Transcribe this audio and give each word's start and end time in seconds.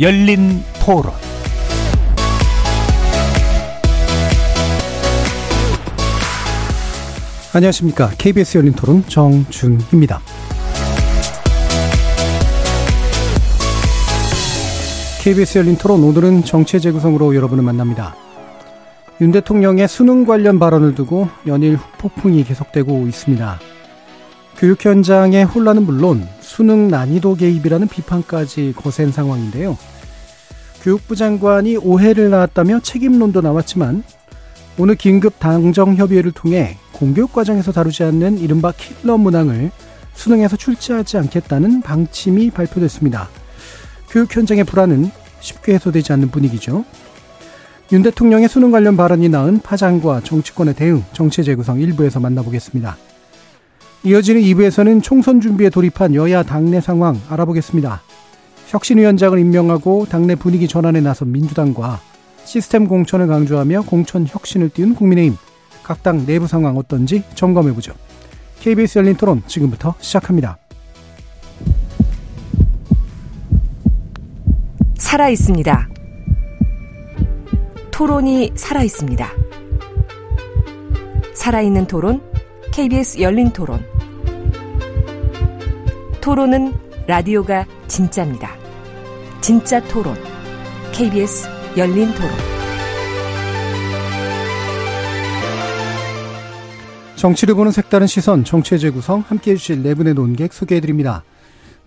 열린 0.00 0.62
토론 0.80 1.12
안녕하십니까. 7.52 8.10
KBS 8.16 8.58
열린 8.58 8.74
토론 8.74 9.02
정준희입니다. 9.08 10.20
KBS 15.20 15.58
열린 15.58 15.76
토론 15.76 16.04
오늘은 16.04 16.44
정체 16.44 16.78
재구성으로 16.78 17.34
여러분을 17.34 17.64
만납니다. 17.64 18.14
윤 19.20 19.32
대통령의 19.32 19.88
수능 19.88 20.24
관련 20.24 20.60
발언을 20.60 20.94
두고 20.94 21.28
연일 21.48 21.74
후폭풍이 21.74 22.44
계속되고 22.44 23.08
있습니다. 23.08 23.58
교육 24.58 24.84
현장의 24.84 25.44
혼란은 25.44 25.84
물론 25.84 26.28
수능 26.40 26.88
난이도 26.88 27.36
개입이라는 27.36 27.86
비판까지 27.86 28.74
거센 28.76 29.12
상황인데요. 29.12 29.78
교육부 30.82 31.16
장관이 31.16 31.76
오해를 31.76 32.30
낳았다며 32.30 32.80
책임론도 32.80 33.40
나왔지만 33.40 34.02
오늘 34.78 34.94
긴급 34.94 35.38
당정 35.40 35.96
협의회를 35.96 36.32
통해 36.32 36.76
공교육 36.92 37.32
과정에서 37.32 37.72
다루지 37.72 38.04
않는 38.04 38.38
이른바 38.38 38.72
킬러 38.72 39.16
문항을 39.18 39.70
수능에서 40.14 40.56
출제하지 40.56 41.18
않겠다는 41.18 41.82
방침이 41.82 42.50
발표됐습니다. 42.50 43.28
교육 44.10 44.34
현장의 44.34 44.64
불안은 44.64 45.10
쉽게 45.40 45.74
해소되지 45.74 46.12
않는 46.14 46.30
분위기죠. 46.30 46.84
윤 47.92 48.02
대통령의 48.02 48.48
수능 48.48 48.70
관련 48.70 48.96
발언이 48.96 49.28
낳은 49.28 49.60
파장과 49.60 50.20
정치권의 50.22 50.74
대응, 50.74 51.04
정치 51.12 51.42
재구성 51.42 51.80
일부에서 51.80 52.20
만나보겠습니다. 52.20 52.96
이어지는 54.04 54.42
2부에서는 54.42 55.02
총선 55.02 55.40
준비에 55.40 55.70
돌입한 55.70 56.14
여야 56.14 56.42
당내 56.42 56.80
상황 56.80 57.20
알아보겠습니다. 57.28 58.02
혁신위원장을 58.68 59.38
임명하고 59.38 60.06
당내 60.08 60.34
분위기 60.36 60.68
전환에 60.68 61.00
나선 61.00 61.32
민주당과 61.32 62.00
시스템 62.44 62.86
공천을 62.86 63.26
강조하며 63.26 63.82
공천 63.82 64.26
혁신을 64.26 64.70
띄운 64.70 64.94
국민의힘 64.94 65.36
각 65.82 66.02
당 66.02 66.26
내부 66.26 66.46
상황 66.46 66.76
어떤지 66.76 67.22
점검해보죠. 67.34 67.94
KBS 68.60 68.98
열린 68.98 69.16
토론 69.16 69.42
지금부터 69.46 69.94
시작합니다. 70.00 70.58
살아 74.96 75.30
있습니다. 75.30 75.88
토론이 77.90 78.52
살아 78.54 78.82
있습니다. 78.82 79.28
살아있는 81.34 81.86
토론, 81.86 82.20
KBS 82.72 83.20
열린 83.20 83.50
토론. 83.50 83.82
토론은 86.20 86.87
라디오가 87.08 87.64
진짜입니다. 87.86 88.50
진짜 89.40 89.82
토론, 89.84 90.14
KBS 90.92 91.48
열린 91.78 92.12
토론. 92.12 92.30
정치를 97.16 97.54
보는 97.54 97.72
색다른 97.72 98.06
시선, 98.06 98.44
정치의 98.44 98.78
재구성 98.78 99.24
함께 99.26 99.52
해 99.52 99.56
주실 99.56 99.82
네 99.82 99.94
분의 99.94 100.12
논객 100.12 100.52
소개해드립니다. 100.52 101.24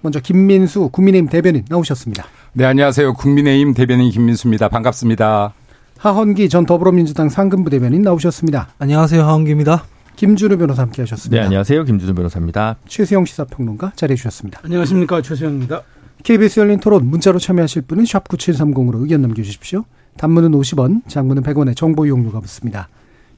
먼저 0.02 0.20
김민수 0.20 0.90
국민의힘 0.92 1.30
대변인 1.30 1.66
나오셨습니다. 1.70 2.26
네, 2.54 2.66
안녕하세요. 2.66 3.14
국민의힘 3.14 3.76
대변인 3.76 4.10
김민수입니다. 4.10 4.70
반갑습니다. 4.70 5.54
하헌기 6.00 6.50
전 6.50 6.66
더불어민주당 6.66 7.30
상근부 7.30 7.70
대변인 7.70 8.02
나오셨습니다. 8.02 8.70
안녕하세요. 8.80 9.22
하헌기입니다. 9.22 9.84
김준우 10.16 10.58
변호사 10.58 10.84
함께 10.84 11.02
하셨습니다. 11.02 11.40
네, 11.40 11.46
안녕하세요. 11.46 11.84
김준우 11.84 12.14
변호사입니다. 12.14 12.78
최수영 12.88 13.26
시사평론가 13.26 13.94
자리해 13.96 14.16
주셨습니다. 14.16 14.62
안녕하십니까. 14.64 15.22
최수영입니다. 15.22 15.82
KBS 16.24 16.60
열린 16.60 16.80
토론 16.80 17.08
문자로 17.08 17.40
참여하실 17.40 17.84
분은 17.84 18.06
샵 18.06 18.28
9730으로 18.28 19.02
의견 19.02 19.22
남겨주십시오. 19.24 19.86
단문은 20.18 20.52
50원, 20.52 21.08
장문은 21.08 21.42
100원의 21.42 21.76
정보 21.76 22.06
이용료가 22.06 22.40
붙습니다. 22.42 22.90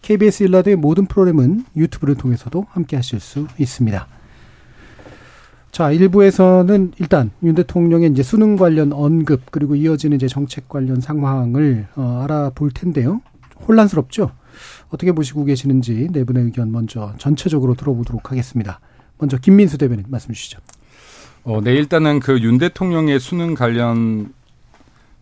KBS 0.01 0.43
일라드의 0.43 0.75
모든 0.75 1.05
프로그램은 1.05 1.65
유튜브를 1.77 2.15
통해서도 2.15 2.65
함께 2.71 2.97
하실 2.97 3.21
수 3.21 3.47
있습니다. 3.57 4.05
자, 5.71 5.91
일부에서는 5.91 6.91
일단 6.99 7.31
윤 7.41 7.55
대통령의 7.55 8.11
이제 8.11 8.21
수능 8.21 8.57
관련 8.57 8.91
언급 8.91 9.49
그리고 9.49 9.75
이어지는 9.75 10.17
이제 10.17 10.27
정책 10.27 10.67
관련 10.67 10.99
상황을 10.99 11.87
어, 11.95 12.21
알아볼 12.23 12.71
텐데요. 12.71 13.21
혼란스럽죠? 13.67 14.31
어떻게 14.89 15.11
보시고 15.11 15.45
계시는지 15.45 16.09
네 16.11 16.23
분의 16.23 16.43
의견 16.45 16.71
먼저 16.71 17.13
전체적으로 17.17 17.75
들어보도록 17.75 18.31
하겠습니다. 18.31 18.79
먼저 19.17 19.37
김민수 19.37 19.77
대변인 19.77 20.05
말씀 20.07 20.33
주시죠. 20.33 20.59
어, 21.45 21.61
네, 21.61 21.73
일단은 21.73 22.19
그 22.19 22.39
윤 22.39 22.57
대통령의 22.57 23.19
수능 23.19 23.53
관련 23.53 24.33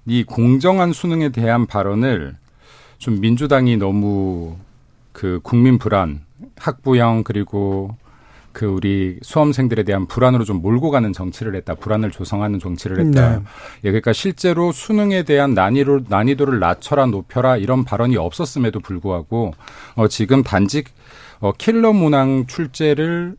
이 0.06 0.24
공정한 0.24 0.94
수능에 0.94 1.30
대한 1.30 1.66
발언을 1.68 2.36
좀 2.97 3.20
민주당이 3.20 3.78
너무 3.78 4.58
그 5.12 5.40
국민 5.44 5.78
불안, 5.78 6.22
학부형 6.58 7.24
그리고 7.24 7.96
그 8.54 8.66
우리 8.66 9.18
수험생들에 9.22 9.84
대한 9.84 10.08
불안으로 10.08 10.44
좀 10.44 10.62
몰고 10.62 10.92
가는 10.92 11.14
정치를 11.14 11.56
했다. 11.56 11.76
불안을 11.76 12.12
조성하는 12.12 12.60
정치를 12.60 13.06
했다. 13.06 13.38
네. 13.38 13.44
예, 13.84 13.90
그러니까 13.90 14.14
실제로 14.14 14.72
수능에 14.72 15.24
대한 15.24 15.54
난이도 15.54 16.02
난이도를 16.10 16.60
낮춰라 16.60 17.08
높여라 17.08 17.58
이런 17.58 17.84
발언이 17.84 18.18
없었음에도 18.18 18.80
불구하고 18.80 19.54
어 19.96 20.08
지금 20.08 20.44
단지 20.44 20.84
어 21.40 21.52
킬러 21.54 21.94
문항 21.94 22.46
출제를 22.48 23.36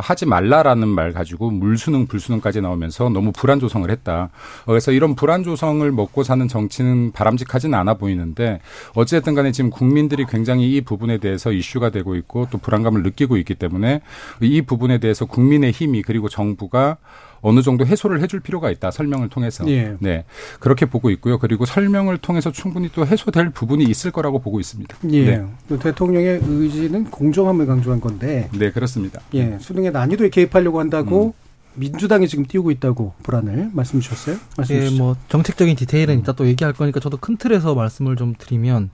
하지 0.00 0.26
말라라는 0.26 0.88
말 0.88 1.12
가지고 1.12 1.50
물수능 1.50 2.06
불수능까지 2.06 2.60
나오면서 2.60 3.08
너무 3.08 3.32
불안 3.32 3.60
조성을 3.60 3.90
했다. 3.90 4.30
그래서 4.66 4.92
이런 4.92 5.14
불안 5.14 5.42
조성을 5.42 5.90
먹고 5.92 6.22
사는 6.22 6.46
정치는 6.48 7.12
바람직하지는 7.12 7.78
않아 7.78 7.94
보이는데 7.94 8.60
어찌됐든 8.94 9.34
간에 9.34 9.52
지금 9.52 9.70
국민들이 9.70 10.24
굉장히 10.26 10.74
이 10.76 10.80
부분에 10.80 11.18
대해서 11.18 11.52
이슈가 11.52 11.90
되고 11.90 12.14
있고 12.16 12.46
또 12.50 12.58
불안감을 12.58 13.02
느끼고 13.02 13.36
있기 13.38 13.54
때문에 13.54 14.00
이 14.40 14.62
부분에 14.62 14.98
대해서 14.98 15.24
국민의 15.24 15.72
힘이 15.72 16.02
그리고 16.02 16.28
정부가 16.28 16.96
어느 17.40 17.62
정도 17.62 17.86
해소를 17.86 18.20
해줄 18.22 18.40
필요가 18.40 18.70
있다 18.70 18.90
설명을 18.90 19.28
통해서 19.28 19.68
예. 19.68 19.96
네 20.00 20.24
그렇게 20.60 20.86
보고 20.86 21.10
있고요 21.10 21.38
그리고 21.38 21.64
설명을 21.64 22.18
통해서 22.18 22.50
충분히 22.50 22.90
또 22.92 23.06
해소될 23.06 23.50
부분이 23.50 23.84
있을 23.84 24.10
거라고 24.10 24.38
보고 24.40 24.60
있습니다. 24.60 24.96
예. 25.12 25.24
네. 25.24 25.78
대통령의 25.78 26.40
의지는 26.42 27.04
공정함을 27.04 27.66
강조한 27.66 28.00
건데. 28.00 28.48
네 28.52 28.70
그렇습니다. 28.70 29.20
예 29.34 29.58
수능의 29.60 29.92
난이도에 29.92 30.30
개입하려고 30.30 30.80
한다고. 30.80 31.26
음. 31.26 31.46
민주당이 31.78 32.26
지금 32.26 32.46
띄우고 32.46 32.70
있다고 32.70 33.12
불안을 33.22 33.68
말씀 33.72 34.00
주셨어요? 34.00 34.38
말씀 34.56 34.76
예, 34.76 34.88
뭐 34.90 35.14
정책적인 35.28 35.76
디테일은 35.76 36.14
음. 36.14 36.20
이따 36.20 36.32
또 36.32 36.46
얘기할 36.46 36.72
거니까 36.72 37.00
저도 37.00 37.18
큰 37.18 37.36
틀에서 37.36 37.74
말씀을 37.74 38.16
좀 38.16 38.34
드리면 38.36 38.88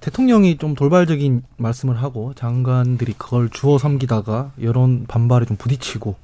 대통령이 0.00 0.58
좀 0.58 0.74
돌발적인 0.74 1.42
말씀을 1.56 2.02
하고 2.02 2.32
장관들이 2.34 3.14
그걸 3.18 3.48
주워 3.50 3.78
삼기다가 3.78 4.52
여론 4.62 5.04
반발에 5.06 5.46
좀 5.46 5.56
부딪히고 5.56 6.16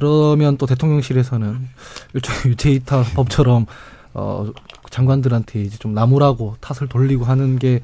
그러면 0.00 0.56
또 0.56 0.66
대통령실에서는 0.66 1.68
일종의 2.14 2.40
유체이타 2.52 3.04
법처럼 3.14 3.66
어 4.14 4.50
장관들한테 4.90 5.62
이제 5.62 5.76
좀 5.78 5.94
나무라고 5.94 6.56
탓을 6.60 6.88
돌리고 6.88 7.24
하는 7.24 7.58
게 7.58 7.80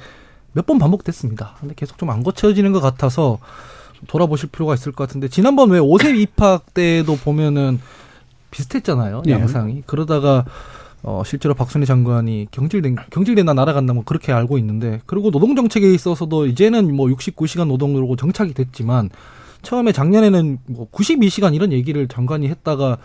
몇 0.57 0.65
번 0.67 0.79
반복됐습니다. 0.79 1.57
근데 1.61 1.75
계속 1.77 1.99
좀 1.99 2.09
안 2.09 2.23
고쳐지는 2.23 2.73
것 2.73 2.81
같아서 2.81 3.39
돌아보실 4.07 4.49
필요가 4.49 4.73
있을 4.73 4.91
것 4.93 5.07
같은데 5.07 5.29
지난번 5.29 5.71
왜 5.71 5.79
5세 5.79 6.17
입학 6.19 6.73
때도 6.73 7.17
보면은 7.17 7.79
비슷했잖아요. 8.51 9.23
네. 9.27 9.33
양상이. 9.33 9.83
그러다가 9.87 10.47
어 11.03 11.23
실제로 11.27 11.53
박순희 11.53 11.85
장관이 11.85 12.49
경질된 12.53 12.97
경질된다 13.11 13.53
날아간다 13.53 13.93
뭐 13.93 14.03
그렇게 14.05 14.33
알고 14.33 14.57
있는데 14.59 15.03
그리고 15.05 15.31
노동 15.31 15.55
정책에 15.55 15.93
있어서도 15.93 16.47
이제는 16.47 16.95
뭐 16.97 17.09
69시간 17.09 17.69
노동으로 17.69 18.17
정착이 18.17 18.55
됐지만 18.55 19.11
처음에 19.67 19.91
작년에는 19.91 20.59
뭐 20.67 20.89
92시간 20.93 21.53
이런 21.57 21.73
얘기를 21.73 22.07
장관이 22.07 22.47
했다가 22.47 22.99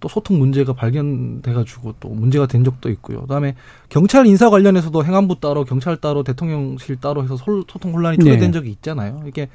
또 0.00 0.08
소통 0.08 0.40
문제가 0.40 0.72
발견돼가지고 0.72 1.94
또 2.00 2.08
문제가 2.08 2.46
된 2.46 2.64
적도 2.64 2.90
있고요. 2.90 3.20
그다음에 3.20 3.54
경찰 3.88 4.26
인사 4.26 4.50
관련해서도 4.50 5.04
행안부 5.04 5.38
따로 5.38 5.64
경찰 5.64 5.96
따로 5.96 6.24
대통령실 6.24 6.96
따로 6.96 7.22
해서 7.22 7.36
소통 7.36 7.94
혼란이 7.94 8.18
초래된 8.18 8.40
네. 8.40 8.50
적이 8.50 8.70
있잖아요. 8.70 9.22
이게 9.28 9.48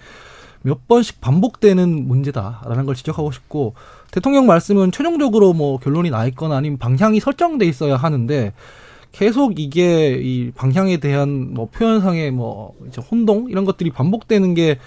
몇 0.62 0.88
번씩 0.88 1.20
반복되는 1.20 2.08
문제다라는 2.08 2.86
걸 2.86 2.96
지적하고 2.96 3.34
싶고 3.34 3.74
대통령 4.12 4.46
말씀은 4.46 4.94
최종적으로 4.94 5.52
뭐 5.52 5.78
결론이 5.80 6.12
나 6.12 6.26
있거나 6.28 6.56
아니면 6.56 6.78
방향이 6.78 7.20
설정돼 7.20 7.66
있어야 7.66 7.98
하는데 7.98 8.54
계속 9.12 9.60
이게 9.60 10.14
이 10.14 10.52
방향에 10.52 10.98
대한 10.98 11.54
뭐 11.54 11.68
표현상의 11.68 12.32
뭐 12.32 12.74
이제 12.88 13.02
혼동 13.02 13.50
이런 13.50 13.66
것들이 13.66 13.90
반복되는 13.92 14.54
게 14.54 14.80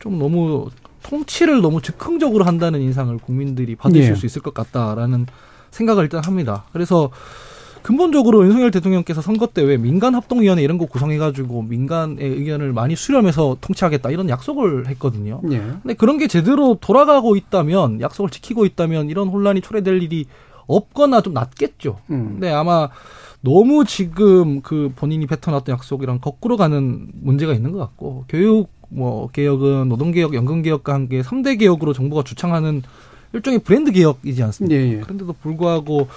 좀 0.00 0.18
너무 0.18 0.70
통치를 1.02 1.60
너무 1.60 1.80
즉흥적으로 1.82 2.44
한다는 2.44 2.80
인상을 2.80 3.16
국민들이 3.18 3.74
받으실 3.76 4.10
예. 4.10 4.14
수 4.14 4.26
있을 4.26 4.42
것 4.42 4.54
같다라는 4.54 5.26
생각을 5.70 6.04
일단 6.04 6.22
합니다. 6.24 6.64
그래서 6.72 7.10
근본적으로 7.82 8.44
윤석열 8.44 8.70
대통령께서 8.70 9.22
선거 9.22 9.46
때 9.46 9.62
왜 9.62 9.78
민간 9.78 10.14
합동위원회 10.14 10.62
이런 10.62 10.76
거 10.76 10.84
구성해가지고 10.86 11.62
민간의 11.62 12.18
의견을 12.20 12.72
많이 12.72 12.94
수렴해서 12.94 13.56
통치하겠다 13.60 14.10
이런 14.10 14.28
약속을 14.28 14.86
했거든요. 14.88 15.40
예. 15.50 15.58
근데 15.58 15.94
그런 15.94 16.18
게 16.18 16.26
제대로 16.28 16.76
돌아가고 16.80 17.36
있다면 17.36 18.00
약속을 18.00 18.30
지키고 18.30 18.66
있다면 18.66 19.08
이런 19.08 19.28
혼란이 19.28 19.60
초래될 19.62 20.02
일이 20.02 20.26
없거나 20.66 21.22
좀 21.22 21.32
낮겠죠. 21.32 21.98
음. 22.10 22.32
근데 22.32 22.50
아마 22.50 22.88
너무 23.40 23.84
지금 23.86 24.60
그 24.60 24.92
본인이 24.94 25.26
뱉어놨던 25.26 25.72
약속이랑 25.72 26.18
거꾸로 26.20 26.58
가는 26.58 27.08
문제가 27.14 27.54
있는 27.54 27.72
것 27.72 27.78
같고 27.78 28.24
교육 28.28 28.68
뭐 28.90 29.28
개혁은 29.32 29.88
노동 29.88 30.12
개혁, 30.12 30.34
연금 30.34 30.62
개혁과 30.62 30.92
함께 30.94 31.22
3대 31.22 31.58
개혁으로 31.58 31.92
정부가 31.92 32.22
주창하는 32.24 32.82
일종의 33.32 33.60
브랜드 33.60 33.92
개혁이지 33.92 34.42
않습니까? 34.42 34.74
예, 34.76 34.92
예. 34.94 35.00
그런데도 35.00 35.32
불구하고 35.40 36.08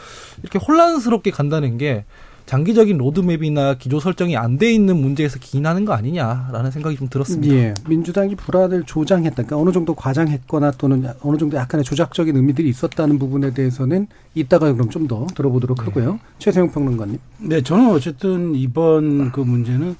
이렇게 0.41 0.57
혼란스럽게 0.59 1.29
간다는 1.31 1.77
게 1.77 2.03
장기적인 2.45 2.97
로드맵이나 2.97 3.75
기조 3.75 4.01
설정이 4.01 4.35
안 4.35 4.57
돼 4.57 4.73
있는 4.73 4.97
문제에서 4.97 5.39
기인하는 5.39 5.85
거 5.85 5.93
아니냐라는 5.93 6.71
생각이 6.71 6.97
좀 6.97 7.07
들었습니다. 7.07 7.53
예, 7.55 7.73
민주당이 7.87 8.35
불안을 8.35 8.83
조장했다. 8.83 9.35
그러니까 9.35 9.57
어느 9.57 9.71
정도 9.71 9.93
과장했거나 9.93 10.71
또는 10.71 11.05
어느 11.21 11.37
정도 11.37 11.55
약간의 11.55 11.85
조작적인 11.85 12.35
의미들이 12.35 12.67
있었다는 12.67 13.17
부분에 13.19 13.53
대해서는 13.53 14.07
이따가 14.35 14.73
그럼 14.73 14.89
좀 14.89 15.07
더 15.07 15.25
들어보도록 15.35 15.77
네. 15.77 15.83
하고요. 15.85 16.19
최세용 16.39 16.71
평론가님. 16.71 17.17
네, 17.43 17.61
저는 17.61 17.91
어쨌든 17.91 18.55
이번 18.55 19.31
그 19.31 19.39
문제는 19.39 19.95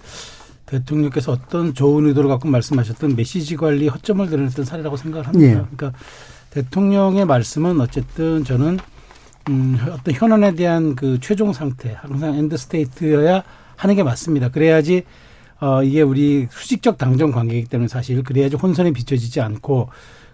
대통령께서 0.73 1.31
어떤 1.31 1.73
좋은 1.73 2.05
의도를 2.07 2.29
갖고 2.29 2.47
말씀하셨던 2.47 3.15
메시지 3.15 3.55
관리 3.55 3.87
허점을 3.87 4.27
드러냈던 4.27 4.65
사례라고 4.65 4.97
생각을 4.97 5.27
합니다. 5.27 5.47
예. 5.47 5.53
그러니까 5.75 5.93
대통령의 6.49 7.25
말씀은 7.25 7.79
어쨌든 7.79 8.43
저는 8.43 8.79
음, 9.49 9.77
어떤 9.91 10.13
현안에 10.13 10.55
대한 10.55 10.95
그 10.95 11.19
최종 11.19 11.53
상태, 11.53 11.97
항상 11.99 12.35
end 12.35 12.56
state여야 12.56 13.44
하는 13.75 13.95
게 13.95 14.03
맞습니다. 14.03 14.49
그래야지 14.49 15.03
어, 15.59 15.83
이게 15.83 16.01
우리 16.01 16.47
수직적 16.49 16.97
당정 16.97 17.31
관계이기 17.31 17.67
때문에 17.69 17.87
사실 17.87 18.23
그래야지 18.23 18.55
혼선이 18.55 18.93
비춰지지 18.93 19.41
않고 19.41 19.89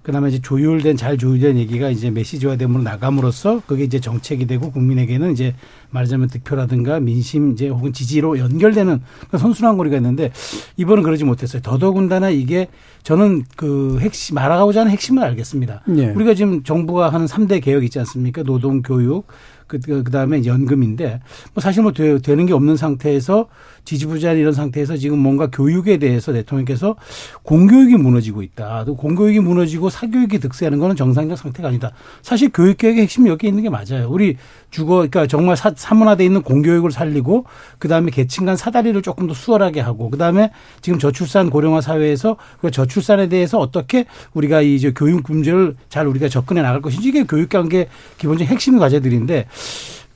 그다음에 0.10 0.30
이제 0.30 0.40
조율된 0.40 0.98
잘 0.98 1.18
조율된 1.20 1.58
얘기가 1.58 1.90
이제 1.92 2.10
메시지화됨으로 2.10 2.82
나감으로써 2.82 3.62
그게 3.68 3.84
이제 3.84 4.00
정책이 4.00 4.48
되고 4.48 4.72
국민에게는 4.72 5.32
이제 5.32 5.54
말하자면 5.92 6.30
득표라든가 6.30 7.00
민심 7.00 7.52
이제 7.52 7.70
혹은 7.70 7.94
지지로 7.94 8.40
연결되는 8.40 9.02
선순환 9.38 9.78
고리가 9.78 9.98
있는데 9.98 10.32
이번은 10.78 11.04
그러지 11.04 11.26
못했어요. 11.26 11.62
더더군다나 11.62 12.32
이게 12.32 12.70
저는 13.10 13.44
그 13.56 13.98
핵심 14.02 14.36
말하고자 14.36 14.82
하는 14.82 14.92
핵심을 14.92 15.24
알겠습니다. 15.24 15.82
예. 15.98 16.10
우리가 16.10 16.36
지금 16.36 16.62
정부가 16.62 17.10
하는 17.10 17.26
삼대 17.26 17.60
개혁 17.60 17.84
있지 17.84 17.98
않습니까? 17.98 18.44
노동, 18.44 18.84
교육, 18.84 19.26
그, 19.66 19.80
그 19.80 20.04
다음에 20.12 20.46
연금인데, 20.46 21.20
뭐 21.56 21.60
사실 21.60 21.82
뭐 21.82 21.92
되, 21.92 22.20
되는 22.20 22.46
게 22.46 22.54
없는 22.54 22.78
상태에서 22.78 23.48
지지부진한 23.84 24.38
이런 24.38 24.54
상태에서 24.54 24.96
지금 24.98 25.18
뭔가 25.18 25.50
교육에 25.50 25.98
대해서 25.98 26.32
대통령께서 26.34 26.98
공교육이 27.42 27.96
무너지고 27.98 28.44
있다. 28.44 28.86
또 28.86 28.96
공교육이 28.96 29.40
무너지고 29.40 29.90
사교육이 29.90 30.38
득세하는 30.38 30.78
거는 30.78 30.96
정상적 30.96 31.36
상태가 31.36 31.70
아니다. 31.70 31.92
사실 32.22 32.52
교육개혁의 32.54 33.02
핵심이 33.02 33.28
여기 33.28 33.48
있는 33.48 33.64
게 33.64 33.70
맞아요. 33.72 34.08
우리 34.10 34.38
주거, 34.70 34.96
그러니까 34.96 35.28
정말 35.28 35.58
사, 35.58 35.72
사문화돼 35.76 36.24
있는 36.24 36.42
공교육을 36.42 36.92
살리고, 36.92 37.46
그 37.80 37.88
다음에 37.88 38.12
계층 38.12 38.46
간 38.46 38.56
사다리를 38.56 39.02
조금 39.02 39.28
더 39.28 39.34
수월하게 39.34 39.82
하고, 39.82 40.10
그 40.10 40.18
다음에 40.18 40.52
지금 40.82 41.00
저출산 41.00 41.50
고령화 41.50 41.82
사회에서 41.82 42.38
그 42.62 42.72
저출산에 42.72 43.30
대해서 43.30 43.60
어떻게 43.60 44.06
우리가 44.34 44.62
이 44.62 44.76
이제 44.76 44.92
교육 44.96 45.24
문제를 45.28 45.76
잘 45.90 46.08
우리가 46.08 46.30
접근해 46.30 46.62
나갈 46.62 46.82
것인지 46.82 47.10
이게 47.10 47.24
교육 47.24 47.50
관계 47.50 47.88
기본적인 48.18 48.48
핵심 48.48 48.78
과제들인데 48.78 49.48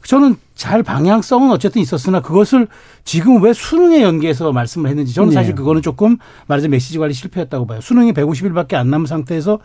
저는 0.06 0.36
잘 0.54 0.84
방향성은 0.84 1.50
어쨌든 1.52 1.82
있었으나 1.82 2.22
그것을 2.22 2.68
지금 3.06 3.42
왜 3.42 3.54
수능에 3.54 4.02
연계해서 4.02 4.52
말씀을 4.52 4.90
했는지 4.90 5.14
저는 5.14 5.32
사실 5.32 5.52
네. 5.52 5.56
그거는 5.56 5.82
조금 5.82 6.18
말하자면 6.48 6.72
메시지 6.72 7.00
관리 7.00 7.14
실패였다고 7.14 7.66
봐요. 7.66 7.82
수능이 7.82 8.14
150일밖에 8.14 8.76
안 8.76 8.90
남은 8.90 9.06
상태에서 9.06 9.60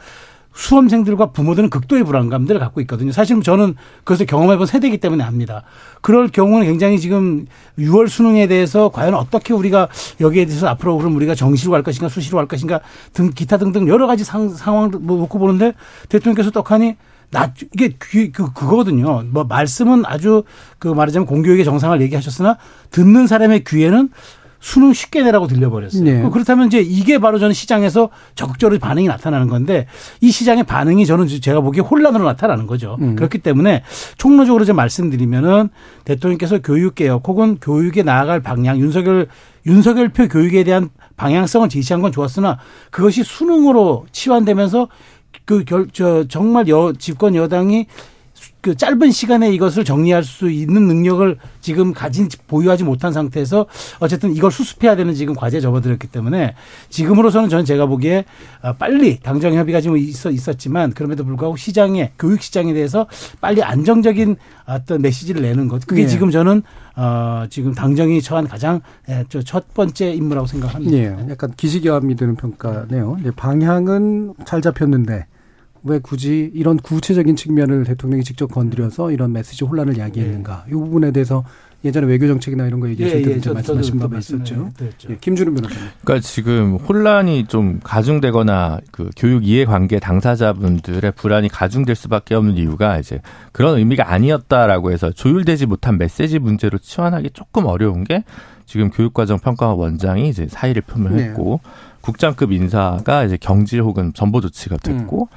수험생들과 0.59 1.27
부모들은 1.27 1.71
극도의 1.71 2.03
불안감들을 2.03 2.59
갖고 2.59 2.81
있거든요. 2.81 3.13
사실 3.13 3.41
저는 3.41 3.77
그것을 3.99 4.27
경험해본 4.27 4.67
세대이기 4.67 4.99
때문에 4.99 5.23
압니다. 5.23 5.63
그럴 6.01 6.27
경우는 6.27 6.67
굉장히 6.67 6.99
지금 6.99 7.47
6월 7.79 8.09
수능에 8.09 8.49
대해서 8.49 8.89
과연 8.89 9.15
어떻게 9.15 9.55
우리가 9.55 9.89
여기에 10.21 10.47
대해서 10.47 10.67
앞으로 10.67 10.99
그럼 10.99 11.15
우리가 11.15 11.37
정시로 11.37 11.71
갈 11.71 11.85
것인가 11.85 12.09
수시로 12.09 12.39
갈 12.39 12.49
것인가 12.49 12.81
등 13.13 13.31
기타 13.31 13.57
등등 13.57 13.87
여러 13.87 14.09
가지 14.09 14.25
상, 14.25 14.49
상황을 14.49 14.91
뭐 15.01 15.19
놓고 15.19 15.39
보는데 15.39 15.75
대통령께서 16.09 16.51
떡하니 16.51 16.97
나 17.31 17.53
이게 17.73 17.95
귀, 18.11 18.33
그 18.33 18.53
그거거든요. 18.53 19.23
뭐 19.31 19.45
말씀은 19.45 20.05
아주 20.07 20.43
그 20.81 20.89
말하자면 20.89 21.27
공교육의 21.27 21.65
정상을 21.65 22.01
얘기하셨으나 22.01 22.57
듣는 22.91 23.29
사람의 23.29 23.63
귀에는 23.65 24.11
수능 24.61 24.93
쉽게 24.93 25.23
내라고 25.23 25.47
들려버렸어요. 25.47 26.03
네. 26.05 26.29
그렇다면 26.33 26.67
이제 26.67 26.81
이게 26.81 27.19
바로 27.19 27.39
저는 27.39 27.55
시장에서 27.55 28.11
적극적으로 28.35 28.79
반응이 28.79 29.07
나타나는 29.07 29.47
건데 29.49 29.87
이 30.21 30.31
시장의 30.31 30.65
반응이 30.65 31.07
저는 31.07 31.29
제가 31.29 31.61
보기에 31.61 31.81
혼란으로 31.83 32.25
나타나는 32.25 32.67
거죠. 32.67 32.97
음. 33.01 33.15
그렇기 33.15 33.39
때문에 33.39 33.85
총론적으로 34.17 34.65
좀 34.65 34.75
말씀드리면은 34.77 35.69
대통령께서 36.05 36.59
교육개혁 36.61 37.23
혹은 37.29 37.59
교육에 37.61 38.03
나아갈 38.03 38.41
방향 38.41 38.79
윤석열 38.79 39.29
윤석열표 39.67 40.29
교육에 40.29 40.65
대한 40.65 40.91
방향성을 41.17 41.69
제시한 41.69 42.01
건 42.03 42.11
좋았으나 42.13 42.59
그것이 42.91 43.23
수능으로 43.23 44.07
치환되면서 44.13 44.89
그 45.45 45.65
결 45.65 45.89
저 45.93 46.27
정말 46.29 46.69
여 46.69 46.93
집권 46.99 47.35
여당이 47.35 47.87
그 48.61 48.75
짧은 48.75 49.11
시간에 49.13 49.53
이것을 49.53 49.85
정리할 49.85 50.25
수 50.25 50.51
있는 50.51 50.89
능력을 50.89 51.37
지금 51.61 51.93
가진 51.93 52.29
보유하지 52.49 52.85
못한 52.85 53.13
상태에서 53.13 53.67
어쨌든 54.01 54.35
이걸 54.35 54.51
수습해야 54.51 54.97
되는 54.97 55.15
지금 55.15 55.35
과제에 55.35 55.61
접어들었기 55.61 56.09
때문에 56.09 56.55
지금으로서는 56.89 57.49
저는 57.49 57.65
제가 57.65 57.87
보기에 57.87 58.25
아, 58.61 58.73
빨리 58.73 59.21
당정 59.21 59.55
협의가 59.55 59.81
지금 59.81 59.97
있어 59.97 60.31
있었지만 60.31 60.93
그럼에도 60.93 61.25
불구하고 61.25 61.57
시장에 61.57 62.13
교육 62.19 62.43
시장에 62.43 62.73
대해서 62.73 63.07
빨리 63.41 63.63
안정적인 63.63 64.37
어떤 64.67 65.03
메시지를 65.03 65.43
내는 65.43 65.69
것 65.69 65.87
그게 65.87 66.03
예. 66.03 66.07
지금 66.07 66.31
저는 66.31 66.63
어 66.97 67.45
지금 67.49 67.75
당정이 67.75 68.21
처한 68.23 68.49
가장 68.49 68.81
예, 69.09 69.25
저첫 69.29 69.73
번째 69.73 70.13
임무라고 70.13 70.47
생각합니다. 70.49 70.97
예, 70.97 71.17
약간 71.31 71.53
기시교함이 71.57 72.17
드는 72.17 72.35
평가네요. 72.35 73.19
방향은 73.37 74.35
잘 74.45 74.61
잡혔는데 74.61 75.27
왜 75.85 75.99
굳이 75.99 76.51
이런 76.55 76.77
구체적인 76.77 77.37
측면을 77.37 77.85
대통령이 77.85 78.25
직접 78.25 78.49
건드려서 78.49 79.11
이런 79.11 79.33
메시지 79.33 79.65
혼란을 79.65 79.99
야기했는가? 79.99 80.67
이 80.69 80.71
부분에 80.71 81.11
대해서 81.13 81.45
예전에 81.85 82.09
외교 82.09 82.27
정책이나 82.27 82.67
이런 82.67 82.81
거 82.81 82.89
얘기하실 82.89 83.23
때좀 83.23 83.55
말씀하신 83.55 83.99
바가 84.01 84.19
있었죠. 84.19 84.71
네, 84.79 84.91
예, 85.11 85.17
김준우 85.21 85.55
변호사님. 85.55 85.89
그러니까 86.03 86.27
지금 86.27 86.75
혼란이 86.75 87.47
좀 87.47 87.79
가중되거나 87.85 88.81
그 88.91 89.11
교육 89.17 89.47
이해관계 89.47 90.01
당사자분들의 90.01 91.13
불안이 91.13 91.49
가중될 91.49 91.95
수밖에 91.95 92.35
없는 92.35 92.57
이유가 92.57 92.99
이제 92.99 93.21
그런 93.53 93.79
의미가 93.79 94.11
아니었다라고 94.13 94.91
해서 94.91 95.13
조율되지 95.13 95.67
못한 95.67 95.99
메시지 95.99 96.41
문제로 96.41 96.79
치환하기 96.79 97.31
조금 97.31 97.67
어려운 97.67 98.03
게 98.03 98.25
지금 98.67 98.91
교육과정 98.91 99.39
평가 99.39 99.73
원장이 99.73 100.29
이제 100.29 100.49
사의를 100.49 100.83
표명했고 100.83 101.61
국장급 102.01 102.51
인사가 102.51 103.25
이제 103.25 103.37
경질 103.41 103.83
혹은 103.83 104.13
전보 104.15 104.41
조치가 104.41 104.79
됐고 104.79 105.29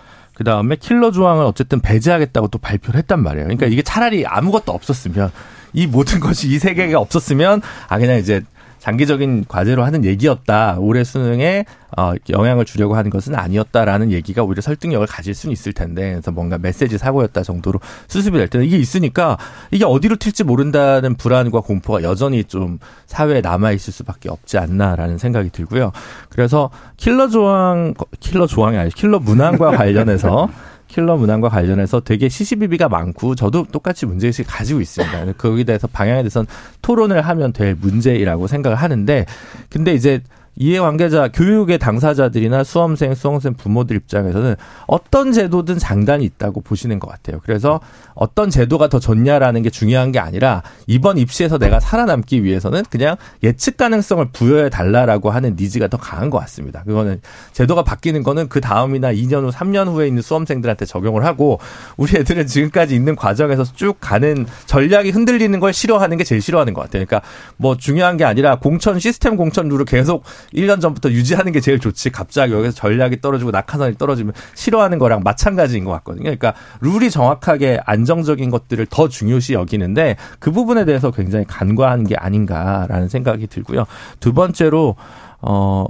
그 0.42 0.44
다음에 0.44 0.76
킬러 0.76 1.12
조항을 1.12 1.46
어쨌든 1.46 1.82
배제하겠다고 1.82 2.48
또 2.48 2.58
발표를 2.58 2.98
했단 2.98 3.22
말이에요. 3.22 3.46
그러니까 3.46 3.68
이게 3.68 3.84
차라리 3.84 4.26
아무것도 4.26 4.72
없었으면 4.72 5.32
이 5.72 5.86
모든 5.86 6.20
것이 6.20 6.50
이세 6.50 6.74
개가 6.74 7.00
없었으면 7.00 7.62
아 7.88 8.00
그냥 8.00 8.18
이제 8.18 8.42
장기적인 8.82 9.46
과제로 9.48 9.84
하는 9.84 10.04
얘기였다. 10.04 10.78
올해 10.80 11.04
수능에 11.04 11.66
어, 11.98 12.14
영향을 12.30 12.66
주려고 12.66 12.96
하는 12.96 13.12
것은 13.12 13.36
아니었다라는 13.36 14.12
얘기가 14.12 14.44
오히려 14.44 14.62
설득력을 14.62 15.06
가질 15.06 15.36
수는 15.36 15.54
있을 15.54 15.72
텐데 15.74 16.12
그래서 16.12 16.32
뭔가 16.32 16.58
메시지 16.58 16.98
사고였다 16.98 17.44
정도로 17.44 17.80
수습이 18.08 18.38
될 18.38 18.48
때는 18.48 18.66
이게 18.66 18.78
있으니까 18.78 19.38
이게 19.70 19.86
어디로 19.86 20.16
튈지 20.16 20.46
모른다는 20.46 21.16
불안과 21.16 21.62
공포가 21.62 22.02
여전히 22.02 22.44
좀 22.44 22.80
사회에 23.06 23.42
남아 23.42 23.72
있을 23.74 23.94
수밖에 23.94 24.30
없지 24.30 24.58
않나라는 24.58 25.20
생각이 25.20 25.52
들고요. 25.52 25.92
그래서 26.30 26.72
킬러 26.98 27.28
조항 27.28 27.94
킬러 28.20 28.48
조항이 28.48 28.78
아니고 28.78 28.96
킬러 28.96 29.20
문항과 29.20 29.72
관련해서 29.72 30.50
킬러 30.92 31.16
문항과 31.16 31.48
관련해서 31.48 32.02
되게 32.02 32.28
시시비비가 32.28 32.90
많고 32.90 33.36
저도 33.36 33.66
똑같이 33.72 34.06
문제의식을 34.06 34.52
가지고 34.52 34.82
있습니다. 34.82 35.34
거기에 35.38 35.64
대해서 35.64 35.88
방향에 35.88 36.22
대해서는 36.22 36.48
토론을 36.82 37.22
하면 37.22 37.54
될 37.54 37.76
문제이라고 37.76 38.48
생각을 38.48 38.76
하는데 38.78 39.26
근데 39.70 39.94
이제 39.94 40.22
이해 40.56 40.80
관계자 40.80 41.30
교육의 41.30 41.80
당사자들이나 41.80 42.64
수험생, 42.64 43.16
수험생 43.16 43.54
부모들 43.54 43.96
입장에서는 43.96 44.56
어떤 44.86 45.32
제도든 45.32 45.80
장단이 45.80 46.26
있다고 46.26 46.62
보시는 46.62 47.00
것 47.00 47.10
같아요. 47.10 47.40
그래서 47.44 47.80
어떤 48.14 48.50
제도가 48.50 48.90
더 48.90 49.00
좋냐라는 49.00 49.64
게 49.64 49.70
중요한 49.70 50.12
게 50.12 50.20
아니라 50.20 50.62
이번 50.88 51.18
입시에서 51.18 51.58
내가 51.58 51.80
살아남기 51.80 52.44
위해서는 52.44 52.84
그냥 52.90 53.16
예측 53.44 53.78
가능성을 53.78 54.30
부여해 54.34 54.70
달라라고 54.70 55.32
하는 55.32 55.56
니즈가 55.58 55.88
더 55.88 55.98
강한 55.98 56.30
것 56.30 56.38
같습니다. 56.40 56.84
그거는 56.84 57.22
제도가 57.54 57.84
바뀌는 57.84 58.24
거는 58.24 58.50
그 58.50 58.60
다음이나 58.62 59.14
2년 59.14 59.46
후, 59.46 59.50
3년 59.50 59.88
후에 59.88 60.08
있는 60.08 60.22
수험생들한테 60.22 60.86
적용을 60.86 61.26
하고 61.26 61.60
우리 61.98 62.18
애들은 62.18 62.48
지금까지 62.48 62.94
있는 62.94 63.16
과정에서 63.16 63.64
쭉 63.64 63.98
가는 64.00 64.46
전략이 64.66 65.12
흔들리는 65.12 65.60
걸 65.60 65.74
싫어하는 65.74 66.18
게 66.18 66.24
제일 66.24 66.42
싫어하는 66.42 66.74
것 66.74 66.82
같아요. 66.82 67.06
그러니까 67.06 67.28
뭐 67.58 67.78
중요한 67.78 68.18
게 68.18 68.26
아니라 68.26 68.58
공천 68.60 69.00
시스템 69.00 69.38
공천 69.38 69.70
룰을 69.70 69.86
계속 69.86 70.24
1년 70.54 70.82
전부터 70.82 71.12
유지하는 71.12 71.52
게 71.52 71.60
제일 71.60 71.80
좋지 71.80 72.10
갑자기 72.12 72.54
여기서 72.54 72.74
전략이 72.74 73.22
떨어지고 73.22 73.52
낙하산이 73.52 73.98
떨어지면 73.98 74.34
싫어하는 74.56 75.00
거랑 75.00 75.22
마찬가지인 75.24 75.86
것 75.86 75.92
같거든요. 75.92 76.24
그러니까 76.24 76.54
룰이 76.82 77.10
정확하게 77.10 77.80
안정적인 77.86 78.50
것들을 78.50 78.86
더 78.88 79.08
중요시 79.08 79.54
여기는데 79.54 80.18
그 80.40 80.52
부분에 80.52 80.86
대해서 80.86 81.12
굉장히 81.12 81.46
간과한 81.46 82.06
게 82.06 82.16
아닌가라는 82.16 83.10
생각이 83.10 83.48
들고요. 83.48 83.86
두 84.20 84.34
번째로 84.34 84.96
어 85.42 85.86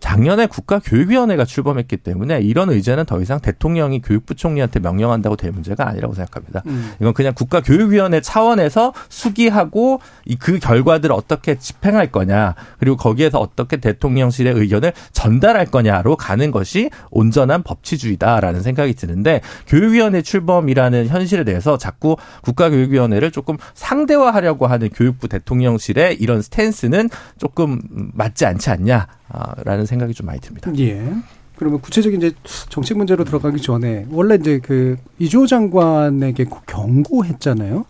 작년에 0.00 0.46
국가교육위원회가 0.46 1.44
출범했기 1.44 1.96
때문에 1.98 2.40
이런 2.40 2.70
의제는 2.70 3.04
더 3.04 3.20
이상 3.20 3.40
대통령이 3.40 4.00
교육부 4.00 4.34
총리한테 4.34 4.80
명령한다고 4.80 5.36
될 5.36 5.50
문제가 5.50 5.88
아니라고 5.88 6.14
생각합니다. 6.14 6.62
음. 6.66 6.92
이건 7.00 7.14
그냥 7.14 7.34
국가교육위원회 7.34 8.20
차원에서 8.20 8.92
수기하고 9.08 10.00
그 10.38 10.58
결과들을 10.58 11.12
어떻게 11.14 11.58
집행할 11.58 12.12
거냐 12.12 12.54
그리고 12.78 12.96
거기에서 12.96 13.38
어떻게 13.38 13.78
대통령실의 13.78 14.54
의견을 14.54 14.92
전달할 15.12 15.66
거냐로 15.66 16.16
가는 16.16 16.50
것이 16.50 16.90
온전한 17.10 17.62
법치주의다라는 17.62 18.62
생각이 18.62 18.94
드는데 18.94 19.40
교육위원회 19.66 20.22
출범이라는 20.22 21.08
현실에 21.08 21.44
대해서 21.44 21.76
자꾸 21.76 22.16
국가교육위원회를 22.42 23.30
조금 23.32 23.56
상대화하려고 23.74 24.66
하는 24.66 24.90
교육부 24.90 25.28
대통령실의 25.28 26.16
이런 26.20 26.40
스탠스는 26.40 27.10
조금 27.36 27.80
맞지 28.14 28.46
않지 28.46 28.70
않냐. 28.70 29.06
라는 29.64 29.84
생각이 29.88 30.14
좀 30.14 30.26
많이 30.26 30.40
듭니다. 30.40 30.70
예. 30.78 31.12
그러면 31.56 31.80
구체적인 31.80 32.22
이제 32.22 32.32
정책 32.68 32.96
문제로 32.98 33.24
들어가기 33.24 33.60
전에 33.60 34.06
원래 34.10 34.36
이제 34.36 34.60
그 34.62 34.96
이조 35.18 35.48
장관에게 35.48 36.46
경고했잖아요. 36.68 37.84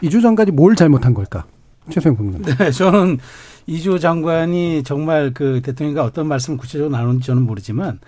이조 0.00 0.20
장관이 0.20 0.52
뭘 0.52 0.76
잘못한 0.76 1.12
걸까? 1.12 1.44
최소영 1.90 2.16
평론. 2.16 2.42
네, 2.42 2.70
저는 2.70 3.18
이조 3.66 3.98
장관이 3.98 4.84
정말 4.84 5.32
그 5.34 5.60
대통령과 5.62 6.04
어떤 6.04 6.28
말씀을 6.28 6.56
구체적으로 6.58 6.96
나누는지 6.96 7.26
저는 7.26 7.42
모르지만 7.42 7.98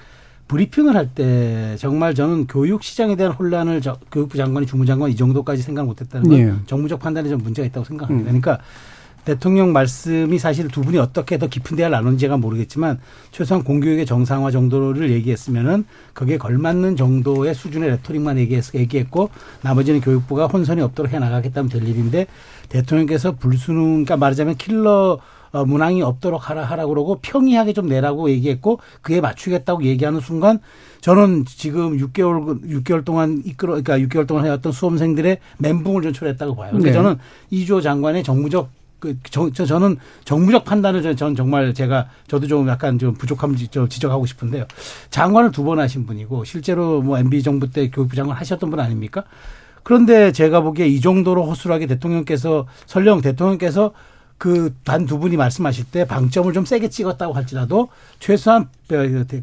브리핑을 0.48 0.94
할 0.94 1.08
때 1.14 1.74
정말 1.78 2.14
저는 2.14 2.46
교육 2.46 2.84
시장에 2.84 3.16
대한 3.16 3.32
혼란을 3.32 3.80
저, 3.80 3.98
교육부 4.12 4.36
장관이 4.36 4.66
주무장관 4.66 5.10
이 5.10 5.16
정도까지 5.16 5.62
생각 5.62 5.86
못했다는 5.86 6.28
건 6.28 6.38
예. 6.38 6.54
정무적 6.66 7.00
판단에 7.00 7.28
좀 7.28 7.42
문제가 7.42 7.66
있다고 7.66 7.84
생각합니다. 7.84 8.30
음. 8.30 8.40
그러니까 8.40 8.64
대통령 9.26 9.72
말씀이 9.72 10.38
사실 10.38 10.68
두 10.68 10.82
분이 10.82 10.98
어떻게 10.98 11.36
더 11.36 11.48
깊은 11.48 11.76
대화를 11.76 11.96
나눈지가 11.96 12.36
모르겠지만 12.36 13.00
최소한 13.32 13.64
공교육의 13.64 14.06
정상화 14.06 14.52
정도를 14.52 15.10
얘기했으면은 15.10 15.84
거기에 16.14 16.38
걸맞는 16.38 16.96
정도의 16.96 17.52
수준의 17.52 17.90
레토릭만 17.90 18.38
얘기했, 18.38 18.72
얘기했고 18.72 19.30
나머지는 19.62 20.00
교육부가 20.00 20.46
혼선이 20.46 20.80
없도록 20.80 21.12
해 21.12 21.18
나가겠다면 21.18 21.68
될 21.68 21.86
일인데 21.88 22.28
대통령께서 22.68 23.32
불수능 23.32 24.04
그러니까 24.04 24.16
말하자면 24.16 24.56
킬러 24.58 25.18
어, 25.50 25.64
문항이 25.64 26.02
없도록 26.02 26.48
하라 26.48 26.64
하라 26.64 26.86
그러고 26.86 27.18
평이하게 27.20 27.72
좀 27.72 27.88
내라고 27.88 28.30
얘기했고 28.30 28.78
그에 29.02 29.20
맞추겠다고 29.20 29.82
얘기하는 29.84 30.20
순간 30.20 30.60
저는 31.00 31.46
지금 31.46 31.96
6개월 31.98 32.62
6개월 32.64 33.04
동안 33.04 33.42
이끌어 33.44 33.80
그러니까 33.80 33.98
6개월 33.98 34.26
동안 34.26 34.44
해왔던 34.44 34.72
수험생들의 34.72 35.38
멘붕을 35.58 36.02
전출했다고 36.02 36.54
봐요. 36.54 36.68
그러니까 36.70 36.90
네. 36.90 36.92
저는 36.92 37.18
이조 37.50 37.80
장관의 37.80 38.22
정무적 38.22 38.75
그, 38.98 39.16
저, 39.30 39.50
저, 39.52 39.66
저는 39.66 39.96
정무적 40.24 40.64
판단을 40.64 41.16
저는 41.16 41.34
정말 41.36 41.74
제가 41.74 42.08
저도 42.28 42.46
좀 42.46 42.68
약간 42.68 42.98
좀 42.98 43.14
부족함 43.14 43.56
좀 43.56 43.88
지적하고 43.88 44.26
싶은데요. 44.26 44.66
장관을 45.10 45.50
두 45.52 45.64
번 45.64 45.78
하신 45.78 46.06
분이고 46.06 46.44
실제로 46.44 47.02
뭐 47.02 47.18
MB 47.18 47.42
정부 47.42 47.70
때 47.70 47.90
교육부 47.90 48.16
장관 48.16 48.36
하셨던 48.36 48.70
분 48.70 48.80
아닙니까? 48.80 49.24
그런데 49.82 50.32
제가 50.32 50.60
보기에 50.62 50.86
이 50.88 51.00
정도로 51.00 51.44
허술하게 51.46 51.86
대통령께서 51.86 52.66
설령 52.86 53.20
대통령께서 53.20 53.92
그 54.38 54.74
단 54.84 55.06
두 55.06 55.18
분이 55.18 55.36
말씀하실 55.36 55.86
때 55.86 56.04
방점을 56.06 56.52
좀 56.52 56.64
세게 56.64 56.88
찍었다고 56.90 57.32
할지라도 57.34 57.88
최소한 58.18 58.68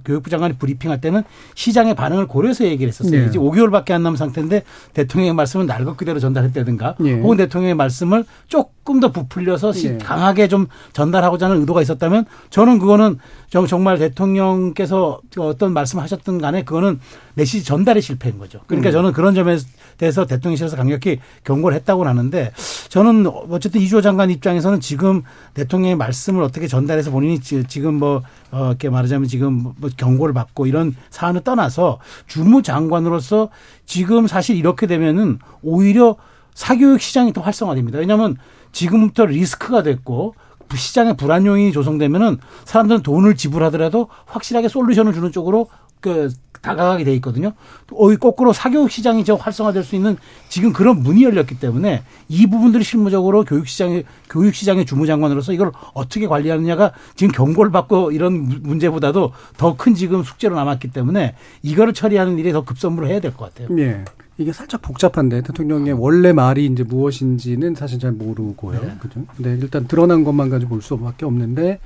교육부 0.06 0.30
장관이 0.30 0.58
브리핑할 0.58 1.02
때는 1.02 1.24
시장의 1.56 1.96
반응을 1.96 2.28
고려해서 2.28 2.66
얘기를 2.66 2.90
했었어요. 2.90 3.22
네. 3.22 3.28
이제 3.28 3.40
5개월밖에 3.40 3.92
안 3.92 4.04
남은 4.04 4.18
상태인데 4.18 4.64
대통령의 4.94 5.34
말씀은 5.34 5.66
날것 5.66 5.98
그대로 5.98 6.20
전달했다든가 6.20 6.96
네. 7.00 7.20
혹은 7.20 7.38
대통령의 7.38 7.76
말씀을 7.76 8.26
조금 8.48 9.00
더 9.00 9.12
부풀려서 9.12 9.74
네. 9.74 9.98
강하게 9.98 10.48
좀 10.48 10.68
전달하고자 10.94 11.48
하는 11.48 11.62
의도가 11.62 11.82
있었다면 11.82 12.26
저는 12.50 12.80
그거는 12.80 13.20
정말 13.68 13.98
대통령께서 13.98 15.20
어떤 15.38 15.74
말씀을 15.74 16.04
하셨든 16.04 16.40
간에 16.40 16.64
그거는 16.64 17.00
메시지 17.36 17.66
전달에 17.66 18.02
실패인 18.02 18.38
거죠. 18.38 18.62
그러니까 18.68 18.90
음. 18.90 18.94
저는 18.94 19.12
그런 19.14 19.36
점에 19.36 19.58
대해서 19.98 20.26
대통령실에서 20.26 20.76
강력히 20.76 21.20
경고를 21.44 21.76
했다고 21.78 22.06
하는데 22.06 22.52
저는 22.90 23.28
어쨌든 23.50 23.82
이주호 23.82 24.02
장관 24.02 24.30
입장에서는 24.30 24.80
지금 24.80 25.24
대통령의 25.54 25.96
말씀을 25.96 26.44
어떻게 26.44 26.68
전달해서 26.68 27.12
본인이 27.12 27.40
지금 27.40 27.96
뭐 27.96 28.22
어, 28.52 28.68
이렇게 28.70 28.90
말하자면 28.90 29.28
지금 29.34 29.74
뭐 29.80 29.90
경고를 29.98 30.32
받고 30.32 30.68
이런 30.68 30.96
사안을 31.10 31.42
떠나서 31.42 31.98
주무장관으로서 32.28 33.50
지금 33.88 34.28
사실 34.28 34.56
이렇게 34.56 34.86
되면은 34.86 35.40
오히려 35.63 36.18
사교육 36.54 37.02
시장이 37.02 37.34
더 37.34 37.42
활성화됩니다. 37.42 37.98
왜냐하면 37.98 38.38
지금부터 38.72 39.25
리스크가 39.25 39.82
됐고 39.82 40.36
시장에 40.75 41.13
불안 41.13 41.46
요인이 41.48 41.72
조성되면은 41.72 42.38
사람들은 42.66 43.02
돈을 43.02 43.36
지불하더라도 43.36 44.08
확실하게 44.25 44.68
솔루션을 44.68 45.13
주는 45.13 45.32
쪽으로 45.32 45.68
그 46.03 46.29
다가가게 46.62 47.03
돼 47.03 47.13
있거든요. 47.15 47.53
어, 47.91 48.15
거꾸로 48.15 48.53
사교육 48.53 48.91
시장이 48.91 49.25
저 49.25 49.36
활성화될 49.36 49.83
수 49.83 49.95
있는 49.95 50.15
지금 50.50 50.72
그런 50.72 51.01
문이 51.01 51.24
열렸기 51.24 51.60
때문에 51.60 52.03
이 52.29 52.48
부분들이 52.48 52.83
실무적으로 52.83 53.43
교육 53.43 53.67
시장의 53.67 54.03
교육 54.29 54.53
시장의 54.53 54.86
주무장관으로서 54.86 55.51
이걸 55.53 55.72
어떻게 55.93 56.27
관리하느냐가 56.27 56.91
지금 57.15 57.33
경고를 57.33 57.72
받고 57.72 58.12
이런 58.12 58.62
문제보다도 58.62 59.31
더 59.57 59.75
큰 59.75 59.95
지금 59.95 60.24
숙제로 60.24 60.55
남았기 60.55 60.91
때문에 60.91 61.36
이거를 61.63 61.93
처리하는 61.93 62.38
일에 62.38 62.51
더 62.53 62.63
급선무를 62.63 63.10
해야 63.10 63.19
될 63.19 63.33
것 63.33 63.53
같아요. 63.53 63.75
예. 63.79 64.05
이게 64.38 64.51
살짝 64.53 64.81
복잡한데 64.81 65.41
대통령의 65.41 65.93
원래 65.93 66.31
말이 66.33 66.65
이제 66.65 66.83
무엇인지는 66.83 67.75
사실 67.75 68.00
잘 68.00 68.12
모르고요. 68.13 68.81
네. 68.81 68.93
그죠? 69.00 69.22
근데 69.36 69.57
일단 69.62 69.86
드러난 69.88 70.24
것만 70.24 70.50
가지고 70.50 70.69
볼 70.72 70.81
수밖에 70.81 71.25
없는데 71.25 71.79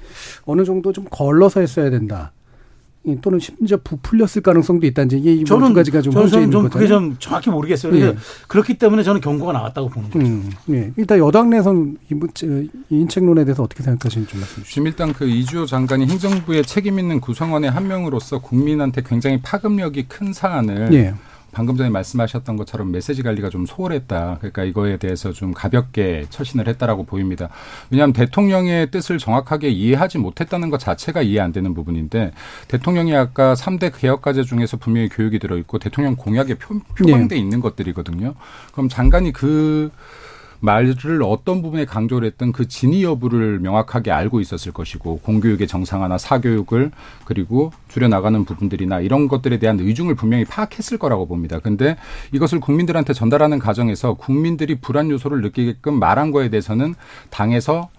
어느 0.46 0.64
정도 0.64 0.94
좀 0.94 1.06
걸러서 1.10 1.60
했어야 1.62 1.90
된다. 1.90 2.32
또는 3.22 3.40
심지어 3.40 3.78
부풀렸을 3.84 4.42
가능성도 4.42 4.86
있다는 4.88 5.18
이게 5.18 5.44
저는 5.44 5.70
두 5.70 5.74
가지가 5.74 6.02
좀 6.02 6.14
저는, 6.14 6.28
저는 6.30 6.52
좀 6.52 6.70
그게 6.70 6.88
좀 6.88 7.16
정확히 7.20 7.50
모르겠어요. 7.50 7.96
예. 8.00 8.16
그렇기 8.48 8.78
때문에 8.78 9.04
저는 9.04 9.22
경고가 9.22 9.54
나왔다고 9.54 9.90
보는 9.90 10.10
거죠. 10.10 10.26
음, 10.26 10.52
예. 10.70 10.92
일단 10.98 11.18
여당 11.20 11.50
내선 11.50 11.98
이 12.10 12.70
인책론에 12.90 13.46
대해서 13.46 13.64
어떻게 13.64 13.84
생각하시는지 13.84 14.32
좀 14.32 14.40
말씀 14.40 14.64
주시죠. 14.64 14.84
일단 14.84 15.14
그 15.14 15.28
이주호 15.28 15.66
장관이 15.66 16.08
행정부의 16.08 16.64
책임 16.64 17.00
있는 17.00 17.20
구성원의 17.22 17.72
한 17.72 17.88
명으로서 17.88 18.40
국민한테 18.40 19.02
굉장히 19.06 19.42
파급력이 19.42 20.08
큰 20.08 20.34
사안을 20.34 20.94
예. 20.94 21.14
방금 21.58 21.76
전에 21.76 21.90
말씀하셨던 21.90 22.56
것처럼 22.56 22.92
메시지 22.92 23.24
관리가 23.24 23.50
좀 23.50 23.66
소홀했다. 23.66 24.38
그러니까 24.38 24.64
이거에 24.64 24.98
대해서 24.98 25.32
좀 25.32 25.56
가볍게 25.56 26.28
처신을 26.30 26.68
했다라고 26.68 27.06
보입니다. 27.06 27.50
왜냐하면 27.90 28.14
대통령의 28.14 28.92
뜻을 28.92 29.18
정확하게 29.18 29.70
이해하지 29.70 30.20
못했다는 30.20 30.70
것 30.70 30.80
자체가 30.80 31.24
이해 31.24 31.40
안 31.40 31.52
되는 31.52 31.74
부분인데 31.74 32.32
대통령이 32.68 33.16
아까 33.16 33.56
3대 33.56 33.92
개혁과제 33.92 34.44
중에서 34.44 34.78
분명히 34.78 35.10
교육이 35.10 35.40
들어있고 35.40 35.80
대통령 35.80 36.16
공약에 36.16 36.54
표, 36.60 36.78
표방돼 36.96 37.34
네. 37.34 37.42
있는 37.42 37.60
것들이거든요. 37.60 38.36
그럼 38.72 38.88
장관이 38.88 39.34
그 39.34 39.90
말을 40.60 41.22
어떤 41.24 41.62
부분에 41.62 41.86
강조를 41.86 42.28
했던 42.28 42.52
그 42.52 42.68
진위 42.68 43.04
여부를 43.04 43.60
명확하게 43.60 44.12
알고 44.12 44.40
있었을 44.40 44.72
것이고 44.72 45.20
공교육의 45.20 45.68
정상화나 45.68 46.18
사교육을 46.18 46.92
그리고 47.26 47.72
줄여나가는 47.88 48.44
부분들이나 48.46 49.00
이런 49.02 49.28
것들에 49.28 49.60
대한 49.60 49.80
의중을 49.80 50.16
분명히 50.16 50.46
파악했을 50.46 50.98
거라고 50.98 51.28
봅니다. 51.28 51.60
근데 51.60 51.98
이것을 52.32 52.60
국민들한테 52.60 53.14
전달하는 53.14 53.60
과정에서 53.60 54.16
국민들이 54.16 54.76
불안 54.76 55.10
요소를 55.10 55.42
느끼게끔 55.42 56.00
말한 56.00 56.32
거에 56.32 56.50
대해서는 56.50 56.96
당에서 57.30 57.90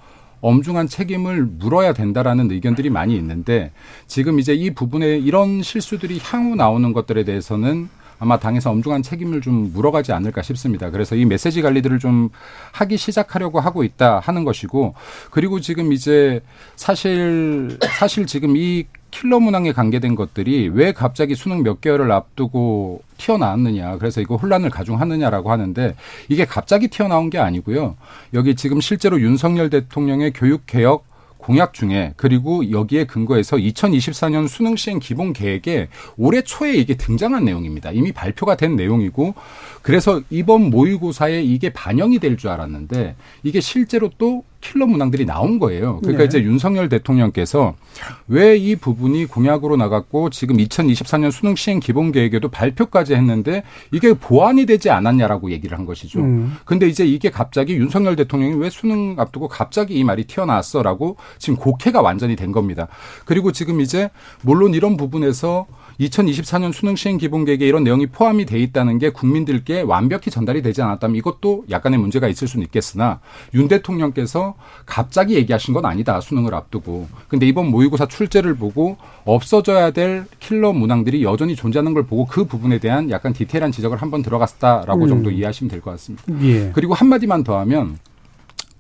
엄중한 0.41 0.87
책임을 0.87 1.45
물어야 1.45 1.93
된다라는 1.93 2.51
의견들이 2.51 2.91
많이 2.91 3.17
있는데 3.17 3.73
지금 4.07 4.39
이제 4.39 4.55
이 4.55 4.73
부분에 4.73 5.19
이런 5.19 5.63
실수들이 5.63 6.21
향후 6.23 6.55
나오는 6.55 6.93
것들에 6.93 7.25
대해서는 7.25 7.89
아마 8.19 8.39
당에서 8.39 8.71
엄중한 8.71 9.03
책임을 9.03 9.41
좀 9.41 9.73
물어가지 9.73 10.13
않을까 10.13 10.43
싶습니다. 10.43 10.91
그래서 10.91 11.15
이 11.15 11.25
메시지 11.25 11.63
관리들을 11.63 11.99
좀 11.99 12.31
하기 12.73 12.97
시작하려고 12.97 13.61
하고 13.61 13.85
있다 13.85 14.21
하는 14.21 14.45
것이고 14.45 14.95
그리고 15.31 15.61
지금 15.61 15.93
이제 15.93 16.41
사실 16.77 17.79
사실 17.83 18.27
지금 18.27 18.57
이 18.57 18.87
킬러 19.11 19.41
문항에 19.41 19.73
관계된 19.73 20.15
것들이 20.15 20.69
왜 20.69 20.93
갑자기 20.93 21.35
수능 21.35 21.63
몇 21.63 21.81
개월을 21.81 22.13
앞두고 22.13 23.03
튀어나왔느냐. 23.17 23.97
그래서 23.99 24.21
이거 24.21 24.37
혼란을 24.37 24.71
가중하느냐라고 24.71 25.51
하는데 25.51 25.95
이게 26.29 26.45
갑자기 26.45 26.89
튀어나온 26.89 27.31
게 27.31 27.39
아니고요. 27.39 27.97
여기 28.35 28.55
지금 28.55 28.81
실제로 28.81 29.21
윤석열 29.21 29.71
대통령의 29.71 30.33
교육 30.35 30.67
개혁 30.67 31.08
공약 31.39 31.73
중에 31.73 32.13
그리고 32.17 32.71
여기에 32.71 33.05
근거해서 33.05 33.57
2024년 33.57 34.49
수능 34.49 34.77
시행 34.77 34.99
기본 34.99 35.33
계획에 35.33 35.89
올해 36.17 36.43
초에 36.43 36.75
이게 36.75 36.97
등장한 36.97 37.45
내용입니다. 37.45 37.91
이미 37.93 38.13
발표가 38.13 38.57
된 38.57 38.77
내용이고 38.77 39.35
그래서 39.83 40.21
이번 40.31 40.71
모의고사에 40.71 41.43
이게 41.43 41.71
반영이 41.71 42.19
될 42.19 42.37
줄 42.39 42.51
알았는데 42.51 43.17
이게 43.43 43.61
실제로 43.61 44.11
또 44.19 44.45
킬러 44.61 44.87
문항들이 44.87 45.25
나온 45.25 45.59
거예요. 45.59 45.99
그러니까 46.01 46.25
네. 46.25 46.25
이제 46.27 46.43
윤석열 46.43 46.89
대통령께서 46.89 47.75
왜 48.27 48.59
이 48.59 48.77
부분이 48.77 49.27
공약으로 49.27 49.77
나갔고 49.77 50.31
지금 50.31 50.57
2024년 50.57 51.31
수능 51.31 51.55
시행 51.55 51.81
기본 51.81 52.13
계획에도 52.13 52.49
발표까지 52.49 53.15
했는데 53.15 53.63
이게 53.93 54.13
보완이 54.13 54.67
되지 54.67 54.91
않았냐라고 54.91 55.51
얘기를 55.53 55.79
한 55.79 55.87
것이죠. 55.87 56.21
음. 56.21 56.57
근데 56.65 56.89
이제 56.89 57.07
이게 57.07 57.31
갑자기 57.31 57.75
윤석열 57.75 58.17
대통령이 58.17 58.55
왜 58.55 58.69
수능 58.69 59.15
앞두고 59.19 59.49
갑자기 59.49 59.95
이 59.95 60.05
말이 60.05 60.25
튀어나왔어라고 60.25 61.17
지금 61.39 61.57
곡해가 61.57 62.03
완전히 62.03 62.37
된 62.37 62.53
겁니다. 62.53 62.89
그리고 63.25 63.53
지금 63.53 63.81
이제 63.81 64.11
물론 64.43 64.75
이런 64.75 64.97
부분에서 64.97 65.67
2024년 66.01 66.73
수능 66.73 66.95
시행 66.95 67.19
기본 67.19 67.45
계획에 67.45 67.67
이런 67.67 67.83
내용이 67.83 68.07
포함이 68.07 68.47
돼 68.47 68.59
있다는 68.61 68.99
게 68.99 69.11
국민들께 69.11 69.83
완벽히 69.83 70.31
전달이 70.31 70.63
되지 70.63 70.81
않았다면 70.83 71.17
이것도 71.17 71.65
약간의 71.71 71.99
문제가 71.99 72.29
있을 72.29 72.47
수는 72.47 72.65
있겠으나 72.67 73.21
윤 73.55 73.67
대통령께서 73.67 74.55
갑자기 74.87 75.35
얘기하신 75.35 75.75
건 75.75 75.87
아니다. 75.87 76.21
수능을 76.21 76.55
앞두고. 76.55 77.09
근데 77.27 77.47
이번 77.47 77.67
모의고사 77.71 78.07
출제를 78.07 78.55
보고 78.57 78.97
없어져야 79.25 79.91
될 79.91 80.25
킬러 80.39 80.73
문항들이 80.73 81.25
여전히 81.25 81.57
존재하는 81.57 81.95
걸 81.95 82.07
보고 82.07 82.27
그 82.27 82.45
부분에 82.45 82.79
대한 82.79 83.11
약간 83.11 83.33
디테일한 83.33 83.73
지적을 83.73 84.01
한번 84.01 84.23
들어갔다라고 84.23 85.05
음. 85.05 85.09
정도 85.09 85.31
이해하시면 85.31 85.71
될 85.71 85.79
것 85.81 85.91
같습니다. 85.93 86.25
예. 86.43 86.71
그리고 86.75 86.95
한마디만 86.95 87.45
더 87.45 87.59
하면 87.61 87.99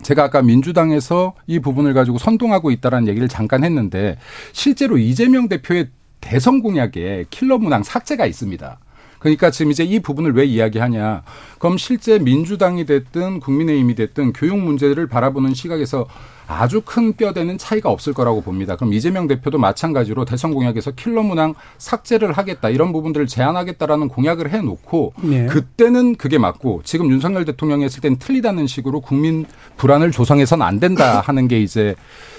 제가 0.02 0.24
아까 0.24 0.42
민주당에서 0.42 1.34
이 1.46 1.58
부분을 1.58 1.94
가지고 1.94 2.18
선동하고 2.18 2.70
있다라는 2.70 3.08
얘기를 3.08 3.26
잠깐 3.28 3.64
했는데 3.64 4.16
실제로 4.52 4.98
이재명 4.98 5.48
대표의 5.48 5.88
대선 6.28 6.60
공약에 6.60 7.24
킬러 7.30 7.56
문항 7.56 7.82
삭제가 7.82 8.26
있습니다. 8.26 8.78
그러니까 9.18 9.50
지금 9.50 9.72
이제 9.72 9.82
이 9.82 9.98
부분을 9.98 10.36
왜 10.36 10.44
이야기하냐. 10.44 11.22
그럼 11.58 11.78
실제 11.78 12.18
민주당이 12.18 12.84
됐든 12.84 13.40
국민의힘이 13.40 13.94
됐든 13.94 14.34
교육 14.34 14.58
문제를 14.58 15.06
바라보는 15.06 15.54
시각에서 15.54 16.06
아주 16.46 16.82
큰 16.84 17.14
뼈대는 17.14 17.56
차이가 17.56 17.88
없을 17.88 18.12
거라고 18.12 18.42
봅니다. 18.42 18.76
그럼 18.76 18.92
이재명 18.92 19.26
대표도 19.26 19.56
마찬가지로 19.56 20.26
대선 20.26 20.52
공약에서 20.52 20.90
킬러 20.90 21.22
문항 21.22 21.54
삭제를 21.78 22.32
하겠다 22.32 22.68
이런 22.68 22.92
부분들을 22.92 23.26
제한하겠다라는 23.26 24.08
공약을 24.08 24.50
해놓고 24.50 25.14
네. 25.22 25.46
그때는 25.46 26.16
그게 26.16 26.36
맞고 26.36 26.82
지금 26.84 27.10
윤석열 27.10 27.46
대통령이 27.46 27.84
했을 27.84 28.02
땐 28.02 28.18
틀리다는 28.18 28.66
식으로 28.66 29.00
국민 29.00 29.46
불안을 29.78 30.10
조성해서는 30.12 30.64
안 30.64 30.78
된다 30.78 31.20
하는 31.20 31.48
게 31.48 31.60
이제 31.60 31.94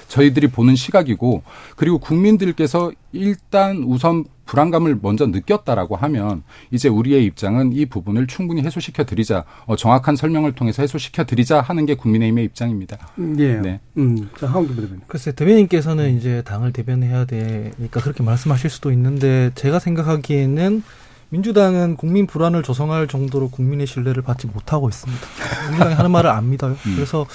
저희들이 0.09 0.47
보는 0.47 0.75
시각이고 0.75 1.43
그리고 1.77 1.99
국민들께서 1.99 2.91
일단 3.13 3.83
우선 3.87 4.25
불안감을 4.45 4.97
먼저 5.01 5.27
느꼈다라고 5.27 5.95
하면 5.95 6.41
이제 6.71 6.89
우리의 6.89 7.23
입장은 7.25 7.71
이 7.71 7.85
부분을 7.85 8.25
충분히 8.25 8.63
해소시켜 8.63 9.05
드리자 9.05 9.45
어, 9.67 9.75
정확한 9.75 10.15
설명을 10.15 10.53
통해서 10.53 10.81
해소시켜 10.81 11.23
드리자 11.25 11.61
하는 11.61 11.85
게 11.85 11.93
국민의힘의 11.93 12.45
입장입니다. 12.45 12.97
예. 13.37 13.55
네. 13.55 13.79
음. 13.97 14.29
자, 14.39 14.47
하원기 14.47 14.73
부대변인. 14.73 15.01
글쎄 15.07 15.31
대변인께서는 15.33 16.17
이제 16.17 16.41
당을 16.45 16.73
대변해야 16.73 17.25
되니까 17.25 18.01
그렇게 18.01 18.23
말씀하실 18.23 18.71
수도 18.71 18.91
있는데 18.91 19.51
제가 19.53 19.77
생각하기에는 19.77 20.83
민주당은 21.29 21.95
국민 21.95 22.25
불안을 22.25 22.63
조성할 22.63 23.07
정도로 23.07 23.51
국민의 23.51 23.85
신뢰를 23.85 24.23
받지 24.23 24.47
못하고 24.47 24.89
있습니다. 24.89 25.21
민주당이 25.69 25.93
하는 25.93 26.09
말을 26.09 26.31
안 26.31 26.49
믿어요. 26.49 26.75
그래서 26.95 27.27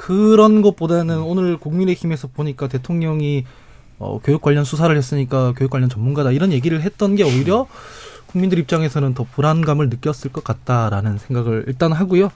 그런 0.00 0.62
것보다는 0.62 1.20
오늘 1.20 1.58
국민의힘에서 1.58 2.28
보니까 2.28 2.68
대통령이 2.68 3.44
어, 3.98 4.18
교육 4.24 4.40
관련 4.40 4.64
수사를 4.64 4.96
했으니까 4.96 5.52
교육 5.54 5.70
관련 5.70 5.90
전문가다 5.90 6.32
이런 6.32 6.52
얘기를 6.52 6.80
했던 6.80 7.16
게 7.16 7.22
오히려 7.22 7.66
국민들 8.26 8.58
입장에서는 8.58 9.12
더 9.12 9.24
불안감을 9.24 9.90
느꼈을 9.90 10.32
것 10.32 10.42
같다라는 10.42 11.18
생각을 11.18 11.64
일단 11.66 11.92
하고요. 11.92 12.30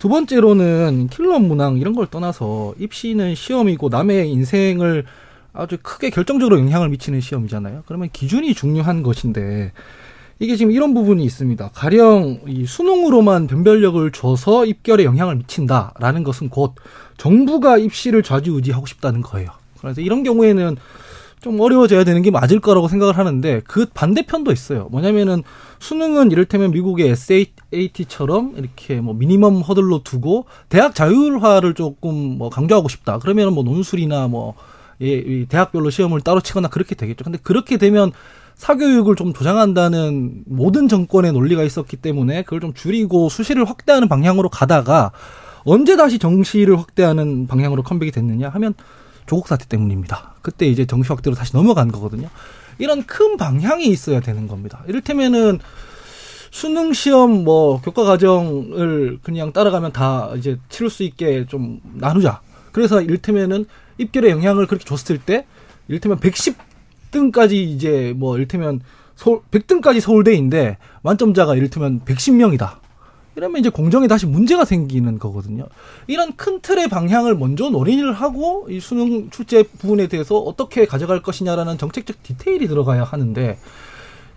두 0.00 0.08
번째로는 0.08 1.06
킬러 1.12 1.38
문항 1.38 1.78
이런 1.78 1.94
걸 1.94 2.08
떠나서 2.08 2.74
입시는 2.76 3.36
시험이고 3.36 3.88
남의 3.88 4.28
인생을 4.32 5.04
아주 5.52 5.78
크게 5.80 6.10
결정적으로 6.10 6.58
영향을 6.58 6.88
미치는 6.88 7.20
시험이잖아요. 7.20 7.84
그러면 7.86 8.08
기준이 8.12 8.52
중요한 8.52 9.04
것인데 9.04 9.70
이게 10.38 10.56
지금 10.56 10.70
이런 10.72 10.92
부분이 10.92 11.24
있습니다. 11.24 11.70
가령 11.74 12.40
이 12.46 12.66
수능으로만 12.66 13.46
변별력을 13.46 14.10
줘서 14.12 14.66
입결에 14.66 15.04
영향을 15.04 15.36
미친다라는 15.36 16.24
것은 16.24 16.50
곧 16.50 16.74
정부가 17.16 17.78
입시를 17.78 18.22
좌지우지하고 18.22 18.86
싶다는 18.86 19.22
거예요. 19.22 19.48
그래서 19.80 20.00
이런 20.02 20.22
경우에는 20.22 20.76
좀 21.40 21.60
어려워져야 21.60 22.04
되는 22.04 22.22
게 22.22 22.30
맞을 22.30 22.60
거라고 22.60 22.88
생각을 22.88 23.16
하는데 23.16 23.62
그 23.66 23.86
반대편도 23.86 24.52
있어요. 24.52 24.88
뭐냐면은 24.90 25.42
수능은 25.78 26.32
이를테면 26.32 26.70
미국의 26.70 27.08
SAT처럼 27.10 28.54
이렇게 28.56 29.00
뭐 29.00 29.14
미니멈 29.14 29.60
허들로 29.60 30.02
두고 30.02 30.46
대학 30.68 30.94
자율화를 30.94 31.74
조금 31.74 32.14
뭐 32.38 32.50
강조하고 32.50 32.88
싶다. 32.88 33.18
그러면 33.20 33.54
뭐 33.54 33.64
논술이나 33.64 34.28
뭐 34.28 34.54
예, 35.02 35.08
이 35.08 35.46
대학별로 35.46 35.90
시험을 35.90 36.22
따로 36.22 36.40
치거나 36.40 36.68
그렇게 36.68 36.94
되겠죠. 36.94 37.24
근데 37.24 37.38
그렇게 37.42 37.76
되면 37.76 38.12
사교육을 38.56 39.16
좀 39.16 39.32
조장한다는 39.32 40.44
모든 40.46 40.88
정권의 40.88 41.32
논리가 41.32 41.62
있었기 41.62 41.96
때문에 41.98 42.42
그걸 42.42 42.60
좀 42.60 42.74
줄이고 42.74 43.28
수시를 43.28 43.64
확대하는 43.66 44.08
방향으로 44.08 44.48
가다가 44.48 45.12
언제 45.64 45.96
다시 45.96 46.18
정시를 46.18 46.78
확대하는 46.78 47.46
방향으로 47.46 47.82
컴백이 47.82 48.12
됐느냐 48.12 48.48
하면 48.48 48.74
조국 49.26 49.48
사태 49.48 49.66
때문입니다. 49.66 50.34
그때 50.40 50.66
이제 50.66 50.86
정시 50.86 51.08
확대로 51.08 51.36
다시 51.36 51.54
넘어간 51.54 51.90
거거든요. 51.90 52.28
이런 52.78 53.04
큰 53.04 53.36
방향이 53.36 53.86
있어야 53.86 54.20
되는 54.20 54.48
겁니다. 54.48 54.82
이를테면은 54.86 55.58
수능 56.50 56.92
시험 56.92 57.44
뭐 57.44 57.80
교과 57.82 58.04
과정을 58.04 59.18
그냥 59.22 59.52
따라가면 59.52 59.92
다 59.92 60.32
이제 60.36 60.58
치를 60.68 60.88
수 60.88 61.02
있게 61.02 61.46
좀 61.46 61.80
나누자. 61.94 62.40
그래서 62.72 63.02
이를테면은 63.02 63.66
입결에 63.98 64.30
영향을 64.30 64.66
그렇게 64.66 64.84
줬을 64.84 65.18
때 65.18 65.46
이를테면 65.88 66.18
110 66.18 66.56
등까지 67.16 67.64
이제 67.64 68.14
뭐 68.16 68.36
이를테면 68.36 68.80
서울 69.14 69.40
100등까지 69.50 70.00
서울대인데 70.00 70.76
만점자가 71.02 71.56
이를테면 71.56 72.00
110명이다. 72.04 72.78
이러면 73.36 73.60
이제 73.60 73.68
공정에 73.68 74.06
다시 74.08 74.24
문제가 74.26 74.64
생기는 74.64 75.18
거거든요. 75.18 75.66
이런 76.06 76.36
큰 76.36 76.60
틀의 76.60 76.88
방향을 76.88 77.36
먼저 77.36 77.68
논의를 77.68 78.14
하고 78.14 78.66
이 78.70 78.80
수능 78.80 79.28
출제 79.30 79.64
부분에 79.78 80.06
대해서 80.08 80.38
어떻게 80.38 80.86
가져갈 80.86 81.22
것이냐라는 81.22 81.76
정책적 81.76 82.22
디테일이 82.22 82.66
들어가야 82.66 83.04
하는데 83.04 83.58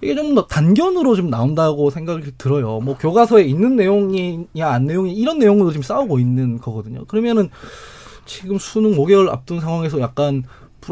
이게 0.02 0.16
좀 0.16 0.36
더 0.36 0.48
단견으로 0.48 1.16
좀 1.16 1.30
나온다고 1.30 1.90
생각이 1.90 2.34
들어요. 2.38 2.80
뭐 2.82 2.98
교과서에 2.98 3.44
있는 3.44 3.76
내용이냐 3.76 4.68
안 4.68 4.86
내용이 4.86 5.14
이런 5.14 5.40
내용으로 5.40 5.72
지금 5.72 5.82
싸우고 5.82 6.20
있는 6.20 6.60
거거든요. 6.60 7.06
그러면은 7.06 7.50
지금 8.26 8.58
수능 8.58 8.92
5개월 8.98 9.30
앞둔 9.30 9.60
상황에서 9.60 10.00
약간 10.00 10.44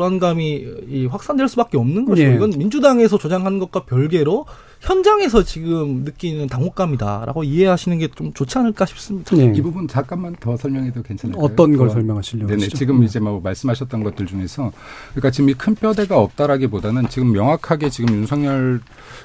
불안감이 0.02 0.64
이 0.90 1.08
확산될 1.08 1.48
수밖에 1.48 1.76
없는 1.78 2.06
거죠. 2.06 2.22
예. 2.22 2.36
이건 2.36 2.52
민주당에서 2.52 3.18
조장한 3.18 3.58
것과 3.58 3.84
별개로 3.86 4.46
현장에서 4.80 5.42
지금 5.44 6.04
느끼는 6.06 6.46
당혹감이다라고 6.48 7.44
이해하시는 7.44 7.98
게 7.98 8.08
좀 8.16 8.32
좋지 8.34 8.58
않을까 8.60 8.86
싶습니다. 8.86 9.36
예. 9.38 9.52
이 9.56 9.62
부분 9.62 9.88
잠깐만 9.88 10.36
더 10.40 10.56
설명해도 10.56 11.02
괜찮을까요? 11.02 11.44
어떤 11.44 11.72
걸 11.72 11.88
그거- 11.88 11.90
설명하시려고 11.90 12.48
네네. 12.48 12.62
하시죠? 12.66 12.78
지금 12.78 13.04
이제 13.04 13.20
뭐 13.20 13.42
말씀하셨던 13.42 14.04
것들 14.04 14.28
중에서 14.28 14.72
그러니까 15.12 15.32
지금 15.32 15.50
이 15.50 15.54
큰 15.58 15.74
뼈대가 15.74 16.20
없다라기보다는 16.20 17.10
지금 17.10 17.32
명확하게 17.32 17.90
지금 17.90 18.14
윤석열 18.16 18.80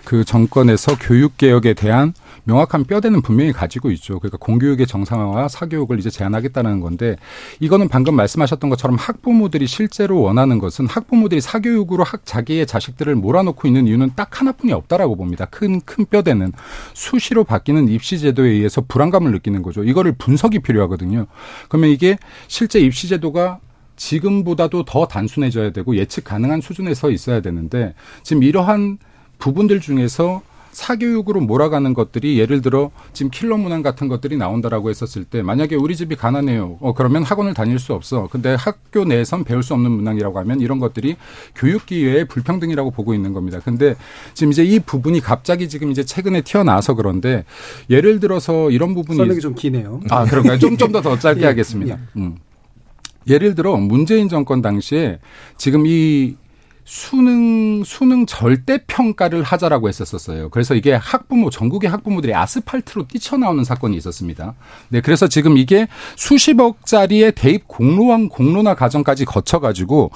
그 0.05 0.25
정권에서 0.25 0.97
교육 0.99 1.37
개혁에 1.37 1.75
대한 1.75 2.15
명확한 2.44 2.85
뼈대는 2.85 3.22
분명히 3.22 3.52
가지고 3.52 3.90
있죠. 3.92 4.18
그러니까 4.18 4.38
공교육의 4.38 4.87
정상화와 4.87 5.48
사교육을 5.48 5.98
이제 5.98 6.11
제한하겠다는 6.11 6.81
건데 6.81 7.16
이거는 7.61 7.88
방금 7.88 8.16
말씀하셨던 8.16 8.70
것처럼 8.70 8.96
학부모들이 8.96 9.66
실제로 9.66 10.20
원하는 10.20 10.59
것은 10.59 10.87
학부모들이 10.87 11.40
사교육으로 11.40 12.02
학 12.05 12.24
자기의 12.24 12.66
자식들을 12.66 13.14
몰아놓고 13.14 13.68
있는 13.68 13.87
이유는 13.87 14.12
딱 14.16 14.40
하나뿐이 14.40 14.72
없다라고 14.72 15.16
봅니다. 15.16 15.44
큰 15.46 15.83
큰 15.85 16.05
뼈대는 16.07 16.52
수시로 16.94 17.44
바뀌는 17.44 17.88
입시 17.88 18.18
제도에 18.18 18.50
의해서 18.50 18.81
불안감을 18.81 19.33
느끼는 19.33 19.62
거죠. 19.62 19.85
이거를 19.85 20.12
분석이 20.12 20.61
필요하거든요. 20.61 21.26
그러면 21.68 21.90
이게 21.90 22.18
실제 22.48 22.81
입시 22.81 23.09
제도가 23.09 23.59
지금보다도 23.96 24.85
더 24.85 25.07
단순해져야 25.07 25.70
되고 25.70 25.96
예측 25.96 26.24
가능한 26.24 26.61
수준에 26.61 26.94
서 26.94 27.11
있어야 27.11 27.40
되는데 27.40 27.94
지금 28.22 28.42
이러한 28.42 28.98
부분들 29.38 29.81
중에서 29.81 30.42
사교육으로 30.73 31.41
몰아가는 31.41 31.95
것들이 31.95 32.39
예를 32.39 32.63
들어 32.63 32.91
지금 33.13 33.31
킬러 33.31 33.57
문항 33.57 33.83
같은 33.83 34.09
것들이 34.09 34.37
나온다라고 34.37 34.91
했었을 34.91 35.25
때 35.25 35.43
만약에 35.43 35.77
우리 35.77 35.95
집이 35.95 36.17
가난해요. 36.17 36.79
어 36.81 36.95
그러면 36.95 37.23
학원을 37.23 37.55
다닐 37.55 37.79
수 37.79 37.93
없어. 37.95 38.29
근데 38.31 38.55
학교 38.55 39.05
내에선 39.05 39.45
배울 39.45 39.63
수 39.63 39.75
없는 39.75 39.91
문항이라고 39.91 40.39
하면 40.41 40.61
이런 40.61 40.79
것들이 40.79 41.17
교육 41.55 41.87
기회의 41.87 42.27
불평등이라고 42.27 42.91
보고 42.91 43.15
있는 43.15 43.33
겁니다. 43.33 43.61
근데 43.63 43.95
지금 44.35 44.53
이제 44.53 44.65
이 44.65 44.81
부분이 44.81 45.21
갑자기 45.21 45.69
지금 45.69 45.91
이제 45.91 46.05
최근에 46.05 46.41
튀어나와서 46.41 46.95
그런데 46.95 47.45
예를 47.91 48.19
들어서 48.19 48.71
이런 48.71 48.95
부분이 48.95 49.17
설명이 49.17 49.41
좀 49.41 49.55
기네요. 49.55 50.01
아, 50.11 50.25
그런가요? 50.25 50.59
좀, 50.59 50.77
좀 50.77 50.91
더더 50.91 51.19
짧게 51.19 51.43
예, 51.43 51.47
하겠습니다. 51.47 51.99
음. 52.17 52.37
예를 53.29 53.55
들어, 53.55 53.77
문재인 53.77 54.29
정권 54.29 54.63
당시에 54.63 55.21
지금 55.57 55.87
이 55.87 56.35
수능 56.85 57.85
수능 57.85 58.27
절대 58.27 58.79
평가를 58.87 59.42
하자라고 59.42 59.88
했었었어요. 59.88 60.51
그래서 60.51 60.75
이게 60.75 60.92
학부모 60.95 61.51
전국의 61.51 61.88
학부모들이 61.90 62.35
아스팔트로 62.35 63.07
뛰쳐나오는 63.09 63.62
사건이 63.64 63.97
있었습니다. 63.97 64.55
네, 64.88 65.01
그래서 65.01 65.29
지금 65.29 65.57
이게 65.57 65.87
수십억짜리의 66.16 67.33
대입 67.33 67.68
공로왕 67.68 68.29
공론화 68.29 68.75
과정까지 68.75 69.25
거쳐가지고 69.25 70.11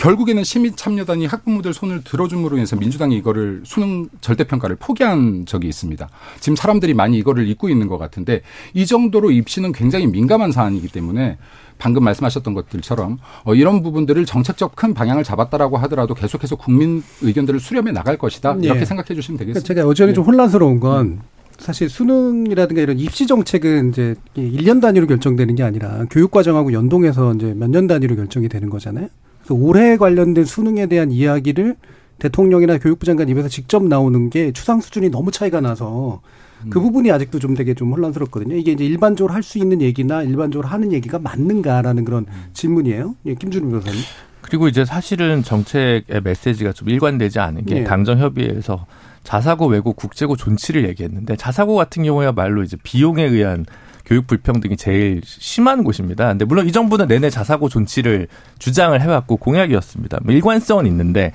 결국에는 0.00 0.42
시민 0.44 0.74
참여단이 0.74 1.26
학부모들 1.26 1.74
손을 1.74 2.02
들어줌으로 2.02 2.56
인해서 2.56 2.74
민주당이 2.74 3.16
이거를 3.18 3.62
수능 3.66 4.08
절대 4.22 4.44
평가를 4.44 4.76
포기한 4.76 5.44
적이 5.44 5.68
있습니다. 5.68 6.08
지금 6.40 6.56
사람들이 6.56 6.94
많이 6.94 7.18
이거를 7.18 7.46
잊고 7.46 7.68
있는 7.68 7.86
것 7.86 7.98
같은데 7.98 8.40
이 8.72 8.86
정도로 8.86 9.30
입시는 9.30 9.72
굉장히 9.72 10.06
민감한 10.06 10.52
사안이기 10.52 10.88
때문에 10.88 11.36
방금 11.80 12.04
말씀하셨던 12.04 12.54
것들처럼 12.54 13.18
어, 13.44 13.54
이런 13.54 13.82
부분들을 13.82 14.24
정책적 14.26 14.76
큰 14.76 14.94
방향을 14.94 15.24
잡았다라고 15.24 15.78
하더라도 15.78 16.14
계속해서 16.14 16.54
국민 16.56 17.02
의견들을 17.22 17.58
수렴해 17.58 17.90
나갈 17.90 18.18
것이다 18.18 18.56
이렇게 18.60 18.80
예. 18.80 18.84
생각해 18.84 19.14
주시면 19.14 19.38
그러니까 19.38 19.60
되겠습니다. 19.60 19.66
제가 19.66 19.88
여전히 19.88 20.14
좀 20.14 20.24
네. 20.24 20.30
혼란스러운 20.30 20.78
건 20.78 21.20
사실 21.58 21.88
수능이라든가 21.90 22.80
이런 22.82 22.98
입시 22.98 23.26
정책은 23.26 23.90
이제 23.90 24.14
1년 24.36 24.80
단위로 24.80 25.06
결정되는 25.06 25.54
게 25.56 25.62
아니라 25.62 26.04
교육 26.10 26.30
과정하고 26.30 26.72
연동해서 26.72 27.34
이제 27.34 27.52
몇 27.56 27.68
년 27.70 27.86
단위로 27.86 28.14
결정이 28.16 28.48
되는 28.48 28.70
거잖아요. 28.70 29.08
그래서 29.42 29.54
올해 29.54 29.96
관련된 29.96 30.44
수능에 30.44 30.86
대한 30.86 31.10
이야기를 31.10 31.76
대통령이나 32.18 32.78
교육부 32.78 33.06
장관 33.06 33.28
입에서 33.30 33.48
직접 33.48 33.82
나오는 33.84 34.28
게 34.30 34.52
추상 34.52 34.80
수준이 34.80 35.10
너무 35.10 35.30
차이가 35.30 35.60
나서 35.60 36.20
그 36.68 36.78
음. 36.78 36.84
부분이 36.84 37.10
아직도 37.10 37.38
좀 37.38 37.54
되게 37.54 37.74
좀 37.74 37.92
혼란스럽거든요. 37.92 38.56
이게 38.56 38.72
이제 38.72 38.84
일반적으로 38.84 39.32
할 39.32 39.42
수 39.42 39.58
있는 39.58 39.80
얘기나 39.80 40.22
일반적으로 40.22 40.68
하는 40.68 40.92
얘기가 40.92 41.18
맞는가라는 41.18 42.04
그런 42.04 42.26
음. 42.28 42.44
질문이에요. 42.52 43.14
예, 43.26 43.34
김준우 43.34 43.70
변호사님. 43.70 44.00
그리고 44.42 44.68
이제 44.68 44.84
사실은 44.84 45.42
정책의 45.42 46.20
메시지가 46.22 46.72
좀 46.72 46.88
일관되지 46.88 47.38
않은 47.38 47.64
게 47.66 47.76
예. 47.78 47.84
당정협의회에서 47.84 48.86
자사고 49.22 49.66
외고 49.66 49.92
국제고 49.92 50.36
존치를 50.36 50.88
얘기했는데 50.88 51.36
자사고 51.36 51.76
같은 51.76 52.02
경우야말로 52.02 52.62
이제 52.62 52.76
비용에 52.82 53.22
의한 53.24 53.64
교육 54.06 54.26
불평등이 54.26 54.76
제일 54.76 55.20
심한 55.24 55.84
곳입니다. 55.84 56.28
근데 56.28 56.44
물론 56.44 56.66
이 56.66 56.72
정부는 56.72 57.06
내내 57.06 57.30
자사고 57.30 57.68
존치를 57.68 58.28
주장을 58.58 58.98
해왔고 59.00 59.36
공약이었습니다. 59.36 60.20
뭐 60.24 60.34
일관성은 60.34 60.86
있는데 60.86 61.32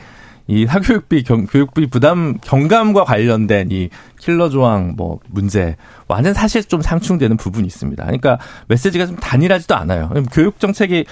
이 0.47 0.65
사교육비 0.67 1.23
경, 1.23 1.47
교육비 1.47 1.88
부담 1.88 2.38
경감과 2.39 3.03
관련된 3.03 3.69
이 3.71 3.89
킬러 4.19 4.49
조항 4.49 4.93
뭐 4.95 5.19
문제 5.29 5.75
완전 6.08 6.34
사실 6.34 6.63
좀 6.63 6.81
상충되는 6.81 7.36
부분이 7.38 7.65
있습니다. 7.65 8.03
그러니까 8.03 8.38
메시지가 8.67 9.08
좀 9.08 9.15
단일하지도 9.15 9.75
않아요. 9.75 10.12
교육 10.31 10.60
정책이 10.60 11.05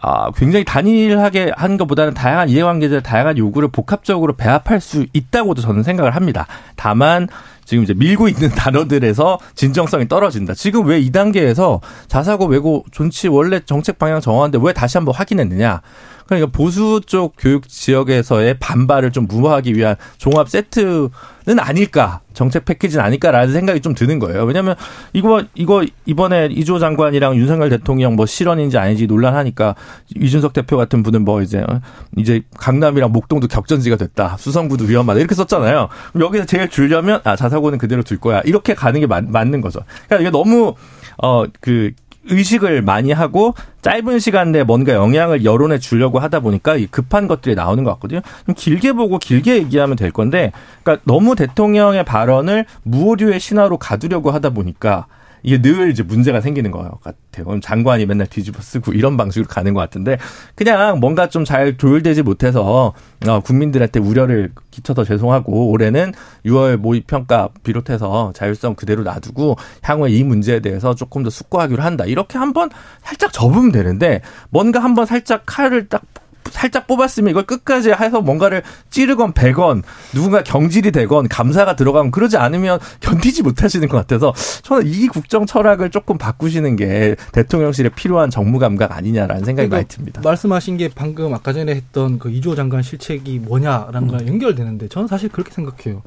아, 0.00 0.30
굉장히 0.30 0.64
단일하게 0.64 1.52
한 1.56 1.76
것보다는 1.76 2.14
다양한 2.14 2.48
이해관계자 2.48 3.00
다양한 3.00 3.36
요구를 3.36 3.68
복합적으로 3.68 4.36
배합할 4.36 4.80
수 4.80 5.06
있다고도 5.12 5.60
저는 5.60 5.82
생각을 5.82 6.14
합니다. 6.16 6.46
다만 6.76 7.28
지금 7.64 7.84
이제 7.84 7.92
밀고 7.92 8.28
있는 8.28 8.48
단어들에서 8.56 9.38
진정성이 9.54 10.08
떨어진다. 10.08 10.54
지금 10.54 10.86
왜 10.86 10.98
이 11.00 11.10
단계에서 11.12 11.80
자사고 12.06 12.46
외고 12.46 12.84
존치 12.90 13.28
원래 13.28 13.60
정책 13.60 13.98
방향 13.98 14.20
정하는데 14.20 14.58
왜 14.62 14.72
다시 14.72 14.96
한번 14.96 15.14
확인했느냐? 15.14 15.82
그러니까 16.28 16.50
보수 16.52 17.00
쪽 17.04 17.34
교육 17.38 17.68
지역에서의 17.68 18.58
반발을 18.60 19.12
좀 19.12 19.26
무마하기 19.26 19.74
위한 19.74 19.96
종합 20.18 20.48
세트 20.48 21.08
는 21.48 21.58
아닐까 21.58 22.20
정책 22.34 22.66
패키지는 22.66 23.02
아닐까라는 23.02 23.54
생각이 23.54 23.80
좀 23.80 23.94
드는 23.94 24.18
거예요. 24.18 24.44
왜냐하면 24.44 24.74
이거 25.14 25.42
이거 25.54 25.82
이번에 26.04 26.48
이조 26.50 26.78
장관이랑 26.78 27.36
윤석열 27.36 27.70
대통령 27.70 28.16
뭐 28.16 28.26
실언인지 28.26 28.76
아닌지 28.76 29.06
논란하니까 29.06 29.74
이준석 30.14 30.52
대표 30.52 30.76
같은 30.76 31.02
분은 31.02 31.24
뭐 31.24 31.40
이제 31.40 31.60
어, 31.60 31.80
이제 32.18 32.42
강남이랑 32.58 33.12
목동도 33.12 33.48
격전지가 33.48 33.96
됐다 33.96 34.36
수성구도 34.36 34.84
위험하다 34.84 35.20
이렇게 35.20 35.34
썼잖아요. 35.34 35.88
그럼 36.12 36.26
여기서 36.26 36.44
제일 36.44 36.68
줄려면 36.68 37.22
아 37.24 37.34
자사고는 37.34 37.78
그대로 37.78 38.02
둘 38.02 38.18
거야 38.18 38.42
이렇게 38.44 38.74
가는 38.74 39.00
게 39.00 39.06
맞, 39.06 39.24
맞는 39.24 39.62
거죠. 39.62 39.80
그러니까 40.06 40.28
이게 40.28 40.30
너무 40.30 40.74
어그 41.16 41.92
의식을 42.26 42.82
많이 42.82 43.12
하고 43.12 43.54
짧은 43.82 44.18
시간 44.18 44.52
내에 44.52 44.64
뭔가 44.64 44.92
영향을 44.92 45.44
여론에 45.44 45.78
주려고 45.78 46.18
하다 46.18 46.40
보니까 46.40 46.76
이 46.76 46.86
급한 46.86 47.26
것들이 47.26 47.54
나오는 47.54 47.84
것 47.84 47.92
같거든요. 47.94 48.20
좀 48.46 48.54
길게 48.54 48.92
보고 48.92 49.18
길게 49.18 49.56
얘기하면 49.56 49.96
될 49.96 50.10
건데, 50.10 50.52
그러니까 50.82 51.02
너무 51.06 51.36
대통령의 51.36 52.04
발언을 52.04 52.66
무오류의 52.82 53.40
신화로 53.40 53.78
가두려고 53.78 54.30
하다 54.30 54.50
보니까 54.50 55.06
이게 55.42 55.60
늘 55.60 55.90
이제 55.90 56.02
문제가 56.02 56.40
생기는 56.40 56.70
것 56.70 57.00
같아요. 57.02 57.60
장관이 57.60 58.06
맨날 58.06 58.26
뒤집어 58.28 58.60
쓰고 58.60 58.92
이런 58.92 59.16
방식으로 59.16 59.48
가는 59.48 59.74
것 59.74 59.80
같은데 59.80 60.18
그냥 60.54 61.00
뭔가 61.00 61.28
좀 61.28 61.48
잘 61.48 61.78
조율되지 61.78 62.22
못해서 62.22 62.92
어, 63.26 63.40
국민들한테 63.40 64.00
우려를 64.00 64.52
끼쳐서 64.70 65.04
죄송하고 65.04 65.70
올해는 65.70 66.12
6월 66.44 66.76
모의 66.76 67.04
평가 67.06 67.48
비롯해서 67.62 68.32
자율성 68.34 68.74
그대로 68.74 69.02
놔두고 69.02 69.56
향후에 69.82 70.10
이 70.10 70.24
문제에 70.24 70.60
대해서 70.60 70.94
조금 70.94 71.22
더 71.22 71.30
숙고하기로 71.30 71.82
한다. 71.82 72.04
이렇게 72.04 72.36
한번 72.36 72.68
살짝 73.02 73.32
접으면 73.32 73.72
되는데 73.72 74.20
뭔가 74.50 74.80
한번 74.80 75.06
살짝 75.06 75.44
칼을 75.46 75.88
딱 75.88 76.02
살짝 76.50 76.86
뽑았으면 76.86 77.30
이걸 77.30 77.44
끝까지 77.44 77.90
해서 77.90 78.20
뭔가를 78.20 78.62
찌르건 78.90 79.32
베건 79.32 79.82
누군가 80.12 80.42
경질이 80.42 80.92
되건 80.92 81.28
감사가 81.28 81.76
들어가면 81.76 82.10
그러지 82.10 82.36
않으면 82.36 82.78
견디지 83.00 83.42
못하시는 83.42 83.86
것 83.88 83.96
같아서 83.96 84.32
저는 84.62 84.86
이 84.86 85.06
국정 85.08 85.46
철학을 85.46 85.90
조금 85.90 86.18
바꾸시는 86.18 86.76
게 86.76 87.16
대통령실에 87.32 87.90
필요한 87.90 88.30
정무 88.30 88.58
감각 88.58 88.96
아니냐라는 88.96 89.44
생각이 89.44 89.68
많이 89.68 89.84
듭니다. 89.86 90.20
말씀하신 90.24 90.76
게 90.76 90.90
방금 90.94 91.34
아까 91.34 91.52
전에 91.52 91.74
했던 91.74 92.18
그 92.18 92.30
이주호 92.30 92.54
장관 92.54 92.82
실책이 92.82 93.40
뭐냐라는 93.40 94.08
거랑 94.08 94.28
연결되는데 94.28 94.88
저는 94.88 95.08
사실 95.08 95.28
그렇게 95.28 95.52
생각해요. 95.52 96.02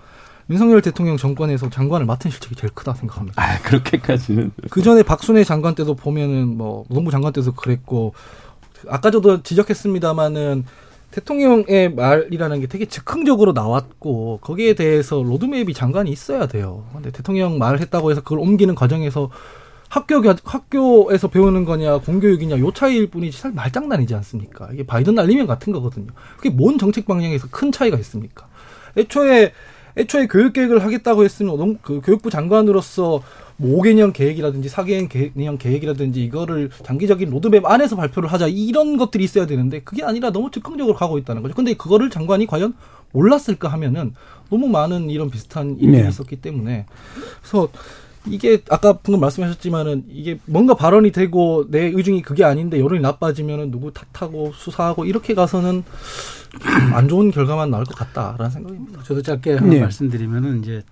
윤석열 0.50 0.82
대통령 0.82 1.18
정권에서 1.18 1.70
장관을 1.70 2.06
맡은 2.06 2.30
실책이 2.30 2.56
제일 2.56 2.74
크다 2.74 2.94
생각합니다. 2.94 3.42
아 3.42 3.60
그렇게까지는 3.62 4.52
그 4.70 4.82
전에 4.82 5.02
박순애 5.04 5.44
장관 5.44 5.76
때도 5.76 5.96
보면은 5.96 6.58
뭐 6.58 6.84
노동부 6.90 7.10
장관 7.12 7.32
때도 7.32 7.54
그랬고 7.54 8.14
아까 8.88 9.12
저도 9.12 9.44
지적했습니다마는 9.44 10.66
대통령의 11.12 11.94
말이라는 11.94 12.62
게 12.62 12.68
되게 12.68 12.86
즉흥적으로 12.86 13.52
나왔고 13.52 14.40
거기에 14.42 14.74
대해서 14.76 15.22
로드맵이 15.22 15.74
장관이 15.74 16.10
있어야 16.10 16.48
돼요. 16.48 16.86
근데 16.94 17.12
대통령 17.12 17.58
말했다고 17.58 18.12
해서 18.12 18.22
그걸 18.22 18.40
옮기는 18.40 18.76
과정에서 18.76 19.30
학교 19.90 20.22
교- 20.22 20.36
학교에서 20.46 21.28
배우는 21.28 21.66
거냐 21.66 21.98
공교육이냐 21.98 22.60
요 22.60 22.72
차이일 22.72 23.08
뿐이지 23.10 23.38
사실 23.38 23.54
말장난이지 23.56 24.16
않습니까? 24.16 24.70
이게 24.72 24.86
바이든 24.86 25.16
날리면 25.16 25.48
같은 25.48 25.74
거거든요. 25.74 26.08
그게 26.38 26.50
뭔 26.50 26.78
정책 26.78 27.06
방향에서 27.06 27.50
큰 27.52 27.74
차이가 27.74 27.98
있습니까? 27.98 28.48
애초에 28.98 29.52
애초에 29.98 30.28
교육 30.28 30.54
계획을 30.54 30.82
하겠다고 30.82 31.26
했으면 31.26 31.58
농- 31.58 31.78
그 31.82 32.00
교육부 32.02 32.30
장관으로서 32.30 33.22
뭐 33.62 33.80
5개년 33.80 34.12
계획이라든지 34.12 34.70
4개년 34.70 35.60
계획이라든지 35.60 36.24
이거를 36.24 36.72
장기적인 36.84 37.30
로드맵 37.30 37.64
안에서 37.66 37.96
발표를 37.96 38.32
하자 38.32 38.48
이런 38.48 38.98
것들이 38.98 39.24
있어야 39.24 39.46
되는데 39.46 39.82
그게 39.82 40.04
아니라 40.04 40.32
너무 40.32 40.50
즉흥적으로 40.50 40.96
가고 40.96 41.20
있다는 41.20 41.44
거죠. 41.44 41.54
근데 41.54 41.76
그거를 41.76 42.10
장관이 42.10 42.48
과연 42.48 42.74
몰랐을까 43.12 43.68
하면은 43.68 44.16
너무 44.50 44.68
많은 44.68 45.12
이런 45.12 45.30
비슷한 45.30 45.78
일들이 45.80 46.02
네. 46.02 46.10
있었기 46.10 46.38
때문에 46.38 46.88
그래서 47.42 47.70
이게 48.28 48.62
아까 48.70 48.94
방금 48.94 49.20
말씀하셨지만은 49.20 50.06
이게 50.10 50.40
뭔가 50.46 50.74
발언이 50.74 51.12
되고 51.12 51.66
내 51.70 51.86
의중이 51.86 52.24
그게 52.24 52.44
아닌데 52.44 52.80
여론이 52.80 53.02
나빠지면은 53.02 53.70
누구 53.70 53.92
탓하고 53.94 54.54
수사하고 54.54 55.06
이렇게 55.06 55.36
가서는 55.36 55.84
안 56.94 57.08
좋은 57.08 57.32
결과만 57.32 57.70
나올 57.70 57.86
것 57.86 57.96
같다라는 57.96 58.50
생각입니다. 58.50 59.04
저도 59.04 59.22
짧게 59.22 59.54
하나 59.54 59.68
네. 59.68 59.80
말씀드리면은 59.82 60.62
이제 60.62 60.84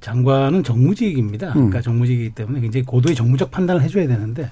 장관은 0.00 0.62
정무직입니다. 0.64 1.52
그러니까 1.52 1.80
정무직이기 1.80 2.30
때문에 2.30 2.60
굉장히 2.60 2.84
고도의 2.84 3.14
정무적 3.16 3.50
판단을 3.50 3.82
해줘야 3.82 4.06
되는데 4.06 4.50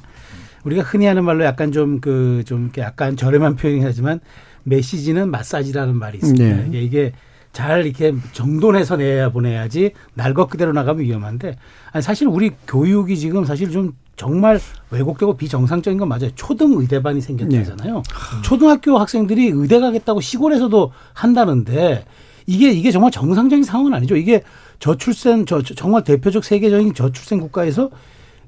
우리가 0.65 0.83
흔히 0.83 1.07
하는 1.07 1.25
말로 1.25 1.45
약간 1.45 1.71
좀 1.73 2.01
그좀 2.01 2.65
이렇게 2.65 2.81
약간 2.83 3.17
저렴한 3.17 3.57
표현이긴 3.57 3.87
하지만 3.87 4.21
메시지는 4.65 5.31
마사지라는 5.31 5.95
말이 5.97 6.19
있습니다. 6.19 6.45
네. 6.45 6.65
이게, 6.69 6.83
이게 6.83 7.13
잘 7.53 7.87
이렇게 7.87 8.13
정돈해서 8.33 8.97
내야 8.97 9.31
보내야지 9.31 9.93
날 10.15 10.35
것 10.35 10.49
그대로 10.51 10.73
나가면 10.73 11.03
위험한데 11.05 11.57
아니 11.93 12.03
사실 12.03 12.27
우리 12.27 12.51
교육이 12.67 13.17
지금 13.17 13.45
사실 13.45 13.71
좀 13.71 13.93
정말 14.17 14.59
왜곡되고 14.91 15.37
비정상적인 15.37 15.99
건 15.99 16.09
맞아요. 16.09 16.31
초등 16.35 16.73
의대반이 16.73 17.21
생겼잖아요. 17.21 18.03
초등학교 18.43 18.99
학생들이 18.99 19.51
의대 19.55 19.79
가겠다고 19.79 20.21
시골에서도 20.21 20.91
한다는데 21.15 22.05
이게 22.47 22.71
이게 22.73 22.91
정말 22.91 23.11
정상적인 23.11 23.63
상황은 23.65 23.95
아니죠. 23.95 24.17
이게 24.17 24.43
저출생 24.79 25.47
저 25.47 25.62
저- 25.62 25.75
정말 25.75 26.05
대표적 26.05 26.45
세계적인 26.45 26.95
저출생 26.95 27.41
국가에서 27.41 27.91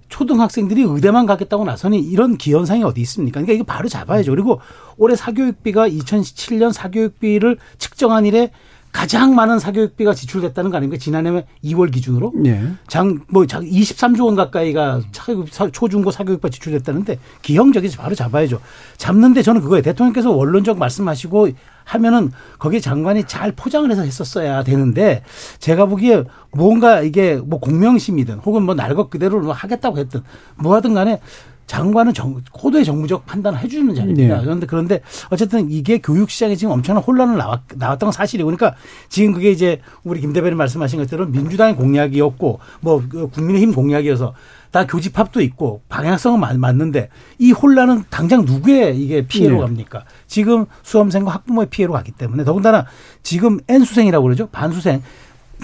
초등학생들이 0.08 0.82
의대만 0.82 1.26
가겠다고 1.26 1.64
나서니 1.64 1.98
이런 2.00 2.38
기현상이 2.38 2.82
어디 2.82 3.00
있습니까? 3.02 3.40
그러니까 3.40 3.52
이거 3.52 3.64
바로 3.64 3.88
잡아야죠. 3.88 4.32
그리고 4.32 4.60
올해 4.96 5.14
사교육비가 5.16 5.88
2017년 5.88 6.72
사교육비를 6.72 7.58
측정한 7.78 8.24
이래 8.24 8.50
가장 8.98 9.36
많은 9.36 9.60
사교육비가 9.60 10.12
지출됐다는 10.12 10.72
거 10.72 10.76
아닙니까? 10.76 11.00
지난해 11.00 11.46
2월 11.62 11.92
기준으로. 11.92 12.32
예. 12.46 12.60
장, 12.88 13.20
뭐, 13.28 13.44
23조 13.44 14.24
원 14.24 14.34
가까이가 14.34 15.02
초중고 15.70 16.10
사교육비 16.10 16.50
지출됐다는데 16.50 17.20
기형적이지 17.42 17.96
바로 17.96 18.16
잡아야죠. 18.16 18.60
잡는데 18.96 19.42
저는 19.42 19.60
그거예요. 19.60 19.82
대통령께서 19.82 20.32
원론적 20.32 20.78
말씀하시고 20.78 21.50
하면은 21.84 22.32
거기에 22.58 22.80
장관이 22.80 23.28
잘 23.28 23.52
포장을 23.52 23.88
해서 23.88 24.02
했었어야 24.02 24.64
되는데 24.64 25.22
제가 25.60 25.86
보기에 25.86 26.24
뭔가 26.50 27.00
이게 27.00 27.36
뭐 27.36 27.60
공명심이든 27.60 28.40
혹은 28.40 28.64
뭐 28.64 28.74
날것 28.74 29.10
그대로 29.10 29.40
뭐 29.40 29.52
하겠다고 29.52 29.98
했든 29.98 30.22
뭐 30.56 30.74
하든 30.74 30.94
간에 30.94 31.20
장관은 31.68 32.14
정, 32.14 32.40
고도의 32.50 32.84
정무적 32.84 33.26
판단을 33.26 33.58
해주는 33.60 33.94
자리입니다. 33.94 34.38
네. 34.38 34.42
그런데 34.42 34.66
그런데 34.66 35.00
어쨌든 35.30 35.70
이게 35.70 35.98
교육 35.98 36.30
시장에 36.30 36.56
지금 36.56 36.72
엄청난 36.72 37.04
혼란을 37.04 37.36
나왔, 37.36 37.60
나왔던 37.76 38.06
건 38.08 38.12
사실이고 38.12 38.46
그러니까 38.46 38.74
지금 39.10 39.32
그게 39.34 39.50
이제 39.50 39.80
우리 40.02 40.20
김 40.20 40.32
대변인 40.32 40.56
말씀하신 40.56 40.98
것처럼 40.98 41.30
민주당의 41.30 41.76
공약이었고 41.76 42.58
뭐그 42.80 43.28
국민의힘 43.32 43.74
공약이어서 43.74 44.32
다 44.70 44.86
교집합도 44.86 45.42
있고 45.42 45.82
방향성은 45.90 46.40
맞- 46.40 46.56
맞는데 46.58 47.10
이 47.38 47.52
혼란은 47.52 48.04
당장 48.08 48.44
누구의 48.46 48.98
이게 48.98 49.26
피해로 49.26 49.56
네. 49.56 49.60
갑니까? 49.60 50.04
지금 50.26 50.64
수험생과 50.82 51.30
학부모의 51.30 51.68
피해로 51.68 51.92
가기 51.92 52.12
때문에 52.12 52.44
더군다나 52.44 52.86
지금 53.22 53.60
N수생이라고 53.68 54.22
그러죠. 54.24 54.48
반수생. 54.52 55.02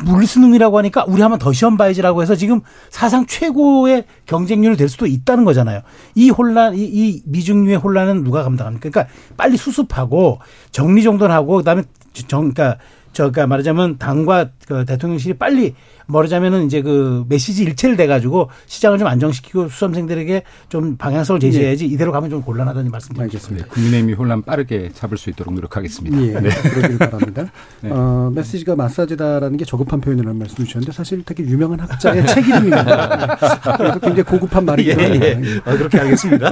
물리수능이라고 0.03 0.79
하니까 0.79 1.05
우리 1.07 1.23
한번 1.23 1.39
더 1.39 1.53
시험 1.53 1.77
봐야지라고 1.77 2.23
해서 2.23 2.35
지금 2.35 2.61
사상 2.91 3.27
최고의 3.27 4.05
경쟁률이 4.27 4.77
될 4.77 4.89
수도 4.89 5.07
있다는 5.07 5.45
거잖아요. 5.45 5.83
이 6.15 6.31
혼란, 6.31 6.75
이, 6.75 6.83
이 6.83 7.23
미중유의 7.27 7.77
혼란은 7.77 8.25
누가 8.25 8.43
감당합니까? 8.43 8.91
그러니까 8.91 9.13
빨리 9.37 9.57
수습하고 9.57 10.41
정리정돈하고 10.73 11.57
그다음에 11.57 11.83
정, 12.13 12.53
그러니까 12.53 12.79
저가 13.13 13.47
말하자면 13.47 13.99
당과 13.99 14.51
그 14.67 14.85
대통령실이 14.85 15.35
빨리 15.35 15.75
말하자면은 16.07 16.67
이제 16.67 16.83
그 16.83 17.25
메시지 17.29 17.65
일체를 17.65 17.97
돼 17.97 18.07
가지고 18.07 18.51
시장을 18.67 18.99
좀 18.99 19.09
안정시키고 19.09 19.69
수험생들에게 19.69 20.43
좀 20.69 20.97
방향성을 20.97 21.41
제시해야지 21.41 21.87
이대로 21.87 22.13
가면 22.13 22.31
좀 22.31 22.43
곤란하다는 22.43 22.91
말씀드립니다. 22.91 23.25
알겠습니다. 23.25 23.69
국민의힘이 23.69 24.13
혼란 24.15 24.43
빠르게 24.43 24.91
잡을 24.93 25.17
수 25.17 25.31
있도록 25.31 25.55
노력하겠습니다. 25.55 26.21
예, 26.23 26.33
그러길 26.33 26.99
바랍니다. 26.99 27.47
네. 27.81 27.91
어, 27.91 28.31
메시지가 28.35 28.77
마사지다라는 28.77 29.57
게 29.57 29.65
저급한 29.65 30.01
표현이라는 30.01 30.39
말씀 30.39 30.65
주셨는데 30.65 30.93
사실 30.93 31.23
되게 31.25 31.45
유명한 31.45 31.81
학자의 31.81 32.27
책 32.29 32.47
이름입니다. 32.49 33.37
그래서 33.77 33.99
굉장히 34.01 34.23
고급한 34.23 34.65
말이기도 34.65 35.01
예. 35.01 35.41
예. 35.43 35.57
어, 35.65 35.77
그렇게 35.77 35.99
하겠습니다. 35.99 36.51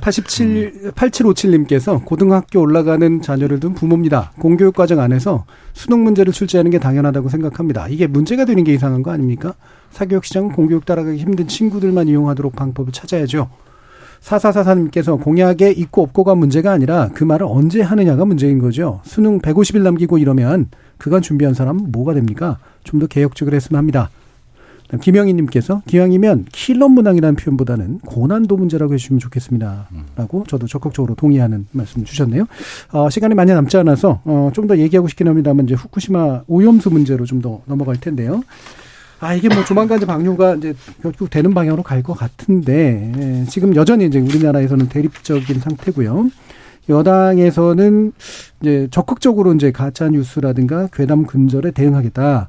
87, 0.00 0.92
8757님께서 0.92 2.04
고등학교 2.04 2.60
올라가는 2.60 3.22
자녀를 3.22 3.60
둔 3.60 3.74
부모입니다. 3.74 4.32
공교육 4.38 4.74
과정 4.74 5.00
안에서 5.00 5.44
수능 5.72 6.04
문제를 6.04 6.32
출제하는 6.32 6.70
게 6.70 6.78
당연하다고 6.78 7.28
생각합니다. 7.28 7.88
이게 7.88 8.06
문제가 8.06 8.44
되는 8.44 8.62
게 8.64 8.73
이상한 8.74 9.02
거 9.02 9.10
아닙니까? 9.10 9.54
사교육 9.90 10.24
시장은 10.24 10.52
공교육 10.52 10.84
따라가기 10.84 11.18
힘든 11.18 11.46
친구들만 11.48 12.08
이용하도록 12.08 12.54
방법을 12.54 12.92
찾아야죠. 12.92 13.48
사사사사님께서 14.20 15.16
공약에 15.16 15.70
있고 15.70 16.02
없고가 16.02 16.34
문제가 16.34 16.72
아니라 16.72 17.10
그 17.14 17.24
말을 17.24 17.46
언제 17.48 17.82
하느냐가 17.82 18.24
문제인 18.24 18.58
거죠. 18.58 19.00
수능 19.04 19.38
150일 19.40 19.82
남기고 19.82 20.16
이러면 20.18 20.68
그간 20.98 21.20
준비한 21.22 21.52
사람은 21.54 21.92
뭐가 21.92 22.14
됩니까? 22.14 22.58
좀 22.84 23.00
더 23.00 23.06
개혁적으로 23.06 23.54
했으면 23.54 23.78
합니다. 23.78 24.08
김영희님께서 25.00 25.82
기왕이면 25.86 26.46
킬러 26.52 26.88
문항이라는 26.88 27.36
표현보다는 27.36 28.00
고난도 28.00 28.56
문제라고 28.56 28.94
해주시면 28.94 29.20
좋겠습니다. 29.20 29.88
라고 30.16 30.44
저도 30.48 30.66
적극적으로 30.66 31.14
동의하는 31.14 31.66
말씀을 31.72 32.04
주셨네요. 32.06 32.46
어, 32.92 33.08
시간이 33.10 33.34
많이 33.34 33.52
남지 33.52 33.76
않아서 33.78 34.20
어, 34.24 34.50
좀 34.54 34.64
더 34.66 34.78
얘기하고 34.78 35.08
싶긴 35.08 35.28
합니다만 35.28 35.66
이제 35.66 35.74
후쿠시마 35.74 36.42
오염수 36.46 36.90
문제로 36.90 37.24
좀 37.26 37.42
더 37.42 37.60
넘어갈 37.66 37.96
텐데요. 37.96 38.42
아 39.20 39.34
이게 39.34 39.48
뭐 39.48 39.64
조만간 39.64 39.98
이제 39.98 40.06
방류가 40.06 40.54
이제 40.56 40.74
결국 41.02 41.30
되는 41.30 41.52
방향으로 41.54 41.82
갈 41.82 42.02
것 42.02 42.14
같은데 42.14 43.12
예, 43.18 43.44
지금 43.50 43.74
여전히 43.76 44.06
이제 44.06 44.18
우리나라에서는 44.18 44.88
대립적인 44.88 45.60
상태고요. 45.60 46.30
여당에서는 46.88 48.12
이제 48.60 48.88
적극적으로 48.90 49.54
이제 49.54 49.72
가짜 49.72 50.08
뉴스라든가 50.08 50.88
괴담 50.92 51.26
근절에 51.26 51.70
대응하겠다. 51.70 52.48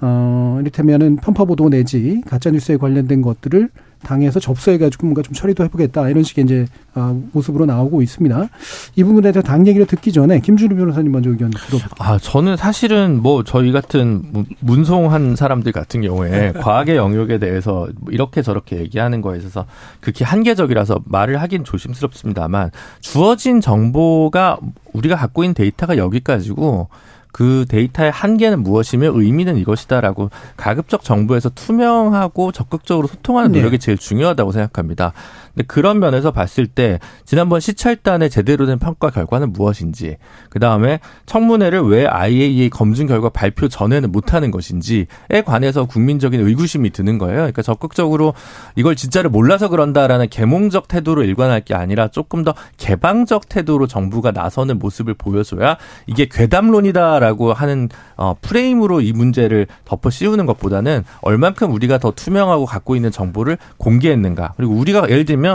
어, 0.00 0.58
이를테면은 0.60 1.16
편파 1.16 1.44
보도 1.44 1.68
내지 1.70 2.20
가짜 2.26 2.50
뉴스에 2.50 2.76
관련된 2.76 3.22
것들을 3.22 3.70
당에서 4.02 4.38
접수해가지고 4.38 5.06
뭔가 5.06 5.22
좀 5.22 5.32
처리도 5.32 5.64
해보겠다 5.64 6.08
이런 6.10 6.22
식의 6.22 6.44
이제 6.44 6.66
아, 6.94 7.16
모습으로 7.32 7.64
나오고 7.66 8.02
있습니다. 8.02 8.48
이 8.94 9.02
부분에 9.02 9.32
대해서 9.32 9.40
당 9.42 9.66
얘기를 9.66 9.86
듣기 9.86 10.12
전에 10.12 10.38
김준우 10.40 10.76
변호사님 10.76 11.10
먼저 11.10 11.30
의견 11.30 11.50
들어볼게요. 11.50 11.88
아, 11.98 12.18
저는 12.18 12.56
사실은 12.56 13.20
뭐 13.22 13.42
저희 13.42 13.72
같은 13.72 14.22
문- 14.32 14.44
문송한 14.60 15.34
사람들 15.34 15.72
같은 15.72 16.02
경우에 16.02 16.52
과학의 16.60 16.96
영역에 16.96 17.38
대해서 17.38 17.88
뭐 17.98 18.12
이렇게 18.12 18.42
저렇게 18.42 18.76
얘기하는 18.78 19.22
거에 19.22 19.38
있어서 19.38 19.64
극히 20.00 20.24
한계적이라서 20.24 21.00
말을 21.06 21.40
하긴 21.40 21.64
조심스럽습니다만 21.64 22.70
주어진 23.00 23.60
정보가 23.62 24.58
우리가 24.92 25.16
갖고 25.16 25.42
있는 25.42 25.54
데이터가 25.54 25.96
여기까지고 25.96 26.88
그 27.32 27.66
데이터의 27.68 28.10
한계는 28.10 28.62
무엇이며 28.62 29.10
의미는 29.14 29.56
이것이다라고 29.58 30.30
가급적 30.56 31.04
정부에서 31.04 31.50
투명하고 31.50 32.52
적극적으로 32.52 33.06
소통하는 33.08 33.52
네. 33.52 33.58
노력이 33.58 33.78
제일 33.78 33.98
중요하다고 33.98 34.52
생각합니다. 34.52 35.12
근데 35.56 35.66
그런 35.66 35.98
면에서 36.00 36.32
봤을 36.32 36.66
때 36.66 37.00
지난번 37.24 37.60
시찰단의 37.60 38.28
제대로 38.28 38.66
된 38.66 38.78
평가 38.78 39.08
결과는 39.08 39.54
무엇인지, 39.54 40.18
그 40.50 40.60
다음에 40.60 41.00
청문회를 41.24 41.80
왜 41.80 42.06
IAEA 42.06 42.68
검증 42.68 43.06
결과 43.06 43.30
발표 43.30 43.66
전에는 43.66 44.12
못하는 44.12 44.50
것인지에 44.50 45.06
관해서 45.46 45.86
국민적인 45.86 46.46
의구심이 46.46 46.90
드는 46.90 47.16
거예요. 47.16 47.36
그러니까 47.36 47.62
적극적으로 47.62 48.34
이걸 48.76 48.96
진짜를 48.96 49.30
몰라서 49.30 49.68
그런다라는 49.68 50.28
계몽적 50.28 50.88
태도로 50.88 51.24
일관할 51.24 51.62
게 51.62 51.74
아니라 51.74 52.08
조금 52.08 52.44
더 52.44 52.54
개방적 52.76 53.48
태도로 53.48 53.86
정부가 53.86 54.32
나서는 54.32 54.78
모습을 54.78 55.14
보여줘야 55.14 55.78
이게 56.06 56.28
괴담론이다라고 56.30 57.54
하는 57.54 57.88
어, 58.16 58.34
프레임으로 58.40 59.00
이 59.00 59.12
문제를 59.12 59.66
덮어 59.86 60.10
씌우는 60.10 60.44
것보다는 60.44 61.04
얼만큼 61.22 61.72
우리가 61.72 61.98
더 61.98 62.10
투명하고 62.10 62.66
갖고 62.66 62.94
있는 62.94 63.10
정보를 63.10 63.56
공개했는가. 63.78 64.54
그리고 64.56 64.74
우리가 64.74 65.08
예를 65.08 65.24
들면 65.24 65.45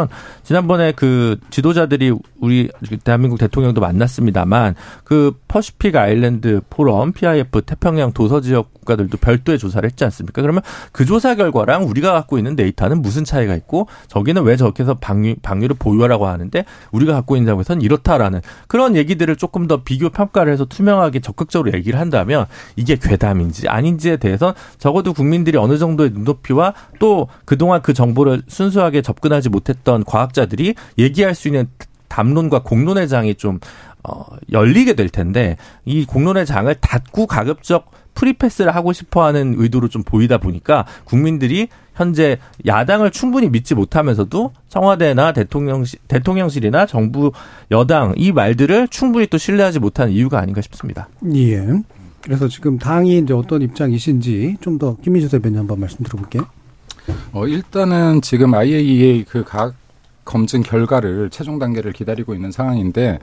지난번에 0.44 0.92
그 0.92 1.38
지도자들이 1.50 2.14
우리 2.40 2.70
대한민국 3.04 3.38
대통령도 3.38 3.82
만났습니다만 3.82 4.76
그 5.04 5.34
퍼시픽 5.48 5.96
아일랜드 5.96 6.62
포럼 6.70 7.12
PIF 7.12 7.62
태평양 7.62 8.14
도서 8.14 8.42
지역 8.42 8.72
국가들도 8.92 9.18
별도의 9.18 9.58
조사를 9.58 9.88
했지 9.88 10.04
않습니까? 10.06 10.42
그러면 10.42 10.62
그 10.92 11.06
조사 11.06 11.36
결과랑 11.36 11.88
우리가 11.88 12.12
갖고 12.14 12.38
있는 12.38 12.56
데이터는 12.56 13.02
무슨 13.02 13.24
차이가 13.24 13.56
있고 13.56 13.88
저기는 14.08 14.44
왜 14.44 14.56
저렇게 14.56 14.84
해서 14.84 14.96
방류, 14.96 15.36
방류를 15.42 15.76
보유하라고 15.80 16.28
하는데 16.28 16.66
우리가 16.92 17.14
갖고 17.14 17.36
있는 17.36 17.52
점에서는 17.52 17.82
이렇다라는 17.82 18.42
그런 18.68 18.96
얘기들을 18.96 19.36
조금 19.36 19.68
더 19.68 19.84
비교 19.84 20.10
평가를 20.10 20.52
해서 20.52 20.66
투명하게 20.66 21.22
적극적으로 21.22 21.74
얘기를 21.74 22.00
한다면 22.00 22.46
이게 22.76 22.96
괴담인지 22.96 23.68
아닌지에 23.68 24.18
대해서 24.18 24.54
적어도 24.78 25.14
국민들이 25.14 25.58
어느 25.58 25.78
정도의 25.78 26.12
눈높이와 26.12 26.74
또 27.00 27.28
그동안 27.46 27.82
그 27.82 27.94
정보를 27.94 28.44
순수하게 28.48 29.02
접근하지 29.02 29.50
못했던 29.50 30.04
과학자들이 30.04 30.76
얘기할 30.98 31.36
수 31.36 31.48
있는 31.48 31.68
담론과 32.08 32.64
공론의 32.64 33.08
장이 33.08 33.36
좀 33.36 33.60
어, 34.04 34.26
열리게 34.52 34.96
될 34.96 35.10
텐데 35.10 35.58
이 35.86 36.06
공론의 36.06 36.46
장을 36.46 36.74
닫고 36.76 37.28
가급적 37.28 37.92
프리패스를 38.22 38.76
하고 38.76 38.94
싶어하는 38.94 39.56
의도로 39.58 39.88
좀 39.88 40.04
보이다 40.04 40.38
보니까 40.38 40.86
국민들이 41.06 41.68
현재 41.96 42.38
야당을 42.68 43.10
충분히 43.12 43.50
믿지 43.50 43.74
못하면서도 43.74 44.54
청와대나 44.70 45.34
대통령실, 45.34 46.00
대통령실이나 46.08 46.86
정부 46.86 47.32
여당 47.72 48.14
이 48.16 48.32
말들을 48.32 48.88
충분히 48.90 49.26
또 49.26 49.38
신뢰하지 49.40 49.80
못하는 49.80 50.14
이유가 50.14 50.40
아닌가 50.40 50.62
싶습니다. 50.62 51.10
예. 51.36 51.66
그래서 52.22 52.48
지금 52.48 52.78
당이 52.78 53.18
이제 53.18 53.34
어떤 53.34 53.64
입장이신지 53.64 54.58
좀 54.62 54.78
더 54.78 54.96
김민주 55.04 55.30
대변인 55.30 55.58
한번 55.60 55.80
말씀 55.80 56.04
들어볼게요. 56.04 56.46
어, 57.34 57.48
일단은 57.48 58.22
지금 58.22 58.54
IAEA 58.54 59.26
그 59.26 59.44
각 59.44 59.74
검증 60.24 60.62
결과를 60.62 61.30
최종 61.30 61.60
단계를 61.60 61.94
기다리고 61.94 62.34
있는 62.34 62.52
상황인데 62.52 63.20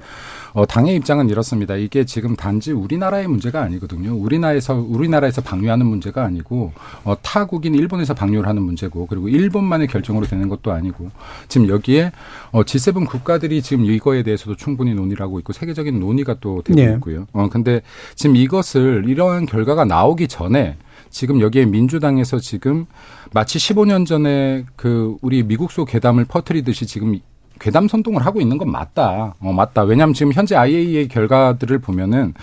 어, 0.53 0.67
당의 0.67 0.97
입장은 0.97 1.29
이렇습니다. 1.29 1.77
이게 1.77 2.05
지금 2.05 2.35
단지 2.35 2.73
우리나라의 2.73 3.29
문제가 3.29 3.63
아니거든요. 3.63 4.15
우리나라에서 4.17 4.75
우리나라에서 4.75 5.43
방류하는 5.43 5.87
문제가 5.87 6.25
아니고 6.25 6.73
어, 7.05 7.17
타국인 7.23 7.75
일본에서 7.75 8.15
방류를 8.15 8.49
하는 8.49 8.63
문제고 8.63 9.07
그리고 9.07 9.29
일본만의 9.29 9.89
결정으로 9.89 10.27
되는 10.27 10.49
것도 10.49 10.73
아니고 10.73 11.11
지금 11.49 11.69
여기에 11.69 12.13
어, 12.53 12.63
G7 12.63 13.07
국가들이 13.07 13.63
지금 13.63 13.85
이거에 13.85 14.23
대해서도 14.23 14.57
충분히 14.57 14.95
논의를 14.95 15.23
하고 15.23 15.39
있고 15.39 15.53
세계적인 15.53 16.01
논의가 16.01 16.37
또 16.41 16.63
되고 16.63 16.81
네. 16.81 16.93
있고요. 16.95 17.27
어, 17.33 17.49
근데 17.49 17.83
지금 18.15 18.37
이것을 18.37 19.05
이러한 19.07 19.47
결과가 19.47 19.85
나오기 19.85 20.29
전에 20.29 20.77
지금 21.11 21.41
여기에 21.41 21.67
민주당에서 21.67 22.39
지금 22.39 22.87
마치 23.33 23.59
15년 23.59 24.07
전에 24.07 24.65
그 24.77 25.17
우리 25.23 25.43
미국소 25.43 25.85
괴담을 25.85 26.25
퍼뜨리듯이 26.25 26.87
지금 26.87 27.19
괴담 27.59 27.89
선동을 27.89 28.25
하고 28.25 28.41
있는 28.41 28.59
건 28.59 28.71
맞다. 28.71 29.35
어, 29.41 29.53
맞다. 29.53 29.83
왜냐하면 29.83 30.15
지금 30.15 30.33
현재 30.33 30.57
IAEA 30.57 31.09
결과들을 31.09 31.79
보면은 31.79 32.35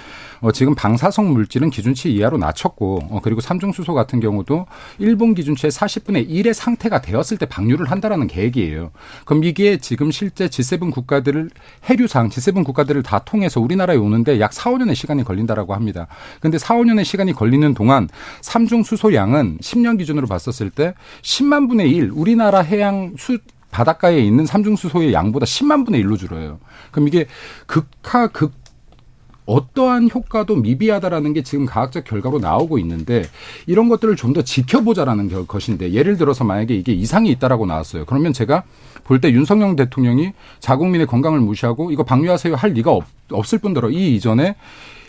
어, 0.41 0.51
지금 0.51 0.75
방사성 0.75 1.33
물질은 1.33 1.69
기준치 1.69 2.13
이하로 2.13 2.37
낮췄고 2.37 2.99
어, 3.09 3.19
그리고 3.23 3.41
삼중수소 3.41 3.93
같은 3.93 4.19
경우도 4.19 4.67
일본 4.99 5.33
기준치의 5.33 5.71
40분의 5.71 6.29
1의 6.29 6.53
상태가 6.53 7.01
되었을 7.01 7.37
때 7.37 7.45
방류를 7.45 7.89
한다라는 7.89 8.27
계획이에요. 8.27 8.91
그럼 9.25 9.43
이게 9.43 9.77
지금 9.77 10.11
실제 10.11 10.47
G7 10.47 10.91
국가들을 10.91 11.49
해류상 11.89 12.29
G7 12.29 12.63
국가들을 12.63 13.01
다 13.03 13.19
통해서 13.19 13.59
우리나라에 13.59 13.97
오는데 13.97 14.39
약 14.39 14.53
4, 14.53 14.71
5년의 14.71 14.95
시간이 14.95 15.23
걸린다라고 15.23 15.73
합니다. 15.73 16.07
근데 16.39 16.57
4, 16.57 16.75
5년의 16.75 17.05
시간이 17.05 17.33
걸리는 17.33 17.73
동안 17.73 18.07
삼중수소 18.41 19.13
양은 19.13 19.57
10년 19.59 19.97
기준으로 19.97 20.27
봤었을 20.27 20.69
때 20.69 20.93
10만 21.21 21.69
분의 21.69 21.89
1 21.91 22.11
우리나라 22.13 22.59
해양 22.59 23.13
수 23.17 23.37
바닷가에 23.75 24.19
있는 24.19 24.45
삼중수소의 24.45 25.11
양보다 25.11 25.45
10만 25.45 25.85
분의 25.85 26.01
1로 26.05 26.17
줄어요. 26.17 26.59
그럼 26.91 27.09
이게 27.09 27.25
극하 27.67 28.27
극 28.27 28.53
어떠한 29.45 30.09
효과도 30.13 30.55
미비하다라는 30.55 31.33
게 31.33 31.43
지금 31.43 31.65
과학적 31.65 32.05
결과로 32.05 32.39
나오고 32.39 32.79
있는데 32.79 33.25
이런 33.67 33.89
것들을 33.89 34.15
좀 34.15 34.33
더 34.33 34.41
지켜보자라는 34.41 35.45
것인데 35.45 35.91
예를 35.91 36.17
들어서 36.17 36.43
만약에 36.45 36.73
이게 36.73 36.93
이상이 36.93 37.29
있다라고 37.29 37.65
나왔어요. 37.65 38.05
그러면 38.05 38.31
제가 38.31 38.63
볼 39.03 39.19
때 39.19 39.29
윤석열 39.31 39.75
대통령이 39.75 40.31
자국민의 40.61 41.05
건강을 41.05 41.39
무시하고 41.41 41.91
이거 41.91 42.03
방류하세요 42.03 42.55
할 42.55 42.71
리가 42.71 42.91
없, 42.91 43.03
없을 43.29 43.59
뿐더러 43.59 43.89
이 43.89 44.15
이전에 44.15 44.55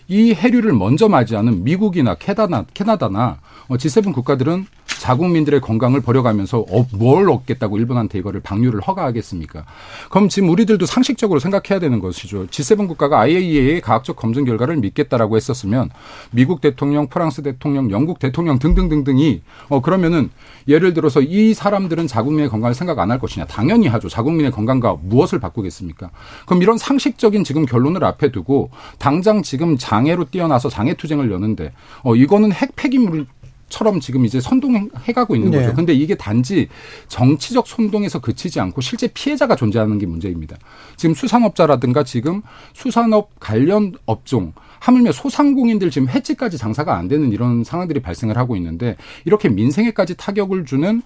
이 0.09 0.35
해류를 0.35 0.73
먼저 0.73 1.09
맞이하는 1.09 1.63
미국이나 1.65 2.15
캐나다, 2.17 2.65
캐나다나 2.75 3.39
어, 3.69 3.77
G7 3.77 4.13
국가들은 4.13 4.67
자국민들의 5.01 5.61
건강을 5.61 6.03
버려가면서 6.03 6.65
어, 6.71 6.87
뭘 6.93 7.29
얻겠다고 7.31 7.79
일본한테 7.79 8.19
이거를 8.19 8.41
방류를 8.41 8.81
허가하겠습니까? 8.81 9.65
그럼 10.11 10.29
지금 10.29 10.51
우리들도 10.51 10.87
상식적으로 10.87 11.41
생각해야 11.41 11.81
되는 11.81 11.99
것이죠. 12.01 12.47
G7 12.47 12.87
국가가 12.87 13.21
IAEA의 13.21 13.81
과학적 13.81 14.17
검증 14.17 14.45
결과를 14.45 14.77
믿겠다라고 14.77 15.37
했었으면 15.37 15.91
미국 16.31 16.61
대통령, 16.61 17.09
프랑스 17.09 17.43
대통령, 17.43 17.91
영국 17.91 18.19
대통령 18.19 18.59
등등등등이 18.59 19.43
어 19.69 19.81
그러면은 19.81 20.31
예를 20.69 20.95
들어서 20.95 21.21
이 21.21 21.55
사람들은 21.55 22.07
자국민의 22.07 22.49
건강을 22.51 22.75
생각 22.75 22.99
안 22.99 23.07
할 23.07 23.21
것이냐? 23.21 23.47
당연히 23.47 23.87
하죠. 23.87 24.09
자국민의 24.09 24.51
건강과 24.51 24.97
무엇을 25.01 25.39
바꾸겠습니까? 25.39 26.11
그럼 26.45 26.63
이런 26.63 26.77
상식적인 26.77 27.45
지금 27.45 27.65
결론을 27.65 28.03
앞에 28.03 28.33
두고 28.33 28.71
당장 28.99 29.43
지금 29.43 29.79
장애로 29.79 30.25
뛰어나서 30.25 30.69
장애 30.69 30.95
투쟁을 30.95 31.31
여는데 31.31 31.73
어 32.03 32.17
이거는 32.17 32.53
핵 32.53 32.75
폐기물 32.75 33.27
처럼 33.69 34.01
지금 34.01 34.25
이제 34.25 34.41
선동해 34.41 35.13
가고 35.15 35.35
있는 35.35 35.51
네. 35.51 35.63
거죠. 35.63 35.75
근데 35.75 35.93
이게 35.93 36.15
단지 36.15 36.69
정치적 37.09 37.67
선동에서 37.67 38.21
그치지 38.21 38.61
않고 38.61 38.81
실제 38.81 39.09
피해자가 39.09 39.57
존재하는 39.57 39.99
게 39.99 40.07
문제입니다. 40.07 40.57
지금 40.97 41.15
수산업자라든가 41.15 42.05
지금 42.05 42.43
수산업 42.75 43.31
관련 43.41 43.95
업종 44.07 44.53
하물며 44.81 45.13
소상공인들 45.13 45.91
지금 45.91 46.09
해지까지 46.09 46.59
장사가 46.59 46.97
안 46.97 47.09
되는 47.09 47.33
이런 47.33 47.65
상황들이 47.65 48.01
발생을 48.01 48.37
하고 48.37 48.57
있는데 48.57 48.97
이렇게 49.25 49.49
민생에까지 49.49 50.17
타격을 50.17 50.65
주는 50.65 51.03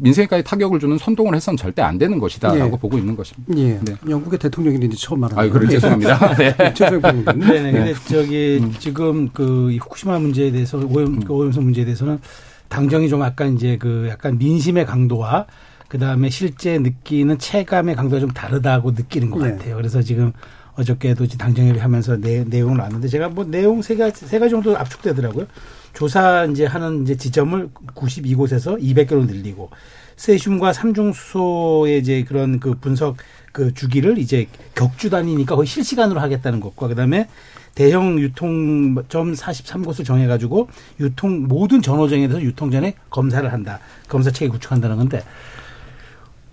민생에까지 0.00 0.44
타격을 0.44 0.80
주는 0.80 0.96
선동을 0.98 1.34
해서는 1.34 1.56
절대 1.56 1.82
안 1.82 1.98
되는 1.98 2.18
것이다라고 2.18 2.74
예. 2.74 2.78
보고 2.78 2.98
있는 2.98 3.16
것입니다. 3.16 3.54
예. 3.56 3.78
네. 3.82 3.94
영국의 4.08 4.38
대통령인데 4.38 4.88
처음 4.96 5.20
말하는 5.20 5.42
아유, 5.42 5.50
그래 5.50 5.68
죄송합니다. 5.68 6.34
네. 6.36 6.74
최소영 6.74 7.02
평론가님. 7.02 7.48
네네. 7.48 7.72
근데 7.72 7.94
저기 8.08 8.62
지금 8.78 9.28
그이 9.30 9.78
후쿠시마 9.78 10.18
문제에 10.18 10.50
대해서 10.50 10.78
오염 10.78 11.20
그 11.20 11.32
오염수 11.32 11.60
문제에 11.60 11.84
대해서는 11.84 12.20
당정이 12.68 13.08
좀 13.08 13.22
약간 13.22 13.54
이제 13.54 13.76
그 13.78 14.06
약간 14.08 14.38
민심의 14.38 14.86
강도와 14.86 15.46
그 15.88 15.98
다음에 15.98 16.28
실제 16.28 16.78
느끼는 16.78 17.38
체감의 17.38 17.96
강도가 17.96 18.20
좀 18.20 18.30
다르다고 18.30 18.92
느끼는 18.92 19.30
것 19.30 19.42
네. 19.42 19.52
같아요. 19.52 19.76
그래서 19.76 20.02
지금 20.02 20.32
어저께도 20.74 21.24
이제 21.24 21.36
당정협의 21.36 21.80
하면서 21.80 22.16
내, 22.16 22.44
내용을 22.44 22.76
나왔는데 22.76 23.08
제가 23.08 23.28
뭐 23.30 23.44
내용 23.44 23.82
세 23.82 23.96
가지 23.96 24.26
세 24.26 24.38
가지 24.38 24.50
정도 24.50 24.76
압축되더라고요. 24.76 25.46
조사 25.94 26.44
이제 26.44 26.64
하는 26.66 27.02
이제 27.02 27.16
지점을 27.16 27.70
92곳에서 27.94 28.80
200개로 28.80 29.26
늘리고 29.26 29.70
세슘과 30.16 30.72
삼중수소의 30.72 32.00
이제 32.00 32.24
그런 32.24 32.58
그 32.60 32.74
분석 32.74 33.16
그 33.52 33.72
주기를 33.72 34.18
이제 34.18 34.48
격주 34.74 35.10
단위니까 35.10 35.54
거의 35.56 35.66
실시간으로 35.66 36.20
하겠다는 36.20 36.60
것과 36.60 36.88
그다음에 36.88 37.28
대형 37.74 38.18
유통점 38.18 39.32
43곳을 39.34 40.04
정해가지고 40.04 40.68
유통 41.00 41.46
모든 41.46 41.80
전호점에 41.80 42.26
대해서 42.26 42.42
유통 42.42 42.70
전에 42.70 42.94
검사를 43.10 43.50
한다. 43.52 43.78
검사 44.08 44.30
체계 44.30 44.48
구축한다는 44.50 44.96
건데 44.96 45.22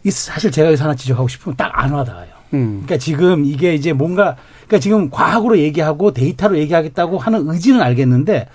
이 0.04 0.12
사실 0.12 0.52
제가 0.52 0.67
여기서 0.67 0.84
하나 0.84 0.95
지적하고 0.95 1.28
싶으면 1.28 1.56
딱 1.58 1.71
안 1.76 1.91
와닿아요. 1.91 2.28
음. 2.54 2.84
그러니까 2.86 2.98
지금 2.98 3.43
이게 3.43 3.74
이제 3.74 3.91
뭔가 3.91 4.38
그러니까 4.67 4.80
지금 4.80 5.10
과학으로 5.10 5.58
얘기하고 5.60 6.13
데이터로 6.13 6.58
얘기하겠다고 6.60 7.17
하는 7.17 7.50
의지는 7.50 7.82
알겠는데 7.82 8.48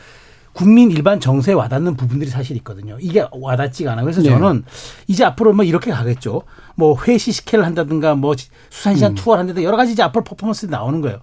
국민 0.52 0.90
일반 0.90 1.20
정서에 1.20 1.54
와닿는 1.54 1.96
부분들이 1.96 2.28
사실 2.30 2.56
있거든요. 2.58 2.96
이게 3.00 3.24
와닿지가 3.30 3.92
않아요. 3.92 4.04
그래서 4.04 4.20
네. 4.22 4.30
저는 4.30 4.64
이제 5.06 5.24
앞으로 5.24 5.52
뭐 5.52 5.64
이렇게 5.64 5.90
가겠죠. 5.90 6.42
뭐 6.80 6.96
회 7.06 7.30
시식회를 7.30 7.64
한다든가 7.66 8.14
뭐 8.14 8.34
수산시장 8.70 9.14
투어를 9.14 9.40
한다든가 9.40 9.64
여러 9.66 9.76
가지 9.76 9.92
이제 9.92 10.02
앞으로 10.02 10.24
퍼포먼스들이 10.24 10.70
나오는 10.70 11.00
거예요. 11.02 11.18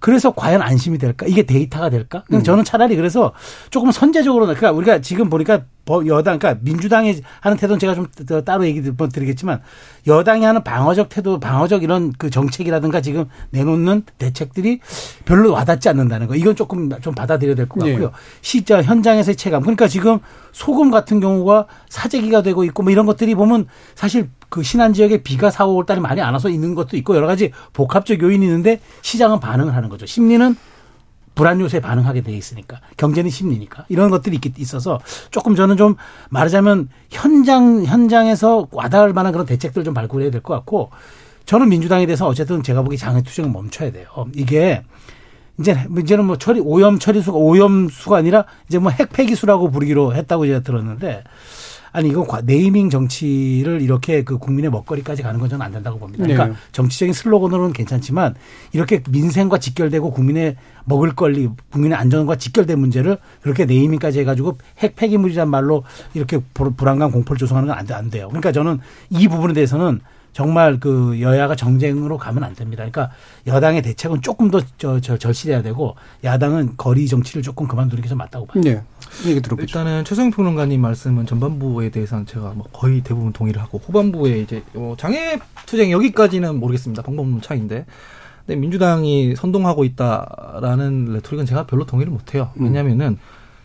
그래서 0.00 0.32
과연 0.32 0.62
안심이 0.62 0.96
될까? 0.98 1.26
이게 1.26 1.42
데이터가 1.42 1.90
될까? 1.90 2.22
그냥 2.28 2.44
저는 2.44 2.62
차라리 2.62 2.94
그래서 2.94 3.32
조금 3.70 3.90
선제적으로 3.90 4.44
그러니까 4.44 4.70
우리가 4.70 5.00
지금 5.00 5.28
보니까 5.28 5.62
법- 5.86 6.06
여당 6.06 6.38
그러니까 6.38 6.60
민주당이 6.62 7.20
하는 7.40 7.56
태도는 7.56 7.80
제가 7.80 7.94
좀더 7.96 8.42
따로 8.42 8.64
얘기 8.66 8.80
드- 8.82 8.94
드리겠지만 8.96 9.60
여당이 10.06 10.44
하는 10.44 10.62
방어적 10.62 11.08
태도, 11.08 11.40
방어적 11.40 11.82
이런 11.82 12.12
그 12.16 12.30
정책이라든가 12.30 13.00
지금 13.00 13.24
내놓는 13.50 14.02
대책들이 14.18 14.78
별로 15.24 15.50
와닿지 15.52 15.88
않는다는 15.88 16.28
거. 16.28 16.36
이건 16.36 16.54
조금 16.54 16.90
좀 17.00 17.14
받아들여야 17.14 17.56
될 17.56 17.66
것 17.68 17.80
같고요. 17.82 18.08
네. 18.08 18.12
실제 18.40 18.80
현장에서의 18.80 19.34
체감. 19.34 19.62
그러니까 19.62 19.88
지금 19.88 20.20
소금 20.58 20.90
같은 20.90 21.20
경우가 21.20 21.66
사재기가 21.88 22.42
되고 22.42 22.64
있고 22.64 22.82
뭐 22.82 22.90
이런 22.90 23.06
것들이 23.06 23.36
보면 23.36 23.68
사실 23.94 24.28
그 24.48 24.64
신안 24.64 24.92
지역에 24.92 25.22
비가 25.22 25.52
4, 25.52 25.66
5월 25.66 25.86
달에 25.86 26.00
많이 26.00 26.20
안 26.20 26.32
와서 26.32 26.48
있는 26.48 26.74
것도 26.74 26.96
있고 26.96 27.14
여러 27.14 27.28
가지 27.28 27.52
복합적 27.74 28.20
요인이 28.20 28.44
있는데 28.44 28.80
시장은 29.02 29.38
반응을 29.38 29.76
하는 29.76 29.88
거죠. 29.88 30.04
심리는 30.04 30.56
불안 31.36 31.60
요소에 31.60 31.78
반응하게 31.78 32.22
돼 32.22 32.32
있으니까 32.32 32.80
경제는 32.96 33.30
심리니까 33.30 33.84
이런 33.88 34.10
것들이 34.10 34.40
있- 34.44 34.58
있어서 34.58 34.98
조금 35.30 35.54
저는 35.54 35.76
좀 35.76 35.94
말하자면 36.30 36.88
현장 37.08 37.84
현장에서 37.84 38.66
와닿을 38.72 39.12
만한 39.12 39.30
그런 39.32 39.46
대책들을 39.46 39.84
좀 39.84 39.94
발굴해야 39.94 40.32
될 40.32 40.40
것 40.42 40.54
같고 40.54 40.90
저는 41.46 41.68
민주당에 41.68 42.04
대해서 42.06 42.26
어쨌든 42.26 42.64
제가 42.64 42.82
보기 42.82 42.96
장애 42.98 43.22
투쟁을 43.22 43.52
멈춰야 43.52 43.92
돼요. 43.92 44.08
이게 44.34 44.82
이제 45.60 45.76
이제는 45.98 46.24
뭐 46.24 46.36
처리 46.38 46.60
오염 46.60 46.98
처리수가 46.98 47.36
오염수가 47.36 48.16
아니라 48.16 48.44
이제 48.68 48.78
뭐 48.78 48.90
핵폐기수라고 48.92 49.70
부르기로 49.70 50.14
했다고 50.14 50.46
제가 50.46 50.60
들었는데 50.60 51.24
아니 51.90 52.10
이거 52.10 52.22
과- 52.24 52.42
네이밍 52.42 52.90
정치를 52.90 53.80
이렇게 53.80 54.22
그 54.22 54.36
국민의 54.38 54.70
먹거리까지 54.70 55.22
가는 55.22 55.40
건 55.40 55.48
저는 55.48 55.64
안 55.64 55.72
된다고 55.72 55.98
봅니다. 55.98 56.22
그러니까 56.22 56.48
네. 56.48 56.52
정치적인 56.70 57.12
슬로건으로는 57.14 57.72
괜찮지만 57.72 58.34
이렇게 58.72 59.02
민생과 59.08 59.58
직결되고 59.58 60.10
국민의 60.12 60.56
먹을 60.84 61.14
권리, 61.16 61.48
국민의 61.72 61.96
안전과 61.98 62.36
직결된 62.36 62.78
문제를 62.78 63.16
그렇게 63.40 63.64
네이밍까지 63.64 64.20
해가지고 64.20 64.58
핵 64.78 64.96
폐기물이란 64.96 65.48
말로 65.48 65.82
이렇게 66.14 66.38
불- 66.54 66.72
불안감 66.74 67.10
공포를 67.10 67.38
조성하는 67.38 67.68
건안안 67.68 68.10
돼요. 68.10 68.28
그러니까 68.28 68.52
저는 68.52 68.78
이 69.10 69.26
부분에 69.26 69.54
대해서는 69.54 70.00
정말 70.32 70.78
그 70.78 71.20
여야가 71.20 71.56
정쟁으로 71.56 72.16
가면 72.16 72.44
안 72.44 72.54
됩니다. 72.54 72.84
그러니까 72.84 73.10
여당의 73.46 73.82
대책은 73.82 74.22
조금 74.22 74.50
더 74.50 74.60
저, 74.78 75.00
저, 75.00 75.16
절실해야 75.18 75.62
되고 75.62 75.96
야당은 76.22 76.74
거리 76.76 77.08
정치를 77.08 77.42
조금 77.42 77.66
그만두는 77.66 78.02
게 78.02 78.08
좀 78.08 78.18
맞다고 78.18 78.46
봐요. 78.46 78.62
네. 78.62 78.82
얘기 79.26 79.40
들어보죠. 79.40 79.64
일단은 79.64 80.04
최성 80.04 80.30
평론가님 80.30 80.80
말씀은 80.80 81.26
전반부에 81.26 81.90
대해서는 81.90 82.26
제가 82.26 82.52
뭐 82.54 82.66
거의 82.72 83.00
대부분 83.00 83.32
동의를 83.32 83.60
하고 83.60 83.78
후반부에 83.78 84.38
이제 84.40 84.62
어, 84.74 84.94
장애 84.98 85.38
투쟁 85.66 85.90
여기까지는 85.90 86.58
모르겠습니다. 86.60 87.02
방법 87.02 87.22
없는 87.22 87.40
차이인데. 87.42 87.84
근데 88.46 88.60
민주당이 88.60 89.34
선동하고 89.36 89.84
있다라는 89.84 91.12
레토릭은 91.14 91.46
제가 91.46 91.66
별로 91.66 91.84
동의를 91.84 92.12
못 92.12 92.34
해요. 92.34 92.50
왜냐하면은 92.56 93.18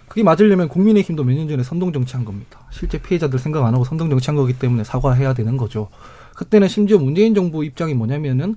그게 0.10 0.24
맞으려면 0.24 0.68
국민의힘도 0.68 1.24
몇 1.24 1.34
년 1.36 1.48
전에 1.48 1.64
선동 1.64 1.92
정치한 1.94 2.26
겁니다. 2.26 2.60
실제 2.70 2.98
피해자들 3.02 3.40
생각 3.40 3.66
안 3.66 3.74
하고 3.74 3.84
선동 3.86 4.10
정치한 4.10 4.36
거기 4.36 4.54
때문에 4.54 4.84
사과해야 4.84 5.34
되는 5.34 5.58
거죠. 5.58 5.90
그때는 6.36 6.68
심지어 6.68 6.98
문재인 6.98 7.36
정부 7.36 7.64
입장이 7.64 7.94
뭐냐면은 7.94 8.56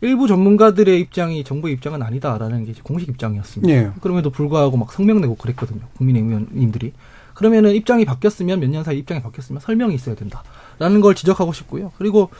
일부 0.00 0.28
전문가들의 0.28 1.00
입장이 1.00 1.42
정부의 1.44 1.74
입장은 1.74 2.02
아니다라는 2.02 2.64
게 2.64 2.72
공식 2.82 3.08
입장이었습니다. 3.08 3.72
예. 3.74 3.90
그럼에도 4.00 4.30
불구하고 4.30 4.76
막 4.76 4.92
성명 4.92 5.20
내고 5.20 5.34
그랬거든요. 5.34 5.80
국민의힘들이. 5.96 6.92
그러면은 7.34 7.74
입장이 7.74 8.04
바뀌었으면 8.04 8.60
몇 8.60 8.68
년 8.70 8.84
사이 8.84 8.98
입장이 8.98 9.22
바뀌었으면 9.22 9.60
설명이 9.60 9.94
있어야 9.94 10.14
된다라는 10.14 11.00
걸 11.00 11.14
지적하고 11.14 11.52
싶고요. 11.52 11.92
그리고 11.98 12.30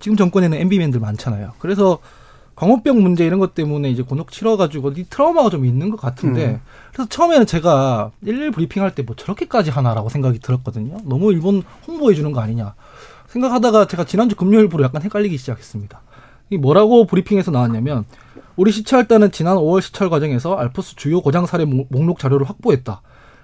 지금 0.00 0.16
정권에는 0.16 0.58
MB맨들 0.58 0.98
많잖아요. 1.00 1.52
그래서 1.58 1.98
광우병 2.56 3.02
문제 3.02 3.26
이런 3.26 3.38
것 3.38 3.54
때문에 3.54 3.90
이제 3.90 4.02
곤혹 4.02 4.32
치러가지고 4.32 4.92
이 4.96 5.04
트라우마가 5.08 5.50
좀 5.50 5.64
있는 5.66 5.90
것 5.90 6.00
같은데 6.00 6.46
음. 6.46 6.60
그래서 6.92 7.08
처음에는 7.08 7.46
제가 7.46 8.10
일일 8.22 8.50
브리핑할 8.50 8.94
때 8.94 9.02
뭐 9.02 9.14
저렇게까지 9.14 9.70
하나라고 9.70 10.08
생각이 10.08 10.38
들었거든요. 10.40 10.96
너무 11.04 11.32
일본 11.32 11.62
홍보해 11.86 12.14
주는 12.14 12.32
거 12.32 12.40
아니냐. 12.40 12.74
생각하다가 13.28 13.86
제가 13.86 14.04
지난주 14.04 14.36
금요일부로 14.36 14.84
약간 14.84 15.02
헷갈리기 15.02 15.36
시작했습니다. 15.38 16.00
이 16.50 16.56
뭐라고 16.58 17.06
브리핑에서 17.06 17.50
나왔냐면 17.50 18.04
우리 18.56 18.70
시찰단은 18.72 19.32
지난 19.32 19.56
5월 19.56 19.80
시찰 19.82 20.08
과정에서 20.08 20.54
알프스 20.54 20.96
주요 20.96 21.20
고장 21.20 21.44
사례 21.46 21.64
목- 21.64 21.88
목록 21.90 22.18
자료를 22.18 22.48
확보했다. 22.48 23.02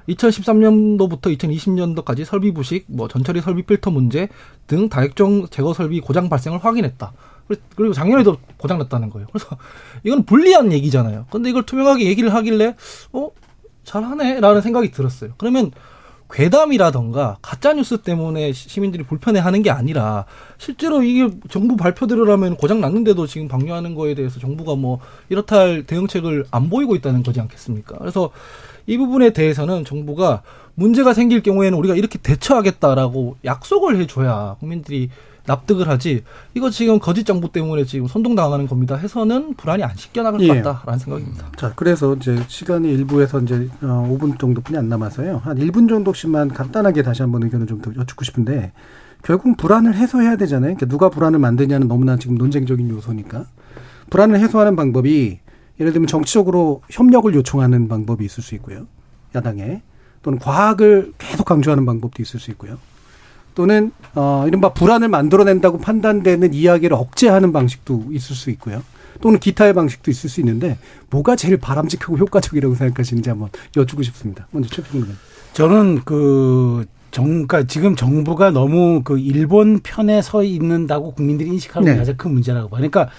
2013년도부터 0.09 1.37
2020년도까지 1.39 2.25
설비 2.25 2.53
부식, 2.53 2.87
뭐 2.89 3.09
전처리 3.09 3.41
설비 3.41 3.63
필터 3.63 3.91
문제 3.91 4.29
등 4.67 4.89
다액종 4.89 5.49
제거 5.49 5.75
설비 5.75 6.01
고장 6.01 6.29
발생을 6.29 6.59
확인했다. 6.65 7.13
그리고 7.77 7.93
작년에도 7.93 8.39
고장 8.57 8.79
났다는 8.79 9.11
거예요. 9.11 9.29
그래서 9.33 9.57
이건 10.05 10.25
불리한 10.25 10.73
얘기잖아요. 10.73 11.27
근데 11.31 11.51
이걸 11.51 11.65
투명하게 11.65 12.07
얘기를 12.07 12.33
하길래 12.35 12.75
어 13.13 13.31
잘하네라는 13.85 14.61
생각이 14.61 14.91
들었어요. 14.91 15.33
그러면 15.39 15.71
괴담이라던가 16.33 17.37
가짜 17.43 17.73
뉴스 17.75 17.99
때문에 17.99 18.53
시- 18.53 18.69
시민들이 18.69 19.03
불편해하는 19.05 19.63
게 19.63 19.71
아니라 19.71 20.25
실제로 20.59 21.03
이게 21.03 21.29
정부 21.51 21.77
발표대로라면 21.77 22.57
고장 22.57 22.81
났는데도 22.81 23.27
지금 23.27 23.49
방류하는 23.49 23.95
거에 23.95 24.15
대해서 24.15 24.41
정부가 24.41 24.75
뭐 24.75 24.99
이렇다 25.29 25.59
할 25.59 25.85
대응책을 25.87 26.47
안 26.51 26.71
보이고 26.71 26.97
있다는 26.97 27.23
거지 27.23 27.41
않겠습니까? 27.41 27.99
그래서 27.99 28.31
이 28.87 28.97
부분에 28.97 29.31
대해서는 29.33 29.85
정부가 29.85 30.43
문제가 30.75 31.13
생길 31.13 31.43
경우에는 31.43 31.77
우리가 31.79 31.95
이렇게 31.95 32.19
대처하겠다라고 32.19 33.37
약속을 33.45 33.99
해줘야 34.01 34.57
국민들이 34.59 35.11
납득을 35.47 35.89
하지 35.89 36.25
이거 36.55 36.71
지금 36.71 36.99
거짓 36.99 37.25
정부 37.25 37.51
때문에 37.51 37.85
지금 37.85 38.07
선동당하는 38.07 38.67
겁니다 38.67 38.97
해서는 38.97 39.55
불안이 39.55 39.83
안 39.83 39.97
씻겨나갈 39.97 40.39
것 40.39 40.57
예. 40.57 40.63
같다라는 40.63 40.99
생각입니다. 40.99 41.51
자, 41.57 41.73
그래서 41.75 42.15
이제 42.15 42.43
시간이 42.47 42.93
일부에서 42.93 43.41
이제 43.41 43.69
어, 43.83 44.09
5분 44.11 44.39
정도뿐이 44.39 44.79
안 44.79 44.89
남아서요. 44.89 45.39
한 45.45 45.57
1분 45.59 45.89
정도씩만 45.89 46.49
간단하게 46.49 47.03
다시 47.03 47.23
한번 47.23 47.43
의견을 47.43 47.67
좀더 47.67 47.93
여쭙고 47.97 48.25
싶은데 48.25 48.73
결국 49.23 49.57
불안을 49.57 49.95
해소해야 49.95 50.37
되잖아요. 50.37 50.75
그러니까 50.75 50.87
누가 50.87 51.09
불안을 51.09 51.39
만드냐는 51.39 51.89
너무나 51.89 52.17
지금 52.17 52.37
논쟁적인 52.37 52.89
요소니까 52.91 53.47
불안을 54.11 54.41
해소하는 54.41 54.77
방법이 54.77 55.41
예를 55.81 55.93
들면 55.93 56.07
정치적으로 56.07 56.83
협력을 56.91 57.33
요청하는 57.35 57.89
방법이 57.89 58.25
있을 58.25 58.43
수 58.43 58.55
있고요. 58.57 58.87
야당에 59.35 59.83
또는 60.23 60.39
과학을 60.39 61.15
계속 61.19 61.45
강조하는 61.45 61.85
방법도 61.87 62.23
있을 62.23 62.39
수 62.39 62.51
있고요. 62.53 62.79
또는 63.55 63.93
어 64.15 64.45
이른바 64.47 64.73
불안을 64.73 65.09
만들어낸다고 65.09 65.79
판단되는 65.79 66.55
이야기를 66.55 66.97
억제하는 66.97 67.53
방식도 67.53 68.07
있을 68.13 68.37
수 68.37 68.51
있고요. 68.51 68.83
또는 69.21 69.39
기타의 69.39 69.73
방식도 69.75 70.11
있을 70.11 70.29
수 70.29 70.41
있는데 70.41 70.79
뭐가 71.11 71.37
제일 71.37 71.57
바람직하고 71.57 72.19
효과적이라고 72.19 72.75
생각하시는지 72.75 73.31
한번 73.31 73.51
여쭙고 73.77 74.03
싶습니다. 74.03 74.47
먼저 74.51 74.69
최평님. 74.69 75.09
저는 75.53 76.01
그 76.05 76.87
정, 77.11 77.27
그러니까 77.27 77.65
지금 77.65 77.95
정부가 77.95 78.51
너무 78.51 79.03
그 79.05 79.19
일본 79.19 79.81
편에 79.81 80.23
서 80.23 80.43
있는다고 80.43 81.13
국민들이 81.13 81.51
인식하는 81.51 81.87
게 81.87 81.93
네. 81.93 81.99
가장 81.99 82.17
큰 82.17 82.33
문제라고 82.33 82.71
봐. 82.71 82.79
그러니까 82.79 83.11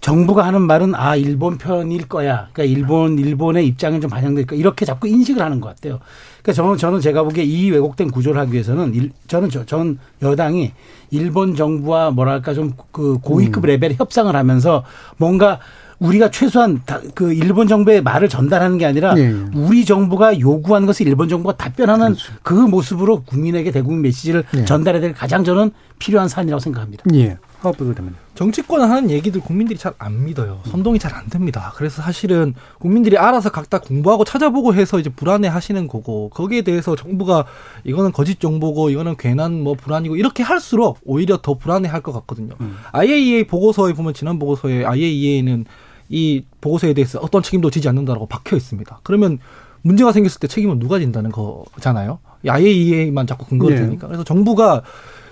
정부가 0.00 0.46
하는 0.46 0.62
말은 0.62 0.94
아 0.94 1.14
일본 1.16 1.58
편일 1.58 2.08
거야. 2.08 2.48
그러니까 2.52 2.64
일본 2.64 3.18
일본의 3.18 3.66
입장은 3.66 4.00
좀 4.00 4.10
반영될 4.10 4.46
거야. 4.46 4.58
이렇게 4.58 4.84
자꾸 4.84 5.06
인식을 5.06 5.42
하는 5.42 5.60
것 5.60 5.68
같아요. 5.68 6.00
그러니까 6.42 6.62
저는 6.62 6.76
저는 6.78 7.00
제가 7.00 7.22
보기에 7.22 7.44
이 7.44 7.70
왜곡된 7.70 8.10
구조를 8.10 8.40
하기 8.40 8.52
위해서는 8.52 8.94
일, 8.94 9.12
저는 9.26 9.50
저, 9.50 9.66
전 9.66 9.98
여당이 10.22 10.72
일본 11.10 11.54
정부와 11.54 12.10
뭐랄까 12.12 12.54
좀 12.54 12.72
그 12.92 13.18
고위급 13.18 13.66
레벨 13.66 13.94
협상을 13.94 14.34
하면서 14.34 14.84
뭔가 15.16 15.58
우리가 15.98 16.30
최소한 16.30 16.80
다, 16.86 17.00
그 17.14 17.32
일본 17.34 17.68
정부의 17.68 18.02
말을 18.02 18.28
전달하는 18.28 18.78
게 18.78 18.86
아니라 18.86 19.14
예. 19.18 19.34
우리 19.54 19.84
정부가 19.84 20.40
요구하는 20.40 20.86
것을 20.86 21.06
일본 21.06 21.28
정부가 21.28 21.56
답변하는 21.56 22.16
그 22.42 22.54
모습으로 22.54 23.22
국민에게 23.24 23.70
대국민 23.70 24.02
메시지를 24.02 24.44
예. 24.56 24.64
전달해야 24.64 25.02
될 25.02 25.12
가장 25.12 25.44
저는 25.44 25.72
필요한 25.98 26.28
사안이라고 26.28 26.58
생각합니다. 26.58 27.04
예. 27.14 27.36
하업부도 27.60 27.94
되면. 27.94 28.14
정치권 28.34 28.80
하는 28.80 29.10
얘기들 29.10 29.40
국민들이 29.40 29.78
잘 29.78 29.92
안 29.98 30.24
믿어요. 30.24 30.60
선동이 30.64 30.98
잘 30.98 31.14
안 31.14 31.28
됩니다. 31.28 31.72
그래서 31.76 32.00
사실은 32.02 32.54
국민들이 32.78 33.18
알아서 33.18 33.50
각자 33.50 33.78
공부하고 33.78 34.24
찾아보고 34.24 34.74
해서 34.74 34.98
이제 34.98 35.10
불안해 35.10 35.48
하시는 35.48 35.86
거고 35.88 36.30
거기에 36.30 36.62
대해서 36.62 36.96
정부가 36.96 37.44
이거는 37.84 38.12
거짓 38.12 38.40
정보고 38.40 38.88
이거는 38.90 39.16
괜한 39.18 39.62
뭐 39.62 39.74
불안이고 39.74 40.16
이렇게 40.16 40.42
할수록 40.42 40.98
오히려 41.04 41.38
더 41.42 41.54
불안해 41.54 41.88
할 41.88 42.00
것 42.00 42.12
같거든요. 42.12 42.54
IAEA 42.92 43.44
보고서에 43.44 43.92
보면 43.92 44.14
지난 44.14 44.38
보고서에 44.38 44.84
IAEA는 44.86 45.66
이 46.08 46.44
보고서에 46.62 46.94
대해서 46.94 47.18
어떤 47.20 47.42
책임도 47.42 47.70
지지 47.70 47.88
않는다라고 47.88 48.26
박혀 48.26 48.56
있습니다. 48.56 49.00
그러면 49.02 49.38
문제가 49.82 50.12
생겼을 50.12 50.40
때 50.40 50.46
책임은 50.48 50.78
누가 50.78 50.98
진다는 50.98 51.30
거잖아요. 51.30 52.18
이 52.44 52.48
IAEA만 52.48 53.26
자꾸 53.26 53.44
근거를 53.46 53.76
네. 53.76 53.82
대니까. 53.82 54.06
그래서 54.06 54.24
정부가 54.24 54.82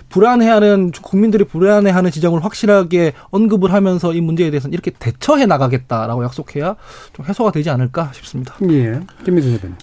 불안해하는 0.09 0.91
국민들이 0.91 1.43
불안해하는 1.43 2.11
지점을 2.11 2.43
확실하게 2.43 3.13
언급을 3.29 3.71
하면서 3.73 4.13
이 4.13 4.21
문제에 4.21 4.49
대해서는 4.49 4.73
이렇게 4.73 4.91
대처해 4.91 5.45
나가겠다라고 5.45 6.23
약속해야 6.23 6.75
좀 7.13 7.25
해소가 7.25 7.51
되지 7.51 7.69
않을까 7.69 8.11
싶습니다. 8.13 8.55
예. 8.69 8.99
김민수 9.23 9.51
대표님. 9.51 9.75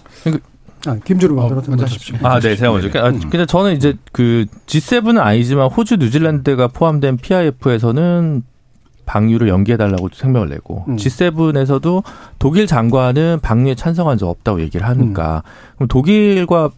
아, 0.85 0.95
김주루 1.03 1.33
어, 1.33 1.41
만들어 1.41 1.61
먼저 1.67 1.85
하십시오. 1.85 2.17
아, 2.21 2.39
네, 2.39 2.55
제가 2.55 2.71
먼저. 2.71 2.87
아, 2.99 3.11
근데 3.11 3.45
저는 3.45 3.75
이제 3.75 3.95
그 4.11 4.45
G7은 4.67 5.19
아니지만 5.19 5.69
호주, 5.69 5.97
뉴질랜드가 5.97 6.67
포함된 6.67 7.17
PIF에서는 7.17 8.43
방류를 9.05 9.47
연기해달라고 9.47 10.09
생명을 10.13 10.49
내고 10.49 10.85
음. 10.87 10.97
G7에서도 10.97 12.03
독일 12.39 12.67
장관은 12.67 13.39
방류에 13.41 13.75
찬성한 13.75 14.17
적 14.17 14.27
없다고 14.27 14.59
얘기를 14.61 14.85
하니까 14.85 15.43
그럼 15.75 15.87
독일과 15.87 16.71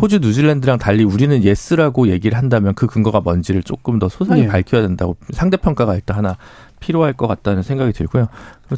호주, 0.00 0.18
뉴질랜드랑 0.20 0.78
달리 0.78 1.04
우리는 1.04 1.42
yes라고 1.42 2.08
얘기를 2.08 2.36
한다면 2.38 2.74
그 2.74 2.86
근거가 2.86 3.20
뭔지를 3.20 3.62
조금 3.62 3.98
더 3.98 4.08
소상히 4.08 4.42
예. 4.42 4.46
밝혀야 4.48 4.82
된다고 4.82 5.16
상대 5.30 5.56
평가가 5.56 5.94
일단 5.94 6.16
하나 6.16 6.36
필요할 6.80 7.12
것 7.12 7.26
같다는 7.26 7.62
생각이 7.62 7.92
들고요. 7.92 8.28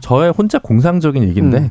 저의 0.01 0.33
혼자 0.33 0.59
공상적인 0.59 1.23
얘기인데 1.25 1.59
음. 1.59 1.71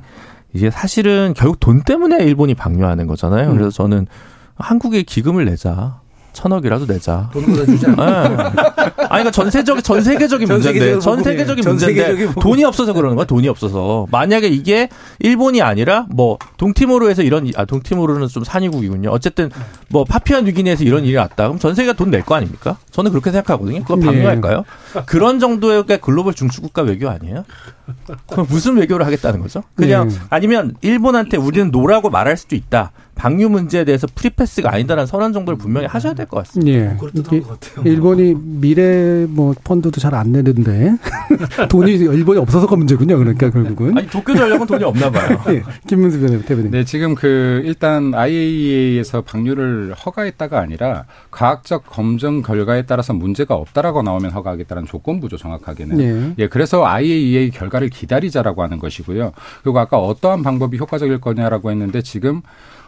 이게 0.54 0.70
사실은 0.70 1.34
결국 1.36 1.60
돈 1.60 1.84
때문에 1.84 2.24
일본이 2.24 2.54
방류하는 2.54 3.08
거잖아요. 3.08 3.50
음. 3.50 3.54
그래서 3.54 3.70
저는 3.72 4.08
한국에 4.56 5.04
기금을 5.04 5.46
내자. 5.46 6.01
천억이라도 6.34 6.86
내자. 6.88 7.30
돈보다 7.34 7.66
주지 7.66 7.86
않아요. 7.88 8.32
예. 8.32 8.36
아니, 8.38 9.08
그러니까 9.10 9.32
전 9.32 9.52
세적, 9.52 9.84
전 9.84 10.02
세계적인 10.02 10.48
전 10.48 10.56
문제인데, 10.58 10.80
세계적인 10.80 11.02
전. 11.02 11.24
세계적인 11.24 11.64
전 11.64 11.76
문제인데. 11.76 12.34
돈이 12.40 12.64
없어서 12.64 12.94
그러는 12.94 13.16
거야, 13.16 13.26
돈이 13.26 13.48
없어서. 13.48 14.08
만약에 14.12 14.48
이게 14.48 14.90
일본이 15.20 15.62
아니라, 15.62 16.06
뭐, 16.10 16.38
동티모르에서 16.58 17.24
이런, 17.24 17.52
아, 17.56 17.66
동티모르는 17.66 18.28
좀 18.30 18.44
산유국이군요. 18.44 19.10
어쨌든, 19.10 19.50
뭐, 19.90 20.04
파푸아 20.06 20.42
뉴기니에서 20.42 20.84
이런 20.84 21.04
일이 21.06 21.16
났다. 21.16 21.48
그럼 21.48 21.60
전 21.60 21.76
세계가 21.76 21.94
돈 21.94 22.12
낼 22.12 22.24
거 22.24 22.36
아닙니까? 22.36 22.78
저는 22.92 23.12
그렇게 23.12 23.32
생각하거든요. 23.32 23.82
그거 23.82 23.96
네. 23.98 24.06
방류할까요? 24.06 24.64
그런 25.06 25.40
정도의 25.40 25.84
글로벌 26.02 26.34
중추국가 26.34 26.82
외교 26.82 27.10
아니에요? 27.10 27.44
그럼 28.30 28.46
무슨 28.50 28.78
외교를 28.78 29.06
하겠다는 29.06 29.42
거죠? 29.42 29.64
그냥, 29.76 30.08
네. 30.10 30.16
아니면, 30.30 30.76
일본한테 30.82 31.38
우리는 31.38 31.72
no라고 31.72 32.10
말할 32.10 32.38
수도 32.38 32.56
있다. 32.56 32.92
방류 33.16 33.50
문제에 33.50 33.84
대해서 33.84 34.08
free 34.16 34.39
pass가 34.39 34.74
아니다라는 34.74 35.06
선언 35.06 35.32
정도를 35.34 35.58
분명히 35.58 35.86
하셔야 35.88 36.14
될 36.14 36.26
것 36.26 36.38
같습니다. 36.46 36.72
예. 36.72 36.96
그렇듯한 37.00 37.38
이게 37.38 37.46
것 37.46 37.60
같아요. 37.60 37.86
일본이 37.86 38.34
미래 38.36 39.26
뭐 39.30 39.54
펀드도 39.64 40.00
잘 40.00 40.12
안 40.16 40.32
내는데 40.32 40.96
돈이 41.70 41.94
일본이 41.94 42.40
없어서가 42.40 42.76
문제군요. 42.76 43.18
그러니까 43.18 43.50
결국은. 43.50 43.98
아니 43.98 44.08
도쿄 44.08 44.36
전력은 44.36 44.66
돈이 44.68 44.84
없나 44.84 45.10
봐요. 45.12 45.40
예. 45.50 45.64
김문수 45.88 46.20
대표님. 46.46 46.72
네, 46.72 46.84
지금 46.84 47.16
그 47.16 47.62
일단 47.66 48.14
IAEA에서 48.14 49.22
방류를 49.22 49.94
허가했다가 49.94 50.60
아니라 50.60 51.06
과학적 51.32 51.86
검증 51.88 52.42
결과에 52.42 52.84
따라서 52.84 53.14
문제가 53.14 53.56
없다라고 53.56 54.02
나오면 54.04 54.32
허가하겠다는 54.32 54.86
조건부죠, 54.86 55.38
정확하게는. 55.38 56.00
예. 56.00 56.34
예, 56.44 56.48
그래서 56.48 56.86
IAEA 56.86 57.52
결과를 57.52 57.90
기다리자라고 57.90 58.64
하는 58.64 58.80
것이고요. 58.80 59.32
그리고 59.64 59.80
아까 59.80 59.98
어떠한 59.98 60.44
방법이 60.44 60.78
효과적일 60.78 61.20
거냐라고 61.22 61.72
했는데 61.72 62.02
지금 62.02 62.42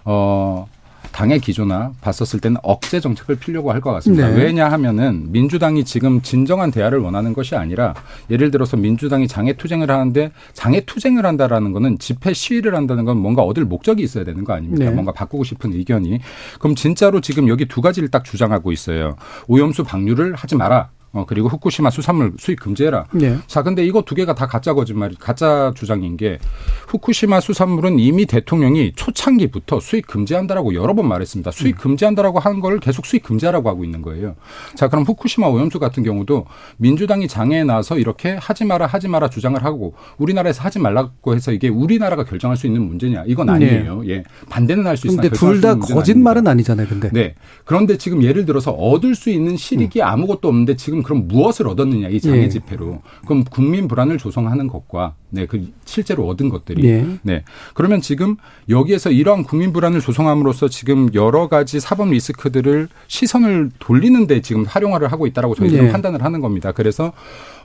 어 0.05 0.67
당의 1.11 1.39
기조나 1.39 1.91
봤었을 2.01 2.39
때는 2.39 2.57
억제 2.63 2.99
정책을 2.99 3.35
피려고 3.35 3.71
할 3.71 3.81
것 3.81 3.91
같습니다. 3.93 4.29
네. 4.29 4.35
왜냐하면은 4.43 5.31
민주당이 5.31 5.83
지금 5.85 6.21
진정한 6.23 6.71
대화를 6.71 6.97
원하는 6.99 7.33
것이 7.33 7.55
아니라 7.55 7.93
예를 8.31 8.49
들어서 8.49 8.77
민주당이 8.77 9.27
장애 9.27 9.53
투쟁을 9.53 9.91
하는데 9.91 10.31
장애 10.53 10.79
투쟁을 10.81 11.25
한다라는 11.25 11.71
거는 11.71 11.99
집회 11.99 12.33
시위를 12.33 12.73
한다는 12.75 13.05
건 13.05 13.17
뭔가 13.17 13.43
얻을 13.43 13.65
목적이 13.65 14.01
있어야 14.03 14.23
되는 14.23 14.43
거 14.43 14.53
아닙니까? 14.53 14.85
네. 14.85 14.89
뭔가 14.91 15.11
바꾸고 15.11 15.43
싶은 15.43 15.73
의견이. 15.73 16.19
그럼 16.59 16.73
진짜로 16.75 17.21
지금 17.21 17.47
여기 17.47 17.65
두 17.67 17.81
가지를 17.81 18.09
딱 18.09 18.23
주장하고 18.23 18.71
있어요. 18.71 19.15
오염수 19.47 19.83
방류를 19.83 20.33
하지 20.33 20.55
마라. 20.55 20.89
어, 21.13 21.25
그리고 21.27 21.47
후쿠시마 21.47 21.91
수산물 21.91 22.33
수입 22.39 22.59
금지해라. 22.59 23.05
예. 23.21 23.37
자, 23.45 23.61
근데 23.61 23.85
이거 23.85 24.01
두 24.01 24.15
개가 24.15 24.33
다 24.33 24.47
가짜 24.47 24.73
거짓말이, 24.73 25.15
가짜 25.19 25.71
주장인 25.75 26.17
게 26.17 26.39
후쿠시마 26.87 27.39
수산물은 27.39 27.99
이미 27.99 28.25
대통령이 28.25 28.93
초창기부터 28.95 29.79
수입 29.79 30.07
금지한다라고 30.07 30.73
여러 30.73 30.95
번 30.95 31.07
말했습니다. 31.07 31.51
수입 31.51 31.77
금지한다라고 31.77 32.39
한 32.39 32.63
걸 32.63 32.79
계속 32.79 33.05
수입 33.05 33.23
금지하라고 33.23 33.67
하고 33.67 33.83
있는 33.83 34.01
거예요. 34.01 34.35
자, 34.75 34.87
그럼 34.87 35.03
후쿠시마 35.03 35.47
오염수 35.47 35.79
같은 35.79 36.01
경우도 36.03 36.45
민주당이 36.77 37.27
장애에 37.27 37.63
나서 37.63 37.97
이렇게 37.97 38.37
하지 38.39 38.63
마라, 38.63 38.85
하지 38.87 39.07
마라 39.07 39.29
주장을 39.29 39.61
하고 39.63 39.93
우리나라에서 40.17 40.63
하지 40.63 40.79
말라고 40.79 41.35
해서 41.35 41.51
이게 41.51 41.67
우리나라가 41.67 42.23
결정할 42.23 42.57
수 42.57 42.67
있는 42.67 42.83
문제냐? 42.83 43.23
이건 43.27 43.49
아니에요. 43.49 44.03
예. 44.07 44.23
반대는 44.49 44.87
할 44.87 44.97
수 44.97 45.07
있으나 45.07 45.21
근데 45.23 45.35
둘수다 45.35 45.75
거짓말은 45.79 46.47
아닙니다. 46.47 46.51
아니잖아요, 46.73 46.87
근데. 46.87 47.09
네. 47.11 47.35
그런데 47.65 47.97
지금 47.97 48.23
예를 48.23 48.45
들어서 48.45 48.71
얻을 48.71 49.13
수 49.15 49.29
있는 49.29 49.57
실익이 49.57 50.01
아무것도 50.01 50.47
없는데 50.47 50.75
지금 50.75 51.02
그럼 51.03 51.27
무엇을 51.27 51.67
얻었느냐 51.67 52.09
이 52.09 52.19
장애 52.19 52.43
예. 52.43 52.49
집회로 52.49 53.01
그럼 53.25 53.43
국민 53.43 53.87
불안을 53.87 54.17
조성하는 54.17 54.67
것과 54.67 55.15
네그 55.29 55.71
실제로 55.85 56.27
얻은 56.27 56.49
것들이 56.49 56.85
예. 56.85 57.05
네 57.21 57.43
그러면 57.73 58.01
지금 58.01 58.37
여기에서 58.69 59.11
이러한 59.11 59.43
국민 59.43 59.73
불안을 59.73 60.01
조성함으로써 60.01 60.69
지금 60.69 61.13
여러 61.13 61.47
가지 61.47 61.79
사법 61.79 62.09
리스크들을 62.09 62.87
시선을 63.07 63.71
돌리는데 63.79 64.41
지금 64.41 64.63
활용화를 64.65 65.11
하고 65.11 65.27
있다라고 65.27 65.55
저희들은 65.55 65.87
예. 65.87 65.91
판단을 65.91 66.23
하는 66.23 66.41
겁니다. 66.41 66.71
그래서 66.71 67.13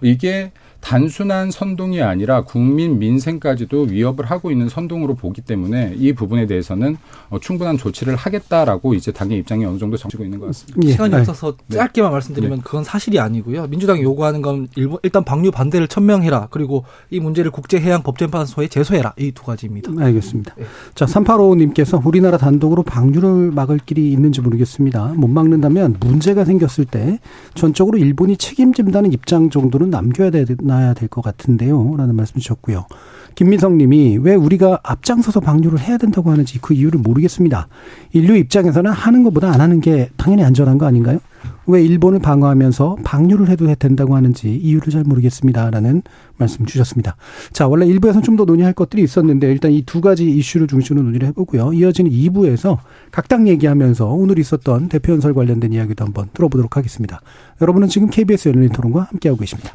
이게 0.02 0.52
단순한 0.80 1.50
선동이 1.50 2.02
아니라 2.02 2.42
국민 2.42 2.98
민생까지도 2.98 3.82
위협을 3.90 4.26
하고 4.26 4.50
있는 4.50 4.68
선동으로 4.68 5.14
보기 5.14 5.40
때문에 5.42 5.94
이 5.96 6.12
부분에 6.12 6.46
대해서는 6.46 6.96
어, 7.30 7.38
충분한 7.40 7.78
조치를 7.78 8.16
하겠다라고 8.16 8.94
이제 8.94 9.12
당의 9.12 9.38
입장이 9.38 9.64
어느 9.64 9.78
정도 9.78 9.96
정치고 9.96 10.24
있는 10.24 10.38
것 10.38 10.46
같습니다. 10.46 10.80
예. 10.84 10.92
시간이 10.92 11.14
아니, 11.14 11.20
없어서 11.22 11.56
짧게만 11.70 12.12
말씀드리면 12.12 12.62
그건 12.62 12.84
사실이 12.84 13.18
아니고요. 13.18 13.66
민주당이 13.66 14.02
요구하는 14.02 14.42
건 14.42 14.68
일본, 14.76 14.98
일단 15.02 15.24
방류 15.24 15.50
반대를 15.50 15.88
천명해라. 15.88 16.48
그리고 16.50 16.84
이 17.10 17.20
문제를 17.20 17.50
국제해양법재판소에 17.50 18.68
제소해라. 18.68 19.14
이 19.18 19.32
두 19.38 19.44
가지입니다. 19.44 19.92
알겠습니다. 19.96 20.54
자, 20.94 21.04
385님께서 21.06 22.04
우리나라 22.04 22.38
단독으로 22.38 22.82
방류를 22.82 23.52
막을 23.52 23.78
길이 23.84 24.10
있는지 24.10 24.40
모르겠습니다. 24.40 25.12
못 25.16 25.28
막는다면 25.28 25.96
문제가 26.00 26.44
생겼을 26.44 26.86
때 26.86 27.20
전적으로 27.54 27.98
일본이 27.98 28.36
책임진다는 28.36 29.12
입장 29.12 29.50
정도는 29.50 29.90
남겨야 29.90 30.30
되나 30.30 30.77
야 30.82 30.94
될 30.94 31.08
것 31.08 31.22
같은데요. 31.22 31.96
라는 31.96 32.14
말씀 32.16 32.38
주셨고요. 32.40 32.86
김민성 33.34 33.78
님이 33.78 34.18
왜 34.20 34.34
우리가 34.34 34.80
앞장서서 34.82 35.40
방류를 35.40 35.78
해야 35.80 35.96
된다고 35.96 36.30
하는지 36.30 36.58
그 36.60 36.74
이유를 36.74 37.00
모르겠습니다. 37.00 37.68
인류 38.12 38.34
입장에서는 38.36 38.90
하는 38.90 39.22
것보다 39.22 39.52
안 39.52 39.60
하는 39.60 39.80
게 39.80 40.10
당연히 40.16 40.42
안전한 40.42 40.76
거 40.78 40.86
아닌가요? 40.86 41.20
왜 41.66 41.84
일본을 41.84 42.18
방어하면서 42.18 42.96
방류를 43.04 43.48
해도 43.48 43.72
된다고 43.74 44.16
하는지 44.16 44.56
이유를 44.56 44.90
잘 44.90 45.04
모르겠습니다 45.04 45.70
라는 45.70 46.02
말씀 46.36 46.66
주셨습니다. 46.66 47.14
자, 47.52 47.68
원래 47.68 47.86
1부에서는 47.86 48.22
좀 48.24 48.36
더 48.38 48.44
논의할 48.44 48.72
것들이 48.72 49.02
있었는데 49.02 49.50
일단 49.52 49.70
이 49.72 49.82
두 49.82 50.00
가지 50.00 50.28
이슈를 50.28 50.66
중심으로 50.66 51.04
논의를 51.04 51.28
해보고요. 51.28 51.72
이어지는 51.74 52.10
2부에서 52.10 52.78
각 53.12 53.28
당 53.28 53.46
얘기하면서 53.46 54.06
오늘 54.06 54.38
있었던 54.38 54.88
대표 54.88 55.12
연설 55.12 55.34
관련된 55.34 55.72
이야기도 55.72 56.04
한번 56.04 56.28
들어보도록 56.32 56.76
하겠습니다. 56.76 57.20
여러분은 57.60 57.88
지금 57.88 58.08
KBS 58.10 58.48
열린 58.48 58.70
토론과 58.70 59.02
함께하고 59.10 59.38
계십니다. 59.38 59.74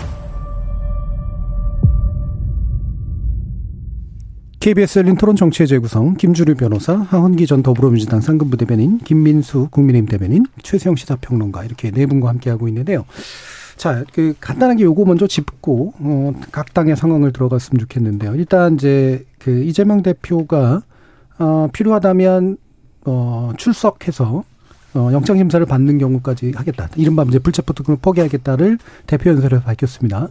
KBS 4.61 4.99
열린 4.99 5.15
토론 5.15 5.35
정치의 5.35 5.65
재구성 5.67 6.13
김주류 6.13 6.53
변호사, 6.53 6.93
하헌기 6.93 7.47
전 7.47 7.63
더불어민주당 7.63 8.21
상근부 8.21 8.57
대변인, 8.57 8.99
김민수 8.99 9.69
국민의힘 9.71 10.07
대변인, 10.07 10.45
최세영 10.61 10.97
시사평론가 10.97 11.63
이렇게 11.63 11.89
네 11.89 12.05
분과 12.05 12.29
함께하고 12.29 12.67
있는데요. 12.67 13.05
자, 13.75 14.05
그 14.13 14.35
간단하게 14.39 14.83
요거 14.83 15.05
먼저 15.05 15.25
짚고 15.25 15.93
어, 15.97 16.33
각 16.51 16.75
당의 16.75 16.95
상황을 16.95 17.33
들어갔으면 17.33 17.79
좋겠는데요. 17.79 18.35
일단 18.35 18.75
이제 18.75 19.25
그 19.39 19.63
이재명 19.63 20.03
대표가 20.03 20.83
어, 21.39 21.67
필요하다면 21.73 22.57
어, 23.05 23.53
출석해서 23.57 24.43
어, 24.93 25.09
영장 25.13 25.37
심사를 25.37 25.65
받는 25.65 25.97
경우까지 25.97 26.53
하겠다. 26.55 26.89
이른바 26.95 27.23
이제 27.23 27.39
불체포 27.39 27.73
특권을 27.73 27.99
포기하겠다를 28.01 28.77
대표 29.07 29.29
연설에서 29.29 29.63
밝혔습니다. 29.63 30.27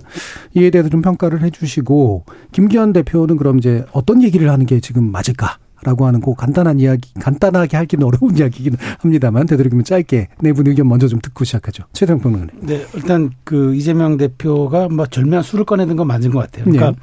이에 0.54 0.70
대해서 0.70 0.88
좀 0.88 1.02
평가를 1.02 1.42
해주시고 1.42 2.24
김기현 2.52 2.92
대표는 2.92 3.36
그럼 3.36 3.58
이제 3.58 3.84
어떤 3.92 4.22
얘기를 4.22 4.50
하는 4.50 4.66
게 4.66 4.80
지금 4.80 5.10
맞을까? 5.10 5.58
라고 5.82 6.06
하는 6.06 6.20
그 6.20 6.34
간단한 6.34 6.78
이야기, 6.78 7.10
간단하게 7.14 7.78
하기는 7.78 8.06
어려운 8.06 8.36
이야기이긴 8.38 8.76
합니다만 8.98 9.46
되도록이면 9.46 9.84
짧게 9.84 10.28
네분 10.40 10.66
의견 10.66 10.86
먼저 10.86 11.08
좀 11.08 11.20
듣고 11.20 11.44
시작하죠. 11.44 11.84
최성 11.94 12.18
평론가님. 12.18 12.66
네, 12.66 12.84
일단 12.94 13.30
그 13.44 13.74
이재명 13.74 14.18
대표가 14.18 14.88
뭐 14.88 15.06
절묘한 15.06 15.42
수를 15.42 15.64
꺼내는 15.64 15.96
건 15.96 16.06
맞은 16.06 16.32
것 16.32 16.40
같아요. 16.40 16.64
그러니까 16.64 16.90
네. 16.90 16.96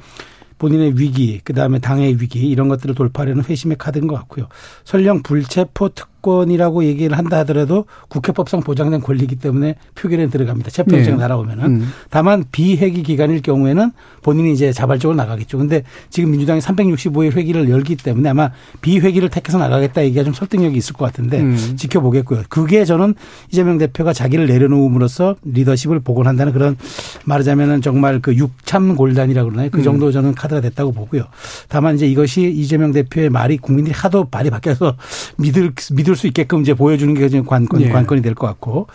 본인의 0.58 0.98
위기, 0.98 1.40
그 1.42 1.52
다음에 1.52 1.78
당의 1.78 2.20
위기 2.20 2.48
이런 2.48 2.68
것들을 2.68 2.94
돌파하려는 2.94 3.44
회심의 3.44 3.78
카드인 3.78 4.06
것 4.06 4.14
같고요. 4.16 4.46
설령 4.84 5.22
불체포 5.22 5.90
특 5.90 6.08
권이라고 6.22 6.84
얘기를 6.84 7.16
한다 7.16 7.38
하더라도 7.38 7.86
국회법상 8.08 8.60
보장된 8.60 9.00
권리이기 9.00 9.36
때문에 9.36 9.76
표결에 9.94 10.28
들어갑니다. 10.28 10.70
체포영장 10.70 11.16
네. 11.16 11.20
날아오면은. 11.20 11.64
음. 11.64 11.92
다만 12.10 12.44
비회기 12.50 13.02
기간일 13.02 13.42
경우에는 13.42 13.92
본인이 14.22 14.52
이제 14.52 14.72
자발적으로 14.72 15.16
나가겠죠. 15.16 15.58
근데 15.58 15.82
지금 16.10 16.30
민주당이 16.30 16.60
365일 16.60 17.32
회기를 17.32 17.68
열기 17.70 17.96
때문에 17.96 18.28
아마 18.28 18.50
비회기를 18.80 19.28
택해서 19.28 19.58
나가겠다 19.58 20.04
얘기가 20.04 20.24
좀 20.24 20.34
설득력이 20.34 20.76
있을 20.76 20.94
것 20.94 21.04
같은데 21.04 21.40
음. 21.40 21.74
지켜보겠고요. 21.76 22.42
그게 22.48 22.84
저는 22.84 23.14
이재명 23.50 23.78
대표가 23.78 24.12
자기를 24.12 24.46
내려놓음으로써 24.46 25.36
리더십을 25.44 26.00
복원한다는 26.00 26.52
그런 26.52 26.76
말하자면은 27.24 27.82
정말 27.82 28.20
그 28.20 28.34
육참 28.34 28.96
골단이라고 28.96 29.50
그러나요? 29.50 29.70
그 29.70 29.82
정도 29.82 30.10
저는 30.12 30.34
카드가 30.34 30.60
됐다고 30.60 30.92
보고요. 30.92 31.24
다만 31.68 31.94
이제 31.94 32.06
이것이 32.06 32.42
이재명 32.42 32.92
대표의 32.92 33.30
말이 33.30 33.56
국민들이 33.56 33.94
하도 33.94 34.26
말이 34.30 34.50
바뀌어서 34.50 34.96
믿을 35.36 35.72
믿을 35.92 36.07
수 36.16 36.26
있게끔 36.26 36.60
이제 36.62 36.74
보여주는 36.74 37.12
게 37.14 37.28
지금 37.28 37.44
관건 37.46 37.80
예. 37.82 37.88
관건이 37.90 38.22
될 38.22 38.34
것 38.34 38.46
같고 38.46 38.86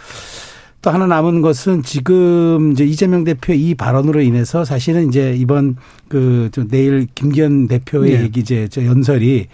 또 0.83 0.91
하나 0.91 1.07
남은 1.07 1.41
것은 1.41 1.81
지금 1.81 2.73
이제 2.73 2.83
이재명 2.83 3.23
대표의 3.23 3.57
이 3.69 3.73
발언으로 3.73 4.19
인해서 4.21 4.65
사실은 4.65 5.07
이제 5.07 5.33
이번 5.33 5.77
그저 6.09 6.65
내일 6.67 7.07
김기현 7.15 7.69
대표의 7.69 8.11
네. 8.17 8.23
얘기 8.23 8.41
이제 8.41 8.67
저 8.69 8.83
연설이 8.85 9.47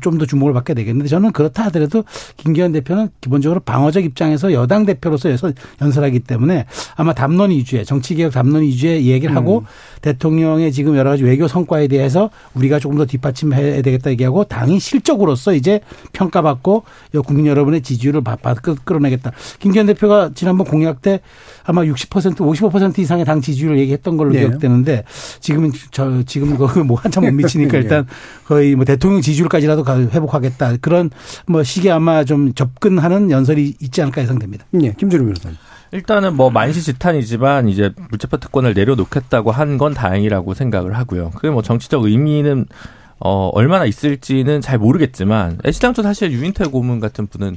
좀 0.00 0.18
더 0.18 0.26
주목을 0.26 0.52
받게 0.52 0.74
되겠는데 0.74 1.08
저는 1.08 1.30
그렇다 1.30 1.64
하더라도 1.66 2.04
김기현 2.38 2.72
대표는 2.72 3.08
기본적으로 3.20 3.60
방어적 3.60 4.04
입장에서 4.04 4.52
여당 4.52 4.84
대표로서 4.84 5.30
연설- 5.30 5.54
연설하기 5.80 6.20
때문에 6.20 6.66
아마 6.96 7.14
담론 7.14 7.50
위주의 7.50 7.84
정치개혁 7.84 8.32
담론 8.32 8.62
위주의 8.62 9.06
얘기를 9.06 9.34
하고 9.36 9.60
음. 9.60 9.64
대통령의 10.02 10.72
지금 10.72 10.96
여러 10.96 11.10
가지 11.10 11.22
외교 11.22 11.46
성과에 11.46 11.86
대해서 11.86 12.30
우리가 12.54 12.80
조금 12.80 12.98
더 12.98 13.06
뒷받침해야 13.06 13.80
되겠다 13.82 14.10
얘기하고 14.10 14.42
당이 14.44 14.80
실적으로서 14.80 15.54
이제 15.54 15.80
평가받고 16.12 16.82
국민 17.24 17.46
여러분의 17.46 17.80
지지율을 17.82 18.22
받- 18.22 18.42
받- 18.42 18.60
끌- 18.60 18.74
끌어내겠다. 18.84 19.30
김기현 19.60 19.86
대표가 19.86 20.30
지난번 20.34 20.63
공약 20.64 21.02
때 21.02 21.20
아마 21.64 21.82
60% 21.82 22.36
55% 22.36 22.98
이상의 22.98 23.24
당 23.24 23.40
지지율을 23.40 23.78
얘기했던 23.78 24.16
걸로 24.16 24.32
네. 24.32 24.40
기억되는데 24.40 25.04
지금은 25.40 25.72
저 25.90 26.22
지금 26.24 26.56
뭐 26.86 26.98
한참 26.98 27.24
못 27.24 27.32
미치니까 27.32 27.72
네. 27.72 27.78
일단 27.78 28.06
거의 28.46 28.74
뭐 28.74 28.84
대통령 28.84 29.20
지지율까지라도 29.20 29.82
가- 29.84 29.98
회복하겠다. 29.98 30.76
그런 30.80 31.10
뭐 31.46 31.62
시기에 31.62 31.90
아마 31.92 32.24
좀 32.24 32.54
접근하는 32.54 33.30
연설이 33.30 33.74
있지 33.80 34.02
않을까 34.02 34.22
예상됩니다. 34.22 34.64
예, 34.82 34.92
김주류 34.92 35.24
변호사님. 35.24 35.56
일단은 35.92 36.34
뭐 36.34 36.50
만시지탄이지만 36.50 37.68
이제 37.68 37.92
물체포 38.10 38.38
특권을 38.38 38.74
내려놓겠다고 38.74 39.52
한 39.52 39.78
건 39.78 39.94
다행이라고 39.94 40.54
생각을 40.54 40.96
하고요. 40.96 41.30
그게 41.30 41.50
뭐 41.50 41.62
정치적 41.62 42.04
의미는 42.04 42.66
어 43.20 43.48
얼마나 43.54 43.84
있을지는 43.86 44.60
잘 44.60 44.78
모르겠지만 44.78 45.58
애시당초 45.64 46.02
사실 46.02 46.32
유인태 46.32 46.64
고문 46.66 46.98
같은 47.00 47.26
분은 47.28 47.56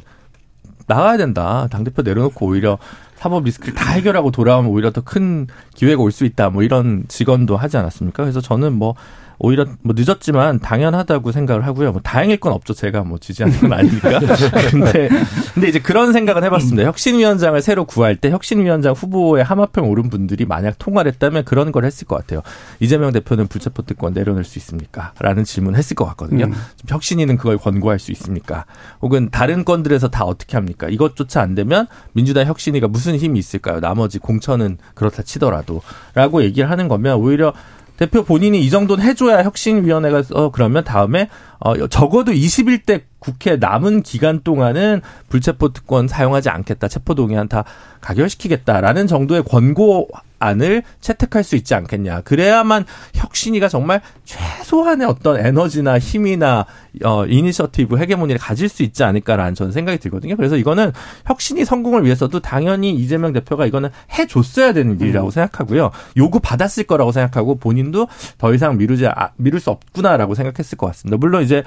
나가야 0.87 1.17
된다. 1.17 1.67
당대표 1.69 2.01
내려놓고 2.01 2.45
오히려 2.45 2.77
사법 3.15 3.43
리스크를 3.43 3.73
다 3.73 3.91
해결하고 3.91 4.31
돌아오면 4.31 4.71
오히려 4.71 4.91
더 4.91 5.01
큰 5.01 5.47
기회가 5.75 6.01
올 6.01 6.11
수 6.11 6.25
있다. 6.25 6.49
뭐 6.49 6.63
이런 6.63 7.03
직언도 7.07 7.57
하지 7.57 7.77
않았습니까? 7.77 8.23
그래서 8.23 8.41
저는 8.41 8.73
뭐 8.73 8.95
오히려 9.39 9.65
뭐 9.81 9.95
늦었지만 9.97 10.59
당연하다고 10.59 11.31
생각을 11.31 11.65
하고요. 11.65 11.91
뭐 11.91 12.01
다행일 12.01 12.39
건 12.39 12.53
없죠. 12.53 12.73
제가 12.73 13.03
뭐 13.03 13.17
지지하는 13.19 13.59
건 13.59 13.73
아니니까. 13.73 14.19
근데 14.71 15.09
근데 15.53 15.67
이제 15.67 15.79
그런 15.79 16.13
생각은 16.13 16.43
해봤습니다. 16.43 16.83
혁신위원장을 16.87 17.61
새로 17.61 17.85
구할 17.85 18.15
때 18.15 18.31
혁신위원장 18.31 18.93
후보에 18.93 19.41
하마평 19.41 19.89
오른 19.89 20.09
분들이 20.09 20.45
만약 20.45 20.79
통과를 20.79 21.11
했다면 21.13 21.45
그런 21.45 21.71
걸 21.71 21.85
했을 21.85 22.07
것 22.07 22.15
같아요. 22.15 22.41
이재명 22.79 23.11
대표는 23.11 23.47
불체포 23.47 23.83
특권 23.83 24.13
내려놓을 24.13 24.43
수 24.43 24.57
있습니까? 24.59 25.13
라는 25.19 25.43
질문을 25.43 25.77
했을 25.77 25.95
것 25.95 26.05
같거든요. 26.05 26.45
음. 26.45 26.53
혁신위는 26.87 27.37
그걸 27.37 27.57
권고할 27.57 27.99
수 27.99 28.11
있습니까? 28.11 28.65
혹은 29.01 29.29
다른 29.31 29.63
건들에서 29.65 30.07
다 30.09 30.23
어떻게 30.23 30.57
합니까? 30.57 30.87
이것조차 30.89 31.41
안 31.41 31.53
되면 31.53 31.87
민주당 32.13 32.45
혁신위가 32.47 32.87
무슨 32.87 33.15
힘이 33.15 33.39
있을까요? 33.39 33.79
나머지 33.79 34.19
공천은 34.19 34.77
그렇다 34.95 35.23
치더라도 35.23 35.81
라고 36.13 36.43
얘기를 36.43 36.69
하는 36.69 36.87
거면 36.87 37.17
오히려 37.17 37.53
대표 37.97 38.23
본인이 38.23 38.61
이 38.61 38.69
정도는 38.69 39.03
해줘야 39.03 39.43
혁신위원회가 39.43 40.23
어 40.33 40.51
그러면 40.51 40.83
다음에 40.83 41.29
어 41.59 41.87
적어도 41.87 42.31
21대 42.31 43.01
국회 43.19 43.57
남은 43.57 44.03
기간 44.03 44.41
동안은 44.43 45.01
불체포 45.29 45.73
특권 45.73 46.07
사용하지 46.07 46.49
않겠다. 46.49 46.87
체포 46.87 47.15
동의안 47.15 47.47
다 47.47 47.63
가결시키겠다라는 48.01 49.07
정도의 49.07 49.43
권고 49.43 50.07
안을 50.39 50.83
채택할 51.01 51.43
수 51.43 51.55
있지 51.55 51.75
않겠냐. 51.75 52.21
그래야만 52.21 52.85
혁신위가 53.15 53.67
정말 53.67 54.01
최소한의 54.25 55.07
어떤 55.07 55.43
에너지나 55.43 55.99
힘이나 55.99 56.65
어 57.03 57.25
이니셔티브 57.25 57.97
헤게모니를 57.97 58.39
가질 58.39 58.69
수 58.69 58.83
있지 58.83 59.03
않을까라는 59.03 59.55
저는 59.55 59.71
생각이 59.71 59.99
들거든요. 59.99 60.35
그래서 60.35 60.57
이거는 60.57 60.91
혁신이 61.25 61.65
성공을 61.65 62.05
위해서도 62.05 62.39
당연히 62.39 62.93
이재명 62.93 63.33
대표가 63.33 63.65
이거는 63.65 63.89
해 64.17 64.25
줬어야 64.27 64.73
되는 64.73 64.99
일이라고 64.99 65.31
생각하고요. 65.31 65.91
요구 66.17 66.39
받았을 66.39 66.85
거라고 66.85 67.11
생각하고 67.11 67.55
본인도 67.55 68.07
더 68.37 68.53
이상 68.53 68.77
미루지 68.77 69.07
아, 69.07 69.31
미룰 69.37 69.59
수 69.59 69.69
없구나라고 69.71 70.35
생각했을 70.35 70.77
것 70.77 70.87
같습니다. 70.87 71.17
물론 71.17 71.43
이제 71.43 71.63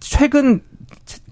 최근 0.00 0.62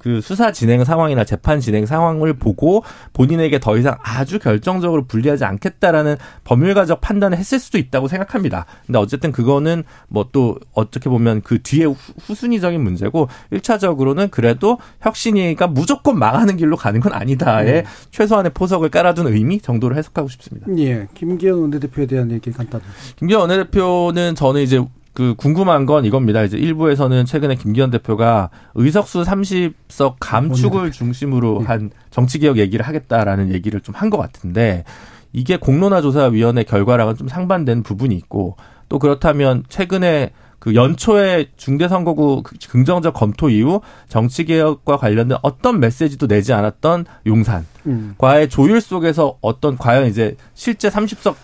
그 0.05 0.21
수사 0.21 0.53
진행 0.53 0.85
상황이나 0.85 1.25
재판 1.25 1.61
진행 1.61 1.87
상황을 1.87 2.35
보고 2.35 2.85
본인에게 3.15 3.59
더 3.59 3.79
이상 3.79 3.97
아주 4.03 4.39
결정적으로 4.39 5.07
불리하지 5.07 5.47
않겠다라는 5.47 6.17
법률가적 6.45 7.01
판단을 7.01 7.39
했을 7.39 7.59
수도 7.59 7.79
있다고 7.79 8.07
생각합니다. 8.09 8.67
근데 8.85 8.99
어쨌든 8.99 9.33
그거는 9.33 9.83
뭐 10.09 10.25
또 10.31 10.59
어떻게 10.73 11.09
보면 11.09 11.41
그 11.43 11.63
뒤에 11.63 11.85
후- 11.85 11.97
후순위적인 12.27 12.83
문제고 12.83 13.29
1차적으로는 13.53 14.31
그래도 14.31 14.79
혁신위가 15.01 15.69
무조건 15.69 16.19
망하는 16.19 16.57
길로 16.59 16.77
가는 16.77 16.99
건 17.01 17.13
아니다의 17.15 17.85
최소한의 18.11 18.51
포석을 18.53 18.91
깔아둔 18.91 19.29
의미 19.29 19.59
정도로 19.61 19.97
해석하고 19.97 20.29
싶습니다. 20.29 20.67
예, 20.77 21.07
김기현 21.15 21.59
원내대표에 21.61 22.07
대한 22.07 22.31
얘기 22.31 22.51
간단. 22.51 22.81
김기현 23.17 23.41
원내대표는 23.43 24.35
저는 24.35 24.61
이제 24.63 24.83
그 25.15 25.35
궁금한 25.37 25.87
건 25.87 26.05
이겁니다. 26.05 26.43
이제 26.43 26.59
일부에서는 26.59 27.25
최근에 27.25 27.55
김기현 27.55 27.91
대표가 27.91 28.51
의석수 28.75 29.23
30석 29.23 30.17
감축을 30.21 30.91
중심으로 30.91 31.61
예. 31.63 31.65
한 31.67 31.91
정치개혁 32.11 32.59
얘기를 32.59 32.85
하겠다라는 32.87 33.53
얘기를 33.53 33.81
좀 33.81 33.95
한 33.95 34.11
것 34.11 34.19
같은데 34.19 34.85
이게 35.33 35.57
공론화 35.57 36.03
조사위원회 36.03 36.65
결과랑은 36.65 37.17
좀 37.17 37.29
상반된 37.29 37.83
부분이 37.85 38.15
있고 38.17 38.57
또 38.89 38.99
그렇다면 38.99 39.63
최근에 39.69 40.31
그 40.59 40.75
연초에 40.75 41.47
중대선거구 41.57 42.43
긍정적 42.71 43.15
검토 43.15 43.51
이후 43.51 43.83
정치개혁과 44.09 44.97
관련된 44.97 45.39
어떤 45.43 45.79
메시지도 45.79 46.27
내지 46.27 46.53
않았던 46.53 47.05
용산 47.27 47.67
음. 47.87 48.15
과의 48.19 48.49
조율 48.49 48.81
속에서 48.81 49.37
어떤 49.43 49.77
과연 49.77 50.07
이제 50.07 50.37
실제 50.55 50.89
30석 50.89 51.35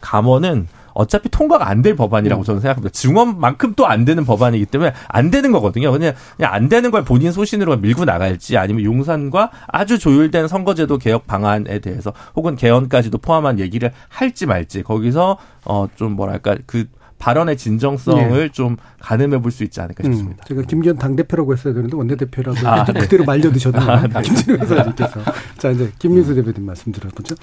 감원은 0.00 0.66
어차피 0.96 1.28
통과가 1.28 1.68
안 1.68 1.82
될 1.82 1.94
법안이라고 1.94 2.42
저는 2.42 2.60
생각합니다. 2.62 2.90
증원만큼 2.92 3.74
또 3.74 3.86
안 3.86 4.04
되는 4.04 4.24
법안이기 4.24 4.66
때문에 4.66 4.92
안 5.08 5.30
되는 5.30 5.52
거거든요. 5.52 5.92
그냥, 5.92 6.14
그냥 6.36 6.52
안 6.54 6.68
되는 6.68 6.90
걸 6.90 7.04
본인 7.04 7.30
소신으로 7.32 7.76
밀고 7.76 8.04
나갈지 8.04 8.56
아니면 8.56 8.82
용산과 8.84 9.50
아주 9.68 9.98
조율된 9.98 10.48
선거제도 10.48 10.98
개혁 10.98 11.26
방안에 11.26 11.78
대해서 11.80 12.12
혹은 12.34 12.56
개헌까지도 12.56 13.18
포함한 13.18 13.58
얘기를 13.60 13.92
할지 14.08 14.46
말지 14.46 14.82
거기서 14.82 15.38
어 15.64 15.86
좀 15.96 16.12
뭐랄까 16.12 16.56
그 16.66 16.84
발언의 17.18 17.56
진정성을 17.56 18.50
좀 18.50 18.76
가늠해 19.00 19.40
볼 19.40 19.50
수 19.52 19.64
있지 19.64 19.80
않을까 19.80 20.06
음, 20.06 20.12
싶습니다. 20.12 20.44
제가 20.44 20.62
김기현 20.62 20.96
당대표라고 20.98 21.52
했어야 21.54 21.72
되는데 21.72 21.96
원내대표라고 21.96 22.68
아, 22.68 22.84
좀 22.84 22.94
네. 22.94 23.00
그대로 23.00 23.24
말려 23.24 23.50
드셨네요. 23.50 24.02
김진우 24.22 24.58
회사님께서. 24.58 25.20
자, 25.58 25.70
이제 25.70 25.90
김민수 25.98 26.34
대표님 26.34 26.66
말씀 26.66 26.92
들어보죠. 26.92 27.34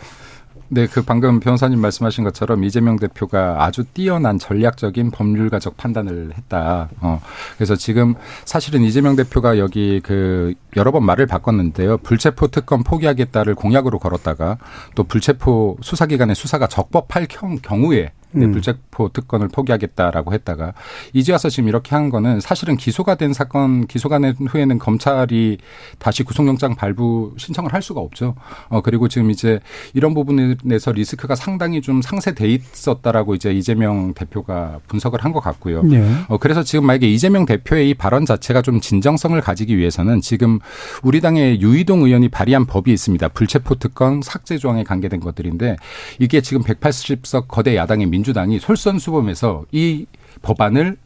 네, 0.70 0.88
그 0.88 1.04
방금 1.04 1.40
변호사님 1.40 1.80
말씀하신 1.80 2.24
것처럼 2.24 2.64
이재명 2.64 2.98
대표가 2.98 3.64
아주 3.64 3.84
뛰어난 3.84 4.40
전략적인 4.40 5.12
법률가적 5.12 5.78
판단을 5.78 6.32
했다. 6.36 6.90
어, 7.00 7.22
그래서 7.58 7.76
지금 7.76 8.16
사실은 8.46 8.82
이재명 8.82 9.16
대표가 9.16 9.60
여기 9.60 10.00
그 10.04 10.54
여러 10.76 10.92
번 10.92 11.04
말을 11.06 11.28
바꿨는데요. 11.28 11.98
불체포 12.00 12.48
특권 12.48 12.84
포기하겠다를 12.84 13.54
공약으로 13.56 14.00
걸었다가 14.00 14.58
또 14.96 15.04
불체포 15.04 15.78
수사기관의 15.82 16.36
수사가 16.36 16.66
적법할 16.68 17.28
경- 17.28 17.58
경우에 17.62 18.02
네, 18.04 18.12
음. 18.36 18.52
불체포 18.52 19.10
특권을 19.10 19.50
포기하겠다라고 19.50 20.34
했다가 20.34 20.74
이제 21.12 21.32
와서 21.34 21.50
지금 21.50 21.68
이렇게 21.68 21.96
한 21.96 22.10
거는 22.10 22.40
사실은 22.40 22.78
기소가 22.78 23.16
된 23.16 23.34
사건 23.34 23.86
기소가 23.88 24.20
된 24.20 24.34
후에는 24.48 24.80
검찰이 24.80 25.58
다시 26.00 26.24
구속영장 26.24 26.76
발부 26.76 27.34
신청을 27.38 27.74
할 27.74 27.82
수가 27.82 28.00
없죠. 28.00 28.36
어 28.70 28.82
그리고 28.82 29.08
지금 29.10 29.30
이제 29.30 29.60
이런 29.94 30.14
부분에서 30.14 30.94
리스크가 30.94 31.36
상당히 31.36 31.82
좀 31.82 32.02
상쇄돼 32.02 32.48
있었다라고 32.48 33.36
이제 33.36 33.52
이재명 33.52 34.14
대표가 34.14 34.80
분석을 34.88 35.24
한 35.24 35.34
것 35.34 35.40
같고요. 35.42 35.82
예. 35.92 36.04
어, 36.30 36.38
그래서 36.38 36.64
지금 36.64 36.86
만약에 36.86 37.10
이재명 37.10 37.46
대표의 37.46 37.90
이 37.90 37.94
발언 37.96 38.26
자체가 38.26 38.62
좀 38.62 38.80
진정성을 38.80 39.40
가지기 39.42 39.78
위해서는 39.78 40.22
지금 40.22 40.60
우리 41.02 41.20
당의 41.20 41.60
유이동 41.60 42.04
의원이 42.04 42.30
발의한 42.30 42.66
법이 42.66 42.94
있습니다. 42.94 43.28
불체포 43.30 43.76
특권 43.76 44.22
삭제 44.22 44.58
조항에 44.58 44.84
관계된 44.84 45.20
것들인데 45.20 45.76
이게 46.20 46.40
지금 46.42 46.62
180석 46.64 47.48
거대 47.48 47.76
야당의 47.76 48.08
민 48.08 48.23
주당이 48.24 48.60
솔선수범해서 48.60 49.66
이 49.72 50.06
법안을 50.42 50.98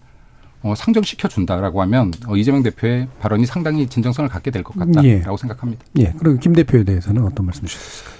어, 0.63 0.73
상정시켜 0.75 1.27
준다라고 1.27 1.81
하면 1.83 2.11
어, 2.27 2.35
이재명 2.35 2.63
대표의 2.63 3.07
발언이 3.19 3.45
상당히 3.45 3.87
진정성을 3.87 4.27
갖게 4.29 4.49
될 4.51 4.63
것 4.63 4.77
같다라고 4.77 5.07
예. 5.07 5.21
생각합니다. 5.39 5.85
예. 5.99 6.13
그리고 6.17 6.39
김 6.39 6.53
대표에 6.53 6.83
대해서는 6.83 7.23
어떤 7.23 7.45
말씀 7.45 7.65
주셨을까요? 7.65 8.17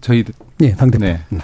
저희 0.00 0.24
예, 0.62 0.72
당 0.74 0.90
대표. 0.90 1.04
네. 1.04 1.20
음. 1.32 1.40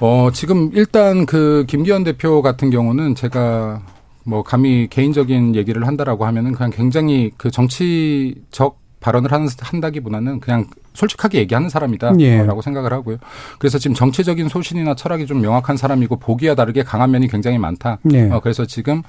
어, 0.00 0.30
지금 0.32 0.70
일단 0.74 1.24
그 1.26 1.64
김기현 1.68 2.04
대표 2.04 2.42
같은 2.42 2.70
경우는 2.70 3.14
제가 3.14 3.82
뭐 4.24 4.42
감히 4.42 4.88
개인적인 4.90 5.54
얘기를 5.54 5.86
한다라고 5.86 6.26
하면은 6.26 6.52
그냥 6.52 6.70
굉장히 6.70 7.30
그 7.36 7.50
정치적 7.50 8.78
발언을 9.06 9.30
하는, 9.30 9.46
한다기보다는 9.60 10.40
그냥 10.40 10.66
솔직하게 10.94 11.38
얘기하는 11.38 11.68
사람이다라고 11.68 12.20
예. 12.22 12.44
생각을 12.60 12.92
하고요. 12.92 13.18
그래서 13.60 13.78
지금 13.78 13.94
정치적인 13.94 14.48
소신이나 14.48 14.96
철학이 14.96 15.26
좀 15.26 15.40
명확한 15.40 15.76
사람이고 15.76 16.16
보기와 16.16 16.56
다르게 16.56 16.82
강한 16.82 17.12
면이 17.12 17.28
굉장히 17.28 17.56
많다. 17.56 17.98
예. 18.12 18.28
어, 18.30 18.40
그래서 18.40 18.66
지금 18.66 19.02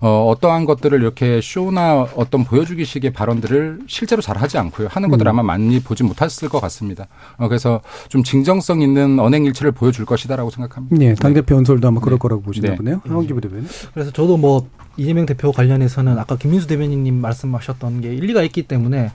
어, 0.00 0.26
어떠한 0.30 0.64
것들을 0.64 1.00
이렇게 1.00 1.40
쇼나 1.42 2.06
어떤 2.16 2.44
보여주기식의 2.44 3.12
발언들을 3.12 3.80
실제로 3.86 4.22
잘 4.22 4.38
하지 4.38 4.56
않고요. 4.58 4.88
하는 4.90 5.10
것들 5.10 5.26
음. 5.26 5.28
아마 5.30 5.42
많이 5.42 5.78
보지 5.80 6.04
못했을 6.04 6.48
것 6.48 6.60
같습니다. 6.60 7.06
어, 7.36 7.48
그래서 7.48 7.80
좀 8.08 8.22
진정성 8.24 8.80
있는 8.80 9.18
언행 9.20 9.44
일치를 9.44 9.72
보여줄 9.72 10.06
것이다라고 10.06 10.50
생각합니다. 10.50 10.96
예, 11.04 11.14
당대표 11.14 11.54
연설도 11.56 11.86
아마 11.86 12.00
그럴 12.00 12.14
네. 12.14 12.18
거라고 12.18 12.42
보시나 12.42 12.70
네. 12.70 12.76
보네요. 12.76 13.00
황기부 13.06 13.40
대표님. 13.42 13.66
그래서 13.92 14.10
저도 14.10 14.36
뭐 14.36 14.68
이재명 14.96 15.26
대표 15.26 15.52
관련해서는 15.52 16.18
아까 16.18 16.36
김민수 16.36 16.66
대변인님 16.66 17.20
말씀하셨던 17.20 18.00
게 18.00 18.14
일리가 18.14 18.42
있기 18.42 18.62
때문에 18.64 19.10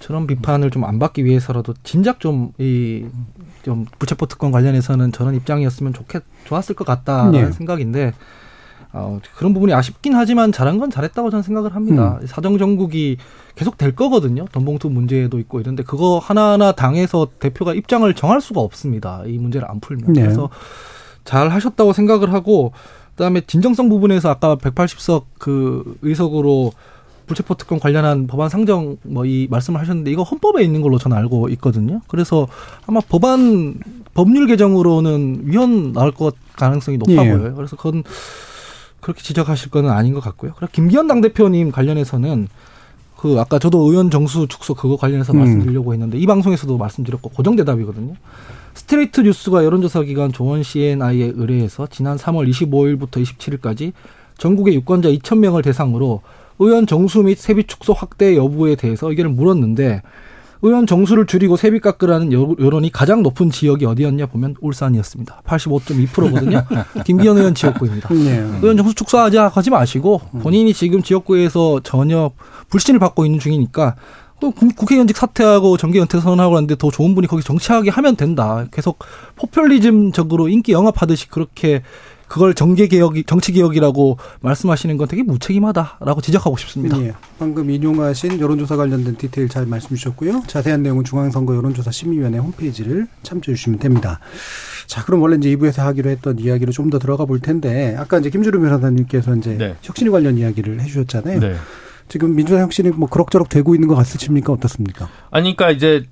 저런 0.00 0.26
비판을 0.26 0.70
좀 0.70 0.84
안 0.84 0.98
받기 0.98 1.24
위해서라도 1.24 1.74
진작 1.82 2.20
좀 2.20 2.52
이 2.58 3.04
좀 3.62 3.86
부채포 3.98 4.26
특권 4.26 4.52
관련해서는 4.52 5.10
저런 5.12 5.34
입장이었으면 5.34 5.94
좋겠 5.94 6.22
좋았을 6.44 6.74
것 6.74 6.84
같다라는 6.86 7.32
네. 7.46 7.52
생각인데 7.52 8.12
어, 8.96 9.18
그런 9.36 9.52
부분이 9.52 9.72
아쉽긴 9.72 10.14
하지만 10.14 10.52
잘한 10.52 10.78
건 10.78 10.88
잘했다고 10.88 11.30
저는 11.30 11.42
생각을 11.42 11.74
합니다. 11.74 12.20
사정 12.26 12.58
정국이 12.58 13.16
계속 13.56 13.76
될 13.76 13.94
거거든요. 13.94 14.46
돈봉투 14.52 14.88
문제도 14.88 15.38
있고 15.40 15.60
이런데 15.60 15.82
그거 15.82 16.18
하나하나 16.22 16.72
당에서 16.72 17.26
대표가 17.40 17.74
입장을 17.74 18.12
정할 18.14 18.40
수가 18.40 18.60
없습니다. 18.60 19.22
이 19.26 19.36
문제를 19.38 19.68
안 19.70 19.80
풀면 19.80 20.12
네. 20.12 20.22
그래서 20.22 20.48
잘 21.24 21.48
하셨다고 21.50 21.92
생각을 21.92 22.32
하고 22.32 22.72
그다음에 23.16 23.40
진정성 23.46 23.88
부분에서 23.88 24.28
아까 24.30 24.56
180석 24.56 25.24
그 25.38 25.96
의석으로 26.02 26.72
불체포 27.26 27.54
특권 27.54 27.80
관련한 27.80 28.26
법안 28.26 28.48
상정 28.50 28.98
뭐 29.02 29.24
이 29.24 29.46
말씀을 29.50 29.80
하셨는데 29.80 30.10
이거 30.10 30.22
헌법에 30.22 30.62
있는 30.62 30.82
걸로 30.82 30.98
저는 30.98 31.16
알고 31.16 31.48
있거든요. 31.50 32.00
그래서 32.06 32.46
아마 32.86 33.00
법안 33.00 33.78
법률 34.14 34.46
개정으로는 34.46 35.42
위헌 35.46 35.92
나올 35.94 36.12
것 36.12 36.34
가능성이 36.56 36.98
높아 36.98 37.12
예. 37.12 37.32
보여요. 37.32 37.54
그래서 37.56 37.76
그건 37.76 38.02
그렇게 39.04 39.22
지적하실 39.22 39.70
거는 39.70 39.90
아닌 39.90 40.14
것 40.14 40.20
같고요. 40.20 40.52
그리고 40.56 40.72
김기현 40.72 41.06
당대표님 41.06 41.72
관련해서는 41.72 42.48
그 43.18 43.38
아까 43.38 43.58
저도 43.58 43.90
의원 43.90 44.10
정수 44.10 44.48
축소 44.48 44.74
그거 44.74 44.96
관련해서 44.96 45.34
음. 45.34 45.40
말씀드리려고 45.40 45.92
했는데 45.92 46.16
이 46.16 46.24
방송에서도 46.24 46.78
말씀드렸고 46.78 47.28
고정 47.28 47.54
대답이거든요. 47.54 48.14
스트레이트 48.72 49.20
뉴스가 49.20 49.62
여론조사 49.62 50.04
기관 50.04 50.32
조원 50.32 50.62
CNI에 50.62 51.32
의뢰해서 51.34 51.86
지난 51.86 52.16
3월 52.16 52.48
25일부터 52.48 53.22
27일까지 53.22 53.92
전국의 54.38 54.74
유권자 54.76 55.10
2,000명을 55.10 55.62
대상으로 55.62 56.22
의원 56.58 56.86
정수 56.86 57.22
및 57.22 57.38
세비 57.38 57.64
축소 57.64 57.92
확대 57.92 58.36
여부에 58.36 58.74
대해서 58.74 59.10
의견을 59.10 59.32
물었는데 59.32 60.00
의원 60.64 60.86
정수를 60.86 61.26
줄이고 61.26 61.56
세비 61.58 61.80
깎으라는 61.80 62.32
여- 62.32 62.54
여론이 62.58 62.90
가장 62.90 63.22
높은 63.22 63.50
지역이 63.50 63.84
어디였냐 63.84 64.24
보면 64.26 64.54
울산이었습니다. 64.62 65.42
85.2%거든요. 65.46 66.64
김기현 67.04 67.36
의원 67.36 67.54
지역구입니다. 67.54 68.08
네. 68.14 68.38
의원 68.62 68.76
정수 68.78 68.94
축소하자 68.94 69.48
하지 69.48 69.68
마시고 69.68 70.20
본인이 70.42 70.72
지금 70.72 71.02
지역구에서 71.02 71.80
전혀 71.84 72.30
불신을 72.70 72.98
받고 72.98 73.26
있는 73.26 73.38
중이니까 73.40 73.94
그 74.40 74.50
국- 74.52 74.74
국회의원직 74.74 75.16
사퇴하고 75.18 75.76
정계 75.76 76.00
은퇴 76.00 76.18
선언하고 76.18 76.56
하는데 76.56 76.74
더 76.76 76.90
좋은 76.90 77.14
분이 77.14 77.26
거기 77.26 77.42
정치하게 77.42 77.90
하면 77.90 78.16
된다. 78.16 78.66
계속 78.72 78.98
포퓰리즘적으로 79.36 80.48
인기 80.48 80.72
영합하듯이 80.72 81.28
그렇게 81.28 81.82
그걸 82.28 82.54
정계 82.54 82.88
개혁, 82.88 83.14
정치 83.26 83.52
개혁이라고 83.52 84.18
말씀하시는 84.40 84.96
건 84.96 85.08
되게 85.08 85.22
무책임하다라고 85.22 86.20
지적하고 86.20 86.56
싶습니다. 86.56 86.98
예. 87.00 87.12
방금 87.38 87.70
인용하신 87.70 88.40
여론조사 88.40 88.76
관련된 88.76 89.16
디테일 89.16 89.48
잘 89.48 89.66
말씀 89.66 89.90
주셨고요. 89.90 90.42
자세한 90.46 90.82
내용은 90.82 91.04
중앙선거 91.04 91.54
여론조사 91.54 91.90
심의위원회 91.90 92.38
홈페이지를 92.38 93.06
참조해 93.22 93.54
주시면 93.56 93.78
됩니다. 93.78 94.20
자, 94.86 95.04
그럼 95.04 95.22
원래 95.22 95.36
이제 95.36 95.54
2부에서 95.54 95.78
하기로 95.78 96.10
했던 96.10 96.38
이야기로 96.38 96.72
좀 96.72 96.84
더 96.90 96.98
들어가 96.98 97.24
볼 97.24 97.40
텐데, 97.40 97.96
아까 97.98 98.18
이제 98.18 98.28
김주름 98.28 98.60
변호사님께서 98.62 99.34
이제 99.36 99.56
네. 99.56 99.74
혁신위 99.80 100.10
관련 100.10 100.36
이야기를 100.36 100.80
해 100.82 100.86
주셨잖아요. 100.86 101.40
네. 101.40 101.56
지금 102.08 102.36
민주당 102.36 102.60
혁신이 102.60 102.90
뭐 102.90 103.08
그럭저럭 103.08 103.48
되고 103.48 103.74
있는 103.74 103.88
것 103.88 103.94
같으십니까? 103.94 104.52
어떻습니까? 104.52 105.08
아니, 105.30 105.56
그러니까 105.56 105.70
이제 105.70 106.04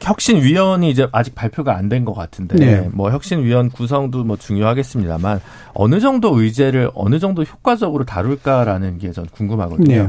혁신위원이 0.00 0.90
이제 0.90 1.08
아직 1.12 1.34
발표가 1.34 1.76
안 1.76 1.88
된 1.88 2.04
것 2.04 2.14
같은데, 2.14 2.56
네. 2.56 2.88
뭐 2.92 3.10
혁신위원 3.10 3.70
구성도 3.70 4.24
뭐 4.24 4.36
중요하겠습니다만, 4.36 5.40
어느 5.74 6.00
정도 6.00 6.38
의제를 6.40 6.90
어느 6.94 7.18
정도 7.18 7.42
효과적으로 7.42 8.04
다룰까라는 8.04 8.98
게 8.98 9.12
전 9.12 9.26
궁금하거든요. 9.26 10.08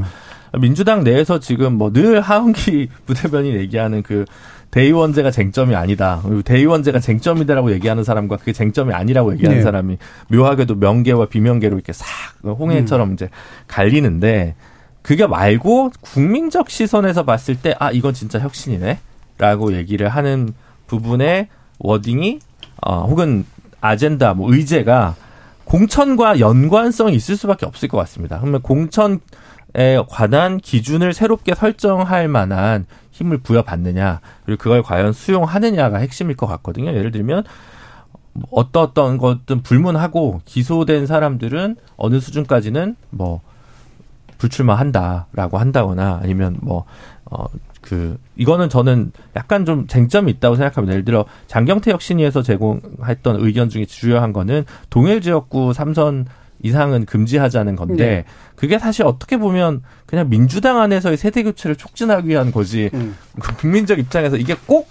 민주당 0.60 1.02
내에서 1.04 1.40
지금 1.40 1.74
뭐 1.78 1.92
늘 1.92 2.20
하은기 2.20 2.88
부대변이 3.06 3.54
얘기하는 3.56 4.02
그 4.02 4.24
대의원제가 4.70 5.30
쟁점이 5.30 5.74
아니다. 5.76 6.20
그리고 6.24 6.42
대의원제가 6.42 6.98
쟁점이다라고 7.00 7.72
얘기하는 7.72 8.02
사람과 8.04 8.36
그게 8.36 8.52
쟁점이 8.52 8.92
아니라고 8.92 9.32
얘기하는 9.34 9.58
네. 9.58 9.62
사람이 9.62 9.98
묘하게도 10.28 10.76
명계와 10.76 11.26
비명계로 11.26 11.76
이렇게 11.76 11.92
싹 11.92 12.06
홍해처럼 12.44 13.10
음. 13.10 13.14
이제 13.14 13.28
갈리는데 13.68 14.54
그게 15.02 15.26
말고 15.26 15.90
국민적 16.00 16.70
시선에서 16.70 17.24
봤을 17.24 17.56
때 17.56 17.74
아 17.78 17.90
이건 17.92 18.14
진짜 18.14 18.38
혁신이네 18.40 18.98
라고 19.44 19.74
얘기를 19.74 20.08
하는 20.08 20.54
부분의 20.86 21.48
워딩이 21.78 22.38
어 22.80 23.04
혹은 23.04 23.44
아젠다 23.82 24.32
뭐 24.32 24.50
의제가 24.54 25.16
공천과 25.64 26.40
연관성이 26.40 27.14
있을 27.14 27.36
수밖에 27.36 27.66
없을 27.66 27.88
것 27.88 27.98
같습니다. 27.98 28.38
그러면 28.40 28.62
공천에 28.62 29.18
관한 30.08 30.56
기준을 30.56 31.12
새롭게 31.12 31.54
설정할 31.54 32.26
만한 32.26 32.86
힘을 33.10 33.38
부여받느냐 33.38 34.20
그리고 34.46 34.62
그걸 34.62 34.82
과연 34.82 35.12
수용하느냐가 35.12 35.98
핵심일 35.98 36.36
것 36.36 36.46
같거든요. 36.46 36.94
예를 36.94 37.10
들면 37.10 37.44
어떤 38.50 38.82
어떤 38.82 39.18
것든 39.18 39.62
불문하고 39.62 40.40
기소된 40.46 41.06
사람들은 41.06 41.76
어느 41.96 42.18
수준까지는 42.18 42.96
뭐 43.10 43.42
불출마한다라고 44.38 45.58
한다거나 45.58 46.20
아니면 46.22 46.56
뭐 46.62 46.86
어 47.34 47.46
그 47.84 48.16
이거는 48.34 48.70
저는 48.70 49.12
약간 49.36 49.66
좀 49.66 49.86
쟁점이 49.86 50.32
있다고 50.32 50.56
생각합니다. 50.56 50.94
예를 50.94 51.04
들어 51.04 51.26
장경태 51.48 51.90
혁신위에서 51.90 52.42
제공했던 52.42 53.36
의견 53.40 53.68
중에 53.68 53.84
주요한 53.84 54.32
거는 54.32 54.64
동일 54.88 55.20
지역구 55.20 55.74
삼선 55.74 56.24
이상은 56.62 57.04
금지하자는 57.04 57.76
건데 57.76 58.06
네. 58.06 58.24
그게 58.56 58.78
사실 58.78 59.04
어떻게 59.04 59.36
보면 59.36 59.82
그냥 60.06 60.30
민주당 60.30 60.80
안에서의 60.80 61.18
세대 61.18 61.42
교체를 61.42 61.76
촉진하기 61.76 62.26
위한 62.26 62.52
거지 62.52 62.88
음. 62.94 63.14
그 63.38 63.54
국민적 63.60 63.98
입장에서 63.98 64.38
이게 64.38 64.56
꼭 64.64 64.88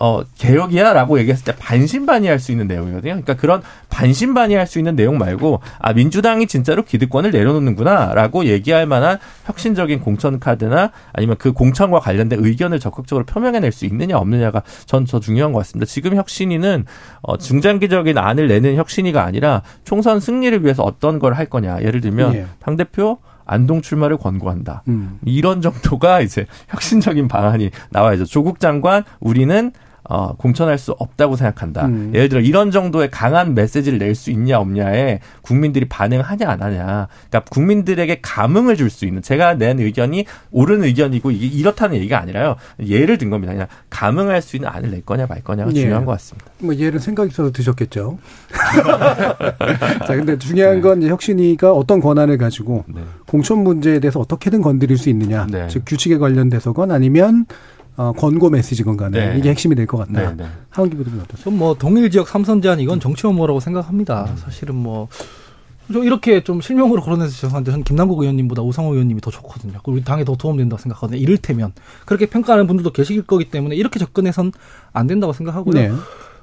어, 0.00 0.22
개혁이야 0.38 0.92
라고 0.92 1.18
얘기했을 1.18 1.44
때 1.44 1.54
반신반의할 1.58 2.38
수 2.38 2.52
있는 2.52 2.66
내용이거든요. 2.66 3.12
그러니까 3.12 3.34
그런 3.34 3.62
반신반의할 3.88 4.66
수 4.66 4.78
있는 4.78 4.94
내용 4.94 5.18
말고 5.18 5.60
아 5.78 5.92
민주당이 5.92 6.46
진짜로 6.46 6.84
기득권을 6.84 7.30
내려놓는구나 7.30 8.12
라고 8.14 8.44
얘기할 8.44 8.86
만한 8.86 9.18
혁신적인 9.46 10.00
공천 10.00 10.38
카드나 10.38 10.92
아니면 11.12 11.36
그 11.38 11.52
공천과 11.52 12.00
관련된 12.00 12.44
의견을 12.44 12.78
적극적으로 12.78 13.24
표명해낼 13.24 13.72
수 13.72 13.86
있느냐 13.86 14.18
없느냐가 14.18 14.62
전더 14.86 15.20
중요한 15.20 15.52
것 15.52 15.60
같습니다. 15.60 15.86
지금 15.86 16.14
혁신위는 16.16 16.84
어, 17.22 17.36
중장기적인 17.38 18.18
안을 18.18 18.48
내는 18.48 18.76
혁신위가 18.76 19.24
아니라 19.24 19.62
총선 19.84 20.20
승리를 20.20 20.62
위해서 20.62 20.82
어떤 20.82 21.18
걸 21.18 21.38
할 21.38 21.46
거냐. 21.46 21.82
예를 21.82 22.00
들면 22.00 22.34
예. 22.34 22.46
당 22.58 22.76
대표 22.76 23.18
안동 23.44 23.80
출마를 23.80 24.16
권고한다. 24.16 24.82
음. 24.88 25.18
이런 25.24 25.60
정도가 25.62 26.20
이제 26.20 26.46
혁신적인 26.68 27.28
방안이 27.28 27.70
나와야죠. 27.90 28.24
조국 28.24 28.58
장관 28.60 29.04
우리는 29.20 29.72
어, 30.08 30.34
공천할 30.36 30.78
수 30.78 30.92
없다고 30.92 31.36
생각한다. 31.36 31.86
음. 31.86 32.12
예를 32.14 32.28
들어 32.30 32.40
이런 32.40 32.70
정도의 32.70 33.10
강한 33.10 33.54
메시지를 33.54 33.98
낼 33.98 34.14
수 34.14 34.30
있냐 34.30 34.58
없냐에 34.58 35.20
국민들이 35.42 35.86
반응하냐 35.86 36.48
안 36.48 36.62
하냐. 36.62 37.08
그러니까 37.30 37.40
국민들에게 37.50 38.18
감흥을 38.22 38.76
줄 38.76 38.88
수 38.90 39.04
있는 39.04 39.20
제가 39.22 39.54
낸 39.54 39.78
의견이 39.78 40.24
옳은 40.50 40.82
의견이고 40.82 41.30
이게 41.30 41.46
이렇다는 41.46 41.96
얘기가 41.96 42.18
아니라요. 42.20 42.56
예를 42.84 43.18
든 43.18 43.28
겁니다. 43.28 43.52
그냥 43.52 43.68
감흥할 43.90 44.40
수 44.40 44.56
있는 44.56 44.68
안을 44.70 44.90
낼 44.90 45.02
거냐 45.04 45.26
말 45.26 45.42
거냐가 45.44 45.70
예. 45.74 45.80
중요한 45.80 46.04
것 46.06 46.12
같습니다. 46.12 46.50
뭐 46.60 46.74
얘는 46.74 46.98
생각 47.00 47.28
있어서 47.30 47.52
드셨겠죠. 47.52 48.18
자, 50.06 50.16
근데 50.16 50.38
중요한 50.38 50.80
건 50.80 51.02
이제 51.02 51.10
혁신위가 51.10 51.72
어떤 51.72 52.00
권한을 52.00 52.38
가지고 52.38 52.84
네. 52.88 53.02
공천 53.26 53.58
문제에 53.62 54.00
대해서 54.00 54.20
어떻게든 54.20 54.62
건드릴 54.62 54.96
수 54.96 55.10
있느냐. 55.10 55.46
네. 55.50 55.66
즉 55.68 55.82
규칙에 55.86 56.16
관련돼서건 56.18 56.90
아니면 56.90 57.46
어, 57.98 58.12
권고 58.12 58.48
메시지건 58.48 58.96
간에 58.96 59.32
네. 59.32 59.38
이게 59.38 59.50
핵심이 59.50 59.74
될 59.74 59.86
것 59.88 59.98
같다. 59.98 60.12
네, 60.12 60.34
네. 60.36 60.48
하은 60.70 60.88
기 60.88 60.96
부대변인 60.96 61.24
어떠세요? 61.24 61.44
전뭐 61.44 61.74
동일 61.74 62.10
지역 62.10 62.28
삼선 62.28 62.62
제한 62.62 62.78
이건 62.80 63.00
정치 63.00 63.26
혐오라고 63.26 63.60
생각합니다. 63.60 64.34
사실은 64.36 64.76
뭐. 64.76 65.08
저 65.92 66.04
이렇게 66.04 66.44
좀 66.44 66.60
실명으로 66.60 67.00
거론해서 67.02 67.32
죄송한데 67.32 67.70
저는 67.70 67.82
김남국 67.82 68.20
의원님보다 68.20 68.60
우상호 68.62 68.92
의원님이 68.92 69.22
더 69.22 69.30
좋거든요. 69.30 69.72
그리고 69.82 69.92
우리 69.92 70.04
당에 70.04 70.22
더 70.22 70.36
도움된다고 70.36 70.80
생각하거든요. 70.82 71.18
이를테면 71.18 71.72
그렇게 72.04 72.26
평가하는 72.26 72.66
분들도 72.66 72.92
계실 72.92 73.22
거기 73.22 73.46
때문에 73.46 73.74
이렇게 73.74 73.98
접근해선 73.98 74.52
안 74.92 75.06
된다고 75.06 75.32
생각하고요. 75.32 75.98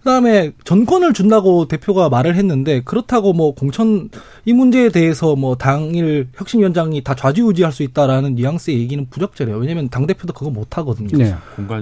네. 0.05 0.11
그다음에 0.11 0.51
전권을 0.63 1.13
준다고 1.13 1.67
대표가 1.67 2.09
말을 2.09 2.35
했는데 2.35 2.81
그렇다고 2.81 3.33
뭐 3.33 3.55
공천 3.55 4.09
이 4.45 4.53
문제에 4.53 4.89
대해서 4.89 5.35
뭐 5.35 5.55
당일 5.55 6.27
혁신위원장이 6.35 7.03
다 7.03 7.15
좌지우지할 7.15 7.71
수 7.71 7.81
있다라는 7.81 8.35
뉘앙스의 8.35 8.79
얘기는 8.79 9.03
부적절해요. 9.09 9.57
왜냐하면 9.57 9.89
당 9.89 10.05
대표도 10.05 10.33
그거 10.33 10.51
못 10.51 10.77
하거든요. 10.77 11.17
네. 11.17 11.33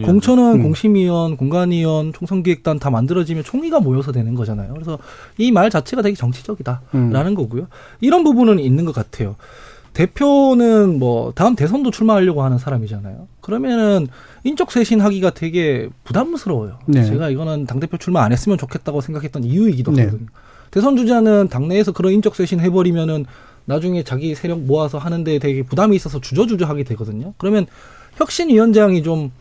공천은 0.05 0.53
음. 0.59 0.63
공심위원, 0.63 1.35
공관위원, 1.35 2.13
총선기획단 2.13 2.79
다 2.79 2.89
만들어지면 2.89 3.43
총리가 3.43 3.81
모여서 3.81 4.11
되는 4.13 4.33
거잖아요. 4.35 4.73
그래서 4.73 4.97
이 5.37 5.51
말 5.53 5.69
자체가 5.69 6.01
되게 6.01 6.15
정치적이다라는 6.15 6.81
음. 6.95 7.35
거고요. 7.35 7.67
이런 8.01 8.23
부분은 8.23 8.57
있는 8.59 8.85
것 8.85 8.95
같아요. 8.95 9.35
대표는 9.93 10.97
뭐 10.97 11.31
다음 11.35 11.55
대선도 11.55 11.91
출마하려고 11.91 12.43
하는 12.43 12.57
사람이잖아요. 12.57 13.27
그러면은 13.41 14.07
인적 14.43 14.71
쇄신하기가 14.71 15.31
되게 15.31 15.87
부담스러워요. 16.03 16.79
네. 16.87 17.03
제가 17.03 17.29
이거는 17.29 17.65
당 17.65 17.79
대표 17.79 17.97
출마 17.97 18.23
안 18.23 18.31
했으면 18.31 18.57
좋겠다고 18.57 19.01
생각했던 19.01 19.43
이유이기도 19.43 19.91
네. 19.91 20.05
하거든요. 20.05 20.27
대선 20.71 20.97
주자는 20.97 21.49
당내에서 21.49 21.91
그런 21.91 22.13
인적 22.13 22.35
쇄신 22.35 22.59
해버리면은 22.59 23.25
나중에 23.65 24.03
자기 24.03 24.35
세력 24.35 24.59
모아서 24.59 24.97
하는데 24.97 25.39
되게 25.39 25.63
부담이 25.63 25.95
있어서 25.95 26.19
주저주저하게 26.19 26.83
되거든요. 26.83 27.33
그러면 27.37 27.67
혁신위원장이 28.15 29.03
좀 29.03 29.31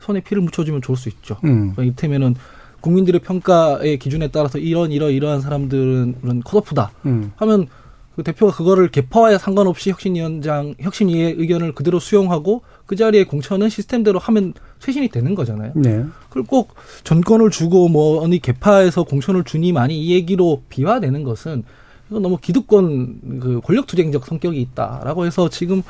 손에 0.00 0.20
피를 0.20 0.42
묻혀주면 0.42 0.82
좋을 0.82 0.96
수 0.96 1.08
있죠. 1.08 1.38
음. 1.44 1.72
그러니까 1.72 1.82
이를테면은 1.82 2.34
국민들의 2.82 3.20
평가의 3.20 3.98
기준에 3.98 4.28
따라서 4.28 4.58
이런 4.58 4.92
이러 4.92 5.08
이러한 5.08 5.40
사람들은 5.40 6.42
컷오프다 6.44 6.92
음. 7.06 7.32
하면 7.36 7.68
그 8.16 8.22
대표가 8.22 8.52
그거를 8.52 8.88
개파와야 8.88 9.38
상관없이 9.38 9.90
혁신위원장 9.90 10.74
혁신위의 10.78 11.34
의견을 11.38 11.74
그대로 11.74 11.98
수용하고 11.98 12.62
그 12.86 12.96
자리에 12.96 13.24
공천은 13.24 13.68
시스템대로 13.68 14.18
하면 14.18 14.54
쇄신이 14.78 15.08
되는 15.08 15.34
거잖아요. 15.34 15.72
네. 15.74 16.04
그걸 16.28 16.44
꼭 16.44 16.74
전권을 17.02 17.50
주고 17.50 17.88
뭐 17.88 18.22
어느 18.22 18.38
개파에서 18.38 19.04
공천을 19.04 19.44
주니 19.44 19.72
많이 19.72 20.00
이 20.00 20.12
얘기로 20.12 20.62
비화되는 20.68 21.24
것은 21.24 21.64
이건 22.10 22.22
너무 22.22 22.36
기득권 22.38 23.40
그 23.40 23.60
권력투쟁적 23.64 24.26
성격이 24.26 24.60
있다라고 24.60 25.24
해서 25.26 25.48
지금 25.48 25.82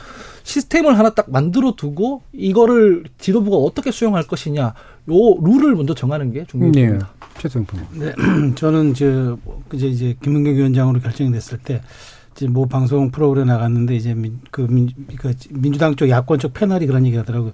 시스템을 0.45 0.97
하나 0.99 1.11
딱 1.11 1.31
만들어 1.31 1.75
두고 1.77 2.23
이거를 2.33 3.05
지도부가 3.19 3.57
어떻게 3.57 3.91
수용할 3.91 4.27
것이냐 4.27 4.63
요 4.65 4.75
룰을 5.43 5.75
먼저 5.75 5.95
정하는 5.95 6.33
게 6.33 6.41
네. 6.41 6.47
중요합니다. 6.47 7.11
최승품. 7.39 7.81
네, 7.93 8.15
저는 8.55 8.95
저 8.95 9.37
이제 9.73 9.89
이제 9.89 10.17
김은경 10.23 10.55
위원장으로 10.55 11.01
결정이 11.01 11.33
됐을 11.33 11.59
때 11.59 11.83
이제 12.35 12.49
뭐 12.49 12.67
방송 12.67 13.11
프로그램 13.11 13.47
나갔는데 13.47 13.95
이제 13.95 14.13
민, 14.13 14.41
그, 14.51 14.63
민, 14.63 14.89
그 15.17 15.33
민주당 15.51 15.95
쪽 15.95 16.09
야권 16.09 16.41
쪽 16.41 16.53
패널이 16.53 16.87
그런 16.87 17.07
얘기 17.07 17.17
하더라고요. 17.17 17.53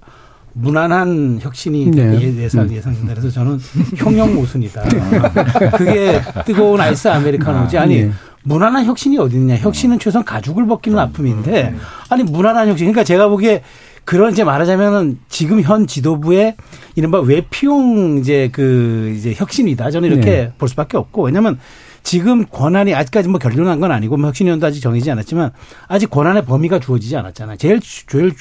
무난한 0.53 1.39
혁신이 1.41 1.91
네. 1.91 2.19
예상 2.37 2.69
예상된다. 2.69 3.13
그래서 3.13 3.29
저는 3.29 3.57
형용 3.95 4.35
모순이다. 4.35 4.83
그게 5.77 6.19
뜨거운 6.45 6.81
아이스 6.81 7.07
아메리카노지 7.07 7.77
아니 7.77 8.03
네. 8.03 8.11
무난한 8.43 8.85
혁신이 8.85 9.17
어디 9.17 9.37
있냐? 9.37 9.55
혁신은 9.55 9.99
최소한 9.99 10.25
가죽을 10.25 10.65
벗기는 10.65 10.97
아픔인데 10.97 11.75
아니 12.09 12.23
무난한 12.23 12.67
혁신. 12.67 12.87
그러니까 12.87 13.03
제가 13.03 13.29
보기에 13.29 13.61
그런 14.03 14.31
이제 14.31 14.43
말하자면은 14.43 15.19
지금 15.29 15.61
현 15.61 15.85
지도부의 15.87 16.55
이른바 16.95 17.19
외피용 17.19 18.17
이제 18.17 18.49
그 18.51 19.13
이제 19.15 19.33
혁신이다. 19.33 19.91
저는 19.91 20.11
이렇게 20.11 20.31
네. 20.31 20.53
볼 20.57 20.67
수밖에 20.67 20.97
없고 20.97 21.23
왜냐면 21.23 21.59
지금 22.03 22.45
권한이 22.45 22.93
아직까지 22.93 23.29
뭐 23.29 23.39
결론난 23.39 23.79
건 23.79 23.91
아니고 23.91 24.17
뭐 24.17 24.27
혁신위원도 24.27 24.65
아직 24.65 24.81
정해지지 24.81 25.11
않았지만 25.11 25.51
아직 25.87 26.09
권한의 26.09 26.45
범위가 26.45 26.79
주어지지 26.79 27.15
않았잖아요. 27.17 27.57
제일 27.57 27.79
제일 27.81 28.33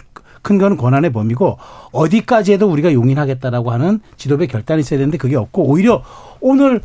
큰 0.42 0.58
거는 0.58 0.76
권한의 0.76 1.12
범위고 1.12 1.58
어디까지 1.92 2.52
해도 2.52 2.70
우리가 2.70 2.92
용인하겠다라고 2.92 3.70
하는 3.70 4.00
지도부의 4.16 4.48
결단이 4.48 4.80
있어야 4.80 4.98
되는데 4.98 5.18
그게 5.18 5.36
없고 5.36 5.64
오히려 5.64 6.02
오늘 6.40 6.80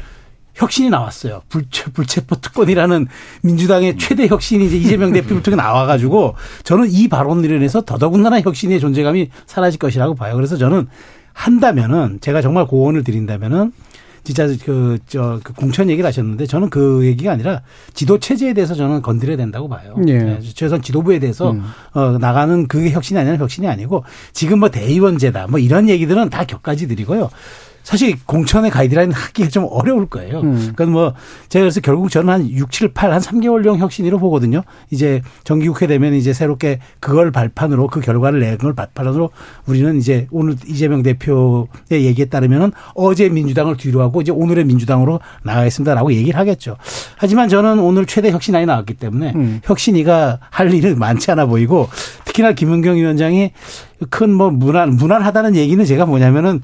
혁신이 0.55 0.89
나왔어요. 0.89 1.41
불체, 1.49 1.91
불체포 1.91 2.37
특권이라는 2.37 3.07
민주당의 3.43 3.97
최대 3.97 4.27
혁신이 4.27 4.65
이제 4.67 4.77
이재명 4.77 5.11
대표부터 5.11 5.51
나와가지고 5.55 6.35
저는 6.63 6.87
이 6.89 7.07
발언으로 7.07 7.55
인해서 7.55 7.81
더더군다나 7.81 8.41
혁신의 8.41 8.79
존재감이 8.79 9.29
사라질 9.45 9.79
것이라고 9.79 10.15
봐요. 10.15 10.35
그래서 10.35 10.55
저는 10.57 10.87
한다면은 11.33 12.19
제가 12.21 12.41
정말 12.41 12.65
고언을 12.65 13.03
드린다면은 13.03 13.73
진짜 14.25 14.47
그, 14.65 14.97
저, 15.07 15.39
그 15.43 15.53
공천 15.53 15.89
얘기를 15.89 16.05
하셨는데 16.07 16.47
저는 16.47 16.71
그 16.71 17.05
얘기가 17.05 17.31
아니라 17.31 17.61
지도 17.93 18.19
체제에 18.19 18.53
대해서 18.53 18.73
저는 18.73 19.03
건드려야 19.03 19.37
된다고 19.37 19.69
봐요. 19.69 19.95
예. 20.07 20.17
네, 20.17 20.39
최소한 20.41 20.81
지도부에 20.81 21.19
대해서 21.19 21.51
음. 21.51 21.63
어, 21.93 22.17
나가는 22.17 22.67
그게 22.67 22.89
혁신이 22.89 23.19
아니라 23.19 23.37
혁신이 23.37 23.67
아니고 23.67 24.03
지금 24.33 24.59
뭐 24.59 24.69
대의원제다 24.69 25.47
뭐 25.47 25.59
이런 25.59 25.87
얘기들은 25.89 26.29
다 26.31 26.43
격가지들이고요. 26.43 27.29
사실 27.85 28.15
공천의 28.25 28.71
가이드라인 28.71 29.11
하기가 29.11 29.49
좀 29.49 29.67
어려울 29.69 30.07
거예요. 30.07 30.39
음. 30.39 30.73
그러니까 30.75 30.85
뭐 30.87 31.13
제가 31.49 31.61
그래서 31.61 31.81
결국 31.81 32.09
저는 32.09 32.33
한 32.33 32.49
6, 32.49 32.71
7, 32.71 32.93
8, 32.93 33.13
한 33.13 33.21
3개월용 33.21 33.77
혁신이로 33.77 34.17
보거든요. 34.17 34.63
이제 34.89 35.21
정기국회 35.43 35.85
되면 35.85 36.15
이제 36.15 36.33
새롭게 36.33 36.79
그걸 36.99 37.31
발판으로 37.31 37.87
그 37.87 38.01
결과를 38.01 38.39
낸걸 38.39 38.73
발판으로 38.73 39.29
우리는 39.67 39.97
이제 39.97 40.25
오늘 40.31 40.55
이재명 40.65 41.03
대표의 41.03 41.67
얘기에 41.91 42.25
따르면은 42.25 42.71
어제 42.95 43.29
민주당을 43.29 43.77
뒤로 43.77 44.01
하고 44.01 44.19
이제 44.19 44.31
오늘의 44.31 44.65
민주당으로 44.65 45.19
나가겠습니다라고 45.43 46.11
얘기를 46.13 46.39
하겠죠. 46.39 46.77
하지만 47.17 47.49
저는 47.49 47.77
오늘 47.77 48.07
최대 48.07 48.31
혁신안이 48.31 48.65
나왔기 48.65 48.95
때문에 48.95 49.33
음. 49.35 49.61
혁신이가 49.63 50.39
할 50.49 50.73
일은 50.73 50.97
많지 50.97 51.29
않아 51.29 51.45
보이고 51.45 51.87
특히나 52.25 52.53
김은경 52.53 52.95
위원장이 52.95 53.51
큰 54.09 54.31
뭐 54.35 54.49
무난 54.51 54.95
무난하다는 54.95 55.55
얘기는 55.55 55.83
제가 55.85 56.05
뭐냐면은 56.05 56.61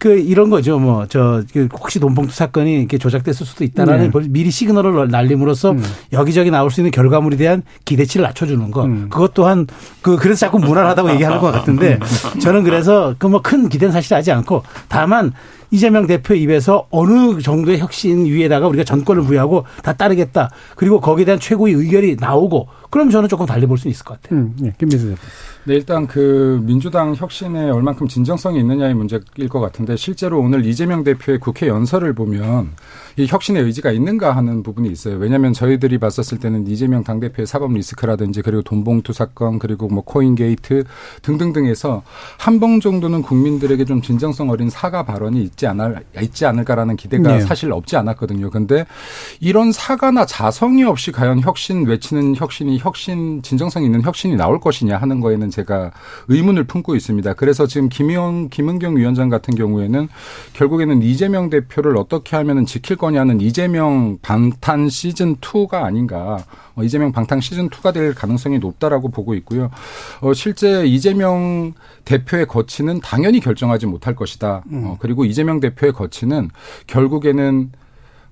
그 0.00 0.18
이런 0.18 0.48
거죠. 0.48 0.78
뭐 0.78 1.06
저 1.10 1.42
혹시 1.74 2.00
돈봉투 2.00 2.32
사건이 2.34 2.78
이렇게 2.78 2.96
조작됐을 2.96 3.44
수도 3.44 3.64
있다라는 3.64 4.10
네. 4.10 4.20
미리 4.30 4.50
시그널을 4.50 5.08
날림으로써 5.08 5.72
음. 5.72 5.82
여기저기 6.12 6.50
나올 6.50 6.70
수 6.70 6.80
있는 6.80 6.90
결과물에 6.90 7.36
대한 7.36 7.62
기대치를 7.84 8.24
낮춰주는 8.24 8.70
거. 8.70 8.84
음. 8.86 9.08
그것 9.10 9.34
또한 9.34 9.66
그 10.00 10.16
그래서 10.16 10.46
자꾸 10.46 10.58
무난하다고 10.58 11.10
얘기하는 11.14 11.38
것 11.38 11.52
같은데 11.52 11.98
저는 12.40 12.64
그래서 12.64 13.14
그 13.18 13.28
뭐 13.28 13.42
큰 13.42 13.68
기대는 13.68 13.92
사실 13.92 14.14
하지 14.14 14.32
않고 14.32 14.62
다만 14.88 15.32
이재명 15.70 16.06
대표 16.06 16.34
입에서 16.34 16.86
어느 16.90 17.38
정도의 17.40 17.78
혁신 17.78 18.24
위에다가 18.26 18.66
우리가 18.68 18.82
전권을 18.84 19.22
부여하고 19.22 19.64
다 19.82 19.92
따르겠다. 19.92 20.50
그리고 20.76 21.00
거기에 21.00 21.24
대한 21.26 21.38
최고의 21.38 21.74
의결이 21.74 22.16
나오고 22.18 22.66
그럼 22.90 23.10
저는 23.10 23.28
조금 23.28 23.44
달리 23.46 23.66
볼 23.66 23.76
수 23.78 23.86
있을 23.88 24.04
것 24.04 24.20
같아요. 24.20 24.40
음, 24.40 24.56
예, 24.64 24.72
김민수 24.78 25.08
대표. 25.10 25.20
네, 25.64 25.74
일단 25.74 26.06
그 26.06 26.60
민주당 26.64 27.14
혁신에 27.14 27.68
얼만큼 27.68 28.08
진정성이 28.08 28.60
있느냐의 28.60 28.94
문제일 28.94 29.22
것 29.50 29.60
같은데 29.60 29.94
실제로 29.94 30.40
오늘 30.40 30.64
이재명 30.64 31.04
대표의 31.04 31.38
국회 31.38 31.68
연설을 31.68 32.14
보면 32.14 32.70
이 33.16 33.26
혁신의 33.26 33.64
의지가 33.64 33.90
있는가 33.90 34.34
하는 34.34 34.62
부분이 34.62 34.88
있어요. 34.88 35.16
왜냐하면 35.16 35.52
저희들이 35.52 35.98
봤었을 35.98 36.38
때는 36.38 36.66
이재명 36.66 37.04
당대표의 37.04 37.46
사법 37.46 37.74
리스크라든지 37.74 38.40
그리고 38.40 38.62
돈봉투 38.62 39.12
사건 39.12 39.58
그리고 39.58 39.88
뭐 39.88 40.02
코인 40.02 40.34
게이트 40.34 40.84
등등등에서 41.22 42.02
한 42.38 42.60
번 42.60 42.80
정도는 42.80 43.22
국민들에게 43.22 43.86
좀 43.86 44.02
진정성 44.02 44.50
어린 44.50 44.68
사과 44.68 45.02
발언이 45.02 45.42
있지 45.42 45.66
않을 45.66 46.04
있지 46.20 46.44
않을까라는 46.44 46.96
기대가 46.96 47.36
네. 47.36 47.40
사실 47.40 47.72
없지 47.72 47.96
않았거든요. 47.96 48.50
근데 48.50 48.84
이런 49.40 49.72
사과나 49.72 50.26
자성이 50.26 50.84
없이 50.84 51.10
과연 51.10 51.40
혁신 51.40 51.86
외치는 51.86 52.36
혁신이 52.36 52.78
혁신 52.78 53.42
진정성 53.42 53.82
있는 53.82 54.02
혁신이 54.02 54.36
나올 54.36 54.60
것이냐 54.60 54.96
하는 54.98 55.20
거에는 55.20 55.49
제가 55.50 55.92
의문을 56.28 56.64
품고 56.64 56.94
있습니다. 56.96 57.34
그래서 57.34 57.66
지금 57.66 57.88
김영 57.88 58.48
김은경 58.50 58.96
위원장 58.96 59.28
같은 59.28 59.54
경우에는 59.54 60.08
결국에는 60.52 61.02
이재명 61.02 61.50
대표를 61.50 61.96
어떻게 61.96 62.36
하면은 62.36 62.66
지킬 62.66 62.96
거냐는 62.96 63.40
이재명 63.40 64.18
방탄 64.22 64.88
시즌 64.88 65.36
2가 65.36 65.84
아닌가. 65.84 66.44
어, 66.74 66.82
이재명 66.82 67.12
방탄 67.12 67.40
시즌 67.40 67.68
2가 67.68 67.92
될 67.92 68.14
가능성이 68.14 68.58
높다라고 68.58 69.10
보고 69.10 69.34
있고요. 69.34 69.70
어, 70.20 70.32
실제 70.34 70.86
이재명 70.86 71.72
대표의 72.04 72.46
거치는 72.46 73.00
당연히 73.00 73.40
결정하지 73.40 73.86
못할 73.86 74.14
것이다. 74.14 74.64
어, 74.72 74.96
그리고 75.00 75.24
이재명 75.24 75.60
대표의 75.60 75.92
거치는 75.92 76.50
결국에는 76.86 77.72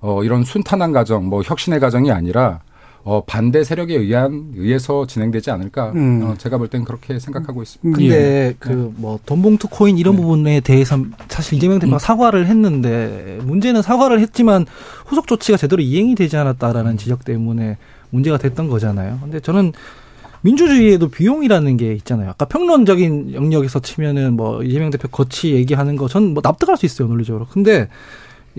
어, 0.01 0.23
이런 0.23 0.43
순탄한 0.43 0.93
과정, 0.93 1.27
뭐 1.27 1.41
혁신의 1.41 1.79
과정이 1.79 2.11
아니라 2.11 2.61
어, 3.09 3.23
반대 3.25 3.63
세력에 3.63 3.95
의한 3.95 4.51
의해서 4.55 5.07
진행되지 5.07 5.49
않을까. 5.49 5.93
음. 5.95 6.21
어, 6.23 6.35
제가 6.37 6.59
볼 6.59 6.67
땐 6.67 6.85
그렇게 6.85 7.17
생각하고 7.17 7.63
있습니다. 7.63 7.97
근데 7.97 8.13
예. 8.15 8.55
그뭐 8.59 9.19
돈봉투 9.25 9.67
코인 9.71 9.97
이런 9.97 10.15
부분에 10.15 10.59
대해서 10.59 10.95
사실 11.27 11.57
이재명 11.57 11.79
대표가 11.79 11.97
사과를 11.97 12.45
했는데 12.45 13.39
문제는 13.41 13.81
사과를 13.81 14.19
했지만 14.19 14.67
후속 15.07 15.25
조치가 15.25 15.57
제대로 15.57 15.81
이행이 15.81 16.13
되지 16.13 16.37
않았다라는 16.37 16.97
지적 16.97 17.25
때문에 17.25 17.77
문제가 18.11 18.37
됐던 18.37 18.67
거잖아요. 18.69 19.17
근데 19.23 19.39
저는 19.39 19.73
민주주의에도 20.41 21.09
비용이라는 21.09 21.77
게 21.77 21.93
있잖아요. 21.93 22.29
아까 22.29 22.45
평론적인 22.45 23.33
영역에서 23.33 23.79
치면은 23.79 24.33
뭐 24.35 24.61
이재명 24.63 24.91
대표 24.91 25.07
거치 25.07 25.53
얘기하는 25.55 25.95
거 25.95 26.07
전 26.07 26.33
뭐 26.35 26.41
납득할 26.45 26.77
수 26.77 26.85
있어요, 26.85 27.07
논리적으로. 27.07 27.47
근데 27.49 27.87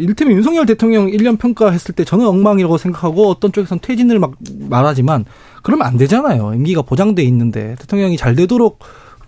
이를테면 0.01 0.37
윤석열 0.37 0.67
대통령 0.67 1.07
1년 1.09 1.39
평가했을 1.39 1.95
때 1.95 2.05
저는 2.05 2.27
엉망이라고 2.27 2.79
생각하고 2.79 3.29
어떤 3.29 3.53
쪽에서는 3.53 3.81
퇴진을 3.81 4.19
막 4.19 4.33
말하지만 4.69 5.25
그러면 5.63 5.87
안 5.87 5.97
되잖아요. 5.97 6.53
임기가 6.55 6.83
보장돼 6.83 7.23
있는데 7.25 7.77
대통령이 7.81 8.17
잘 8.17 8.35
되도록 8.35 8.79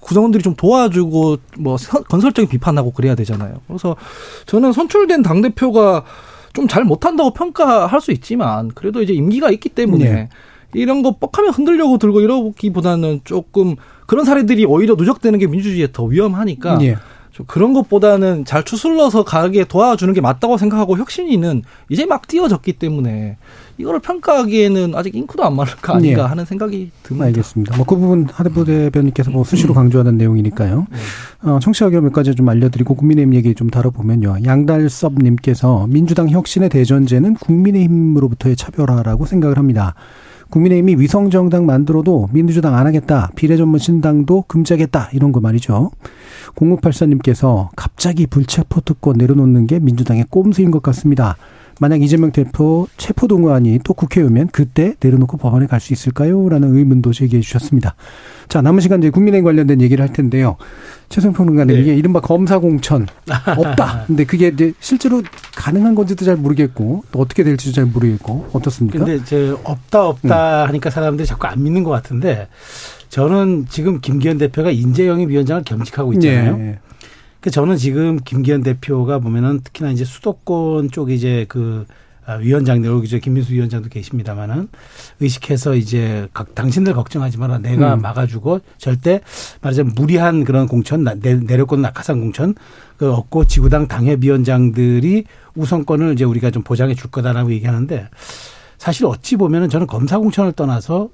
구성원들이 0.00 0.42
좀 0.42 0.54
도와주고 0.56 1.36
뭐 1.58 1.76
서- 1.76 2.02
건설적인 2.02 2.48
비판하고 2.48 2.90
그래야 2.92 3.14
되잖아요. 3.14 3.54
그래서 3.68 3.96
저는 4.46 4.72
선출된 4.72 5.22
당 5.22 5.42
대표가 5.42 6.04
좀 6.54 6.68
잘 6.68 6.84
못한다고 6.84 7.32
평가할 7.32 8.00
수 8.02 8.12
있지만 8.12 8.68
그래도 8.74 9.00
이제 9.02 9.12
임기가 9.14 9.50
있기 9.52 9.70
때문에 9.70 10.04
네. 10.12 10.28
이런 10.74 11.02
거 11.02 11.16
뻑하면 11.18 11.52
흔들려고 11.54 11.96
들고 11.98 12.20
이러기보다는 12.20 13.20
조금 13.24 13.76
그런 14.06 14.24
사례들이 14.26 14.64
오히려 14.66 14.94
누적되는 14.94 15.38
게 15.38 15.46
민주주의에 15.46 15.88
더 15.92 16.04
위험하니까 16.04 16.78
예. 16.82 16.96
좀 17.32 17.46
그런 17.46 17.72
것보다는 17.72 18.44
잘 18.44 18.62
추슬러서 18.62 19.24
가게 19.24 19.64
도와주는 19.64 20.12
게 20.12 20.20
맞다고 20.20 20.58
생각하고 20.58 20.98
혁신이는 20.98 21.62
이제 21.88 22.04
막 22.04 22.28
띄어졌기 22.28 22.74
때문에 22.74 23.38
이거를 23.78 24.00
평가하기에는 24.00 24.94
아직 24.94 25.16
잉크도 25.16 25.42
안 25.42 25.56
마른 25.56 25.72
거 25.80 25.94
아닌가 25.94 26.22
예. 26.22 26.26
하는 26.26 26.44
생각이 26.44 26.90
듭니다. 27.02 27.24
알겠습니다. 27.26 27.76
뭐 27.76 27.86
그 27.86 27.96
부분 27.96 28.28
하대부 28.30 28.66
대변인께서 28.66 29.30
뭐 29.30 29.44
수시로 29.44 29.72
강조하는 29.72 30.18
내용이니까요. 30.18 30.86
네. 30.90 31.50
어, 31.50 31.58
청취자 31.58 31.86
의견 31.86 32.04
몇 32.04 32.12
가지 32.12 32.34
좀 32.34 32.48
알려드리고 32.48 32.94
국민의힘 32.94 33.34
얘기 33.34 33.54
좀 33.54 33.70
다뤄보면요. 33.70 34.38
양달섭님께서 34.44 35.86
민주당 35.88 36.28
혁신의 36.28 36.68
대전제는 36.68 37.34
국민의힘으로부터의 37.34 38.56
차별화라고 38.56 39.24
생각을 39.24 39.56
합니다. 39.56 39.94
국민의힘이 40.50 40.96
위성정당 41.00 41.64
만들어도 41.64 42.28
민주당 42.30 42.74
안 42.76 42.86
하겠다. 42.86 43.30
비례전문 43.36 43.78
신당도 43.78 44.44
금지하겠다. 44.48 45.08
이런 45.14 45.32
거 45.32 45.40
말이죠. 45.40 45.90
0684님께서 46.54 47.68
갑자기 47.76 48.26
불체포 48.26 48.80
특권 48.82 49.16
내려놓는 49.18 49.66
게 49.66 49.78
민주당의 49.78 50.26
꼼수인 50.30 50.70
것 50.70 50.82
같습니다. 50.82 51.36
만약 51.80 52.02
이재명 52.02 52.30
대표 52.30 52.86
체포동의안이 52.96 53.80
또 53.82 53.94
국회에 53.94 54.22
오면 54.24 54.48
그때 54.52 54.94
내려놓고 55.00 55.36
법원에 55.36 55.66
갈 55.66 55.80
수 55.80 55.92
있을까요? 55.92 56.48
라는 56.48 56.76
의문도 56.76 57.12
제기해 57.12 57.42
주셨습니다. 57.42 57.96
자, 58.48 58.60
남은 58.60 58.80
시간 58.80 59.00
이제 59.00 59.10
국민의힘 59.10 59.42
관련된 59.42 59.80
얘기를 59.80 60.00
할 60.00 60.12
텐데요. 60.12 60.56
최성 61.08 61.32
평론가님, 61.32 61.74
네. 61.74 61.82
이게 61.82 61.94
이른바 61.96 62.20
검사 62.20 62.58
공천 62.58 63.08
없다. 63.56 64.04
근데 64.06 64.24
그게 64.24 64.48
이제 64.48 64.72
실제로 64.78 65.22
가능한 65.56 65.96
건지도 65.96 66.24
잘 66.24 66.36
모르겠고, 66.36 67.04
또 67.10 67.18
어떻게 67.18 67.42
될지도 67.42 67.72
잘 67.72 67.86
모르겠고, 67.86 68.50
어떻습니까? 68.52 68.98
근데 68.98 69.24
저 69.24 69.58
없다 69.64 70.06
없다 70.06 70.68
하니까 70.68 70.90
사람들이 70.90 71.26
자꾸 71.26 71.48
안 71.48 71.62
믿는 71.64 71.82
것 71.82 71.90
같은데 71.90 72.46
저는 73.12 73.66
지금 73.68 74.00
김기현 74.00 74.38
대표가 74.38 74.70
인재영입 74.70 75.28
위원장을 75.28 75.64
겸직하고 75.64 76.14
있잖아요. 76.14 76.56
예. 76.60 76.78
그 77.40 77.50
저는 77.50 77.76
지금 77.76 78.16
김기현 78.16 78.62
대표가 78.62 79.18
보면은 79.18 79.60
특히나 79.62 79.90
이제 79.90 80.02
수도권 80.02 80.90
쪽 80.90 81.10
이제 81.10 81.44
그 81.46 81.84
아, 82.24 82.34
위원장들 82.36 82.88
여기 82.88 83.08
저 83.08 83.18
김민수 83.18 83.52
위원장도 83.52 83.90
계십니다만은 83.90 84.68
의식해서 85.20 85.74
이제 85.74 86.26
각 86.32 86.54
당신들 86.54 86.94
걱정하지 86.94 87.36
마라 87.36 87.58
내가 87.58 87.96
음. 87.96 88.00
막아주고 88.00 88.60
절대 88.78 89.20
말하자면 89.60 89.92
무리한 89.94 90.44
그런 90.44 90.66
공천 90.66 91.04
나- 91.04 91.14
내- 91.14 91.34
내려권 91.34 91.82
낙하산 91.82 92.18
공천 92.18 92.54
그 92.96 93.12
없고 93.12 93.44
지구당 93.44 93.88
당협위원장들이 93.88 95.24
우선권을 95.54 96.14
이제 96.14 96.24
우리가 96.24 96.50
좀 96.50 96.62
보장해 96.62 96.94
줄 96.94 97.10
거다라고 97.10 97.52
얘기하는데 97.52 98.08
사실 98.78 99.04
어찌 99.04 99.36
보면은 99.36 99.68
저는 99.68 99.86
검사 99.86 100.16
공천을 100.18 100.52
떠나서 100.52 101.10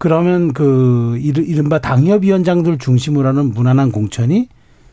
그러면 0.00 0.54
그 0.54 1.18
이른바 1.20 1.78
당협위원장들 1.78 2.78
중심으로 2.78 3.28
하는 3.28 3.52
무난한 3.52 3.92
공천이 3.92 4.48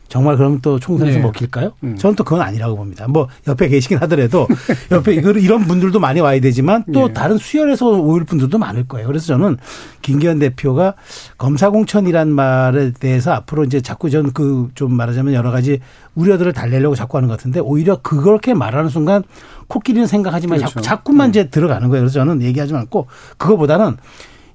정말 0.06 0.36
그러면 0.36 0.60
또 0.60 0.78
총선에서 0.78 1.16
네. 1.16 1.22
먹힐까요? 1.22 1.72
음. 1.82 1.96
저는 1.96 2.14
또 2.14 2.24
그건 2.24 2.42
아니라고 2.42 2.76
봅니다. 2.76 3.08
뭐 3.08 3.26
옆에 3.46 3.68
계시긴 3.68 3.96
하더라도 3.98 4.46
옆에 4.92 5.14
이런 5.14 5.64
분들도 5.64 5.98
많이 5.98 6.20
와야 6.20 6.38
되지만 6.40 6.84
또 6.92 7.08
예. 7.08 7.12
다른 7.14 7.38
수혈에서 7.38 7.88
오일 7.88 8.24
분들도 8.24 8.58
많을 8.58 8.86
거예요. 8.86 9.06
그래서 9.06 9.28
저는 9.28 9.56
김기현 10.02 10.40
대표가 10.40 10.92
검사 11.38 11.70
공천이란 11.70 12.28
말에 12.28 12.92
대해서 12.92 13.32
앞으로 13.32 13.64
이제 13.64 13.80
자꾸 13.80 14.10
전그좀 14.10 14.92
말하자면 14.92 15.32
여러 15.32 15.50
가지 15.50 15.80
우려들을 16.16 16.52
달래려고 16.52 16.94
자꾸 16.94 17.16
하는 17.16 17.30
것 17.30 17.38
같은데 17.38 17.60
오히려 17.60 17.96
그렇게 18.02 18.52
말하는 18.52 18.90
순간 18.90 19.22
코끼리는 19.68 20.06
생각하지만 20.06 20.58
그렇죠. 20.58 20.74
자꾸 20.74 20.82
자꾸만 20.82 21.30
이제 21.30 21.48
들어가는 21.48 21.88
거예요. 21.88 22.02
그래서 22.02 22.20
저는 22.20 22.42
얘기하지 22.42 22.74
않고 22.74 23.06
그거보다는 23.38 23.96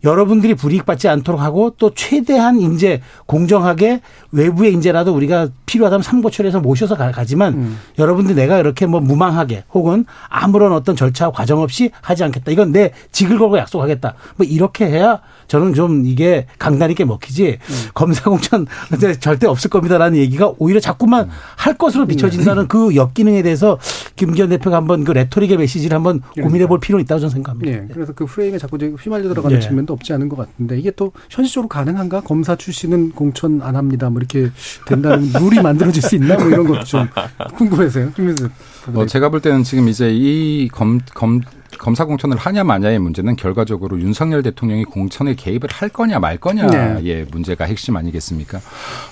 여러분들이 0.03 0.53
불이익받지 0.55 1.07
않도록 1.07 1.39
하고 1.41 1.71
또 1.77 1.93
최대한 1.93 2.59
이제 2.59 3.01
공정하게 3.25 4.01
외부의 4.31 4.73
인재라도 4.73 5.13
우리가 5.15 5.47
필요하다면 5.65 6.03
삼고철에서 6.03 6.59
모셔서 6.59 6.95
가- 6.95 7.11
가지만 7.11 7.53
음. 7.53 7.77
여러분들 7.97 8.35
내가 8.35 8.59
이렇게 8.59 8.85
뭐 8.85 8.99
무망하게 8.99 9.63
혹은 9.73 10.05
아무런 10.27 10.73
어떤 10.73 10.95
절차 10.95 11.31
과정 11.31 11.61
없이 11.61 11.91
하지 12.01 12.23
않겠다. 12.23 12.51
이건 12.51 12.71
내 12.71 12.91
직을 13.11 13.37
걸고 13.37 13.57
약속하겠다. 13.57 14.13
뭐 14.35 14.45
이렇게 14.45 14.85
해야 14.87 15.21
저는 15.47 15.73
좀 15.73 16.05
이게 16.05 16.47
강단 16.59 16.89
있게 16.91 17.05
먹히지 17.05 17.59
검사 17.93 18.29
공천 18.29 18.65
절대 19.19 19.47
없을 19.47 19.69
겁니다라는 19.69 20.17
얘기가 20.17 20.51
오히려 20.57 20.79
자꾸만 20.79 21.29
할 21.55 21.77
것으로 21.77 22.05
비춰진다는 22.07 22.67
그 22.67 22.95
역기능에 22.95 23.41
대해서 23.41 23.77
김기현 24.15 24.49
대표가 24.49 24.77
한번 24.77 25.03
그 25.03 25.11
레토릭의 25.11 25.57
메시지를 25.57 25.95
한번 25.95 26.21
고민해 26.41 26.67
볼 26.67 26.79
필요는 26.79 27.03
있다고 27.03 27.19
저는 27.19 27.31
생각합니다. 27.31 27.71
예, 27.71 27.87
그래서 27.93 28.13
그 28.13 28.25
프레임에 28.25 28.57
자꾸 28.57 28.77
휘말려 28.77 29.29
들어가는 29.29 29.57
예. 29.57 29.61
측면도 29.61 29.92
없지 29.93 30.13
않은 30.13 30.29
것 30.29 30.35
같은데 30.37 30.77
이게 30.79 30.91
또 30.91 31.11
현실적으로 31.29 31.67
가능한가? 31.67 32.21
검사 32.21 32.55
출신은 32.55 33.11
공천 33.11 33.61
안 33.61 33.75
합니다. 33.75 34.09
뭐 34.09 34.19
이렇게 34.19 34.51
된다는 34.87 35.31
룰이 35.33 35.61
만들어질 35.61 36.01
수 36.01 36.15
있나? 36.15 36.35
뭐 36.35 36.47
이런 36.47 36.67
것도 36.67 36.83
좀 36.83 37.07
궁금해서요. 37.55 38.11
김민수. 38.11 38.49
어, 38.93 39.05
제가 39.05 39.29
볼 39.29 39.41
때는 39.41 39.63
지금 39.63 39.87
이제 39.87 40.11
이 40.11 40.67
검, 40.71 40.99
검, 41.13 41.41
검사 41.79 42.05
공천을 42.05 42.37
하냐 42.37 42.63
마냐의 42.63 42.99
문제는 42.99 43.35
결과적으로 43.35 43.99
윤석열 43.99 44.43
대통령이 44.43 44.85
공천에 44.85 45.35
개입을 45.35 45.69
할 45.71 45.89
거냐 45.89 46.19
말 46.19 46.37
거냐의 46.37 47.03
네. 47.03 47.25
문제가 47.31 47.65
핵심 47.65 47.95
아니겠습니까? 47.95 48.59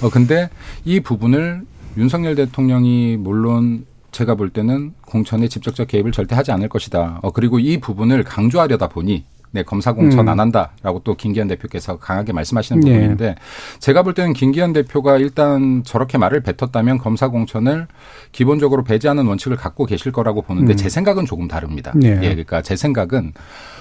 어, 0.01 0.09
근데 0.09 0.49
이 0.85 0.99
부분을 0.99 1.63
윤석열 1.97 2.35
대통령이 2.35 3.17
물론 3.17 3.85
제가 4.11 4.35
볼 4.35 4.49
때는 4.49 4.93
공천에 5.05 5.47
직접적 5.47 5.87
개입을 5.87 6.11
절대 6.11 6.35
하지 6.35 6.51
않을 6.51 6.69
것이다. 6.69 7.19
어, 7.21 7.31
그리고 7.31 7.59
이 7.59 7.79
부분을 7.79 8.23
강조하려다 8.23 8.89
보니 8.89 9.25
네, 9.51 9.63
검사 9.63 9.91
공천 9.91 10.21
음. 10.21 10.29
안 10.29 10.39
한다라고 10.39 11.01
또 11.03 11.15
김기현 11.15 11.47
대표께서 11.49 11.97
강하게 11.99 12.31
말씀하시는 12.31 12.81
네. 12.81 12.93
부분인데 12.93 13.35
제가 13.79 14.01
볼 14.03 14.13
때는 14.13 14.33
김기현 14.33 14.73
대표가 14.73 15.17
일단 15.17 15.83
저렇게 15.83 16.17
말을 16.17 16.41
뱉었다면 16.41 16.97
검사 16.97 17.27
공천을 17.27 17.87
기본적으로 18.31 18.83
배제하는 18.83 19.25
원칙을 19.25 19.57
갖고 19.57 19.85
계실 19.85 20.11
거라고 20.11 20.41
보는데 20.41 20.73
음. 20.73 20.77
제 20.77 20.87
생각은 20.87 21.25
조금 21.25 21.47
다릅니다. 21.47 21.91
네. 21.95 22.09
예, 22.21 22.29
그러니까 22.29 22.61
제 22.61 22.75
생각은 22.75 23.33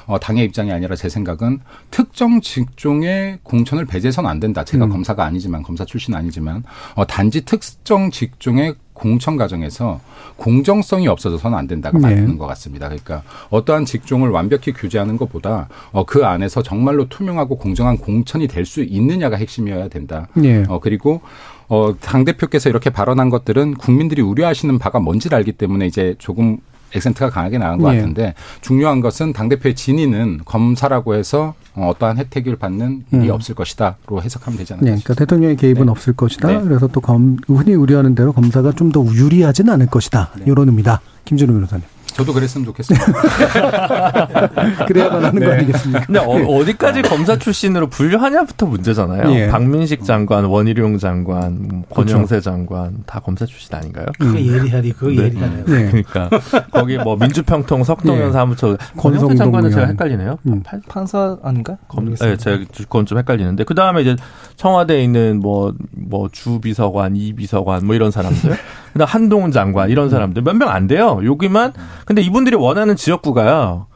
어, 0.06 0.18
당의 0.18 0.44
입장이 0.44 0.72
아니라 0.72 0.96
제 0.96 1.08
생각은 1.08 1.60
특정 1.92 2.40
직종의 2.40 3.38
공천을 3.44 3.84
배제해서는 3.84 4.28
안 4.28 4.40
된다. 4.40 4.64
제가 4.64 4.86
음. 4.86 4.90
검사가 4.90 5.24
아니지만 5.24 5.62
검사 5.62 5.84
출신 5.84 6.14
아니지만 6.14 6.64
어, 6.96 7.06
단지 7.06 7.44
특정 7.44 8.10
직종의 8.10 8.74
공천 9.00 9.36
과정에서 9.36 10.00
공정성이 10.36 11.08
없어져서는 11.08 11.56
안 11.56 11.66
된다가 11.66 11.98
네. 11.98 12.14
맞는 12.14 12.38
것 12.38 12.46
같습니다. 12.46 12.88
그러니까 12.88 13.22
어떠한 13.50 13.84
직종을 13.84 14.30
완벽히 14.30 14.72
규제하는 14.72 15.16
것보다 15.16 15.68
어, 15.92 16.04
그 16.04 16.24
안에서 16.24 16.62
정말로 16.62 17.08
투명하고 17.08 17.56
공정한 17.56 17.96
공천이 17.98 18.46
될 18.46 18.60
수 18.70 18.82
있느냐가 18.82 19.36
핵심이어야 19.36 19.88
된다. 19.88 20.28
예. 20.44 20.64
어, 20.68 20.78
그리고 20.78 21.22
어, 21.68 21.94
당대표께서 21.98 22.68
이렇게 22.68 22.90
발언한 22.90 23.30
것들은 23.30 23.74
국민들이 23.74 24.22
우려하시는 24.22 24.78
바가 24.78 25.00
뭔지를 25.00 25.36
알기 25.36 25.52
때문에 25.52 25.86
이제 25.86 26.14
조금 26.18 26.58
액센트가 26.94 27.30
강하게 27.30 27.58
나간 27.58 27.78
것 27.78 27.92
예. 27.94 27.98
같은데 27.98 28.34
중요한 28.60 29.00
것은 29.00 29.32
당 29.32 29.48
대표의 29.48 29.74
진위는 29.74 30.40
검사라고 30.44 31.14
해서 31.14 31.54
어, 31.74 31.88
어떠한 31.88 32.18
혜택을 32.18 32.56
받는 32.56 33.04
일이 33.12 33.28
음. 33.28 33.30
없을 33.30 33.54
것이다로 33.54 34.22
해석하면 34.22 34.58
되지 34.58 34.74
네, 34.74 34.80
그러니까 34.80 35.14
대통령의 35.14 35.56
개입은 35.56 35.86
네. 35.86 35.90
없을 35.90 36.12
것이다. 36.12 36.48
네. 36.48 36.60
그래서 36.60 36.86
또 36.88 37.00
검, 37.00 37.36
흔히 37.46 37.74
우려하는 37.74 38.14
대로 38.14 38.32
검사가 38.32 38.72
좀 38.72 38.90
더 38.90 39.04
유리하지는 39.04 39.72
않을 39.74 39.86
것이다. 39.86 40.30
네. 40.38 40.44
이런 40.48 40.68
의미다. 40.68 41.00
김준호 41.26 41.52
변호사님. 41.52 41.84
저도 42.14 42.32
그랬으면 42.32 42.64
좋겠습니다. 42.66 43.06
그래야만 44.86 45.24
하는 45.24 45.44
거 45.44 45.52
아니겠습니까? 45.52 46.06
근데 46.06 46.20
어, 46.20 46.64
디까지 46.64 47.02
검사 47.02 47.36
출신으로 47.38 47.88
분류하냐부터 47.88 48.66
문제잖아요. 48.66 49.32
예. 49.34 49.48
박민식 49.48 50.04
장관, 50.04 50.44
원희룡 50.44 50.98
장관, 50.98 51.68
뭐 51.68 51.82
그렇죠. 51.92 52.14
권영세 52.14 52.40
장관 52.40 52.98
다 53.06 53.20
검사 53.20 53.46
출신 53.46 53.74
아닌가요? 53.74 54.06
그게 54.18 54.46
예리하리 54.46 54.92
그거 54.92 55.10
네. 55.10 55.24
예리하네요. 55.28 55.64
네. 55.64 55.86
그러니까 55.90 56.30
거기 56.72 56.96
뭐 56.98 57.16
민주평통 57.16 57.84
석동현 57.84 58.28
예. 58.28 58.32
사무처 58.32 58.76
권영세 58.96 59.34
장관은 59.36 59.70
제가. 59.70 59.86
헷갈리네요. 59.88 60.38
음. 60.46 60.62
판- 60.62 60.82
판사 60.88 61.36
아닌가? 61.42 61.76
검. 61.88 62.14
네, 62.14 62.36
제가 62.36 62.64
그건 62.76 63.06
좀 63.06 63.18
헷갈리는데 63.18 63.64
그 63.64 63.74
다음에 63.74 64.02
이제 64.02 64.16
청와대에 64.56 65.02
있는 65.02 65.40
뭐 65.40 65.72
뭐 65.92 66.28
주 66.32 66.60
비서관, 66.60 67.16
이 67.16 67.32
비서관 67.32 67.84
뭐 67.86 67.94
이런 67.94 68.10
사람들, 68.10 68.56
그다음 68.92 69.06
한동훈 69.08 69.52
장관 69.52 69.90
이런 69.90 70.10
사람들 70.10 70.42
몇 70.42 70.54
명 70.56 70.68
안 70.68 70.86
돼요. 70.86 71.20
여기만 71.24 71.72
근데 72.06 72.22
이분들이 72.22 72.56
원하는 72.56 72.96
지역구가요. 72.96 73.86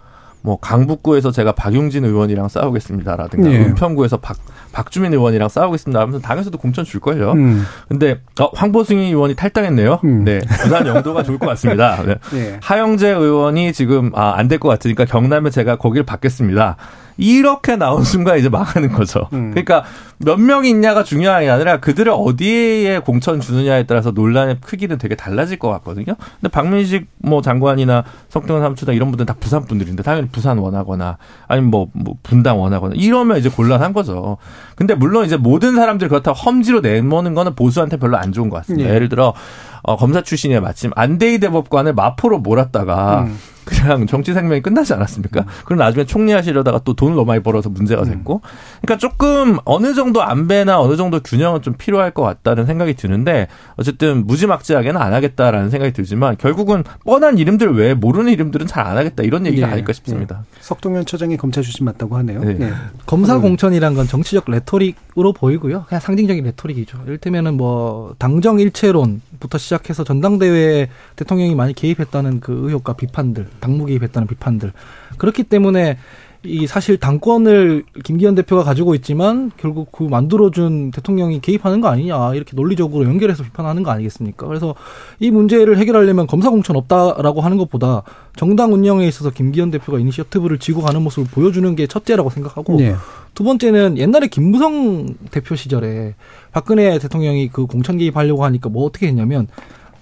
뭐 0.42 0.58
강북구에서 0.60 1.30
제가 1.30 1.52
박용진 1.52 2.04
의원이랑 2.04 2.48
싸우겠습니다라든가 2.48 3.50
예. 3.50 3.60
은평구에서 3.60 4.18
박 4.18 4.36
박주민 4.72 5.14
의원이랑 5.14 5.48
싸우겠습니다 5.48 6.00
하면서 6.00 6.18
당에서도 6.20 6.58
공천 6.58 6.84
줄 6.84 7.00
걸요. 7.00 7.32
음. 7.32 7.64
근데 7.88 8.20
어, 8.38 8.50
황보승희 8.54 9.06
의원이 9.06 9.36
탈당했네요. 9.36 10.00
음. 10.04 10.24
네, 10.24 10.40
부산 10.62 10.86
영도가 10.86 11.22
좋을 11.22 11.38
것 11.38 11.46
같습니다. 11.46 12.02
네. 12.04 12.16
예. 12.34 12.58
하영재 12.60 13.08
의원이 13.08 13.72
지금 13.72 14.10
아, 14.14 14.34
안 14.36 14.48
될 14.48 14.58
것 14.58 14.68
같으니까 14.68 15.06
경남에 15.06 15.48
제가 15.48 15.76
거기를 15.76 16.04
받겠습니다. 16.04 16.76
이렇게 17.16 17.76
나온 17.76 18.02
순간 18.04 18.38
이제 18.38 18.48
망하는 18.48 18.92
거죠. 18.92 19.28
음. 19.32 19.50
그러니까 19.50 19.84
몇 20.18 20.38
명이 20.38 20.68
있냐가 20.70 21.02
중요한 21.04 21.42
게 21.42 21.50
아니라 21.50 21.80
그들을 21.80 22.12
어디에 22.14 23.00
공천 23.00 23.40
주느냐에 23.40 23.84
따라서 23.84 24.10
논란의 24.10 24.58
크기는 24.60 24.96
되게 24.98 25.14
달라질 25.14 25.58
것 25.58 25.68
같거든요. 25.70 26.14
근데 26.40 26.48
박민식 26.50 27.06
뭐 27.18 27.42
장관이나 27.42 28.04
석동현 28.28 28.62
사무처장 28.62 28.94
이런 28.94 29.10
분들은 29.10 29.26
다 29.26 29.34
부산 29.38 29.64
분들인데 29.64 30.02
당연히 30.02 30.28
부산 30.28 30.58
원하거나 30.58 31.18
아니면 31.48 31.70
뭐, 31.70 31.88
뭐 31.92 32.14
분당 32.22 32.60
원하거나 32.60 32.94
이러면 32.96 33.38
이제 33.38 33.48
곤란한 33.48 33.92
거죠. 33.92 34.38
근데 34.76 34.94
물론 34.94 35.26
이제 35.26 35.36
모든 35.36 35.74
사람들이 35.74 36.08
그렇다고 36.08 36.36
험지로 36.38 36.80
내모는 36.80 37.34
거는 37.34 37.54
보수한테 37.54 37.96
별로 37.96 38.16
안 38.16 38.32
좋은 38.32 38.48
것 38.48 38.58
같습니다. 38.58 38.88
예. 38.88 38.94
예를 38.94 39.08
들어 39.08 39.34
어, 39.82 39.96
검사 39.96 40.22
출신이에 40.22 40.60
마침 40.60 40.90
안대희 40.94 41.38
대법관을 41.40 41.92
마포로 41.94 42.38
몰았다가 42.38 43.22
음. 43.22 43.38
그냥 43.64 44.06
정치 44.06 44.32
생명이 44.32 44.62
끝나지 44.62 44.94
않았습니까? 44.94 45.44
그럼 45.64 45.78
나중에 45.80 46.04
총리하시려다가 46.04 46.80
또 46.84 46.94
돈을 46.94 47.16
너무 47.16 47.26
많이 47.26 47.42
벌어서 47.42 47.68
문제가 47.68 48.04
됐고, 48.04 48.40
그러니까 48.82 48.98
조금 48.98 49.58
어느 49.64 49.94
정도 49.94 50.22
안배나 50.22 50.80
어느 50.80 50.96
정도 50.96 51.20
균형은 51.20 51.62
좀 51.62 51.74
필요할 51.76 52.12
것 52.12 52.22
같다는 52.22 52.66
생각이 52.66 52.94
드는데 52.94 53.48
어쨌든 53.76 54.24
무지막지하게는 54.26 55.00
안 55.00 55.12
하겠다라는 55.14 55.70
생각이 55.70 55.92
들지만 55.92 56.36
결국은 56.36 56.84
뻔한 57.04 57.38
이름들 57.38 57.74
외에 57.74 57.94
모르는 57.94 58.32
이름들은 58.32 58.66
잘 58.68 58.84
안 58.84 58.98
하겠다 58.98 59.22
이런 59.22 59.46
얘기가 59.46 59.68
예. 59.68 59.72
아닐까 59.72 59.92
싶습니다. 59.94 60.44
석동현 60.60 61.06
처장이 61.06 61.38
검찰 61.38 61.62
출신 61.62 61.86
맞다고 61.86 62.16
하네요. 62.18 62.40
네. 62.44 62.58
예. 62.60 62.72
검사 63.06 63.36
음. 63.36 63.42
공천이란 63.42 63.94
건 63.94 64.06
정치적 64.06 64.44
레토릭으로 64.50 65.32
보이고요. 65.32 65.86
그냥 65.88 66.00
상징적인 66.00 66.44
레토릭이죠. 66.44 66.98
이를테면은 67.06 67.56
뭐 67.56 68.14
당정 68.18 68.60
일체론부터 68.60 69.56
시작해서 69.56 70.04
전당대회에 70.04 70.88
대통령이 71.16 71.54
많이 71.54 71.72
개입했다는 71.72 72.40
그 72.40 72.52
의혹과 72.66 72.92
비판들, 72.92 73.48
당무 73.60 73.86
개입했다는 73.86 74.28
비판들. 74.28 74.72
그렇기 75.18 75.44
때문에 75.44 75.98
이 76.46 76.66
사실 76.66 76.98
당권을 76.98 77.84
김기현 78.04 78.34
대표가 78.34 78.62
가지고 78.64 78.94
있지만 78.94 79.50
결국 79.56 79.90
그 79.90 80.04
만들어준 80.04 80.90
대통령이 80.90 81.40
개입하는 81.40 81.80
거 81.80 81.88
아니냐 81.88 82.34
이렇게 82.34 82.54
논리적으로 82.54 83.06
연결해서 83.06 83.42
비판하는 83.42 83.82
거 83.82 83.90
아니겠습니까? 83.90 84.46
그래서 84.46 84.74
이 85.18 85.30
문제를 85.30 85.78
해결하려면 85.78 86.26
검사 86.26 86.50
공천 86.50 86.76
없다라고 86.76 87.40
하는 87.40 87.56
것보다 87.56 88.02
정당 88.36 88.74
운영에 88.74 89.08
있어서 89.08 89.30
김기현 89.30 89.70
대표가 89.70 89.98
이니셔티브를 89.98 90.58
쥐고 90.58 90.82
가는 90.82 91.00
모습을 91.02 91.28
보여주는 91.30 91.74
게 91.76 91.86
첫째라고 91.86 92.28
생각하고 92.28 92.78
예. 92.80 92.94
두 93.34 93.42
번째는 93.42 93.96
옛날에 93.96 94.26
김무성 94.26 95.14
대표 95.30 95.56
시절에 95.56 96.14
박근혜 96.52 96.98
대통령이 96.98 97.48
그 97.48 97.66
공천 97.66 97.96
개입하려고 97.96 98.44
하니까 98.44 98.68
뭐 98.68 98.84
어떻게 98.84 99.06
했냐면 99.06 99.48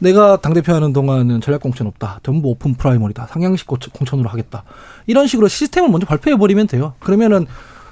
내가 0.02 0.36
당대표 0.36 0.74
하는 0.74 0.92
동안은 0.92 1.40
전략 1.40 1.62
공천 1.62 1.86
없다. 1.86 2.18
전부 2.24 2.48
오픈 2.48 2.74
프라이머리다. 2.74 3.28
상향식 3.28 3.68
공천으로 3.68 4.28
하겠다. 4.28 4.64
이런 5.06 5.28
식으로 5.28 5.46
시스템을 5.46 5.90
먼저 5.90 6.06
발표해 6.06 6.36
버리면 6.36 6.66
돼요. 6.66 6.94
그러면은 6.98 7.46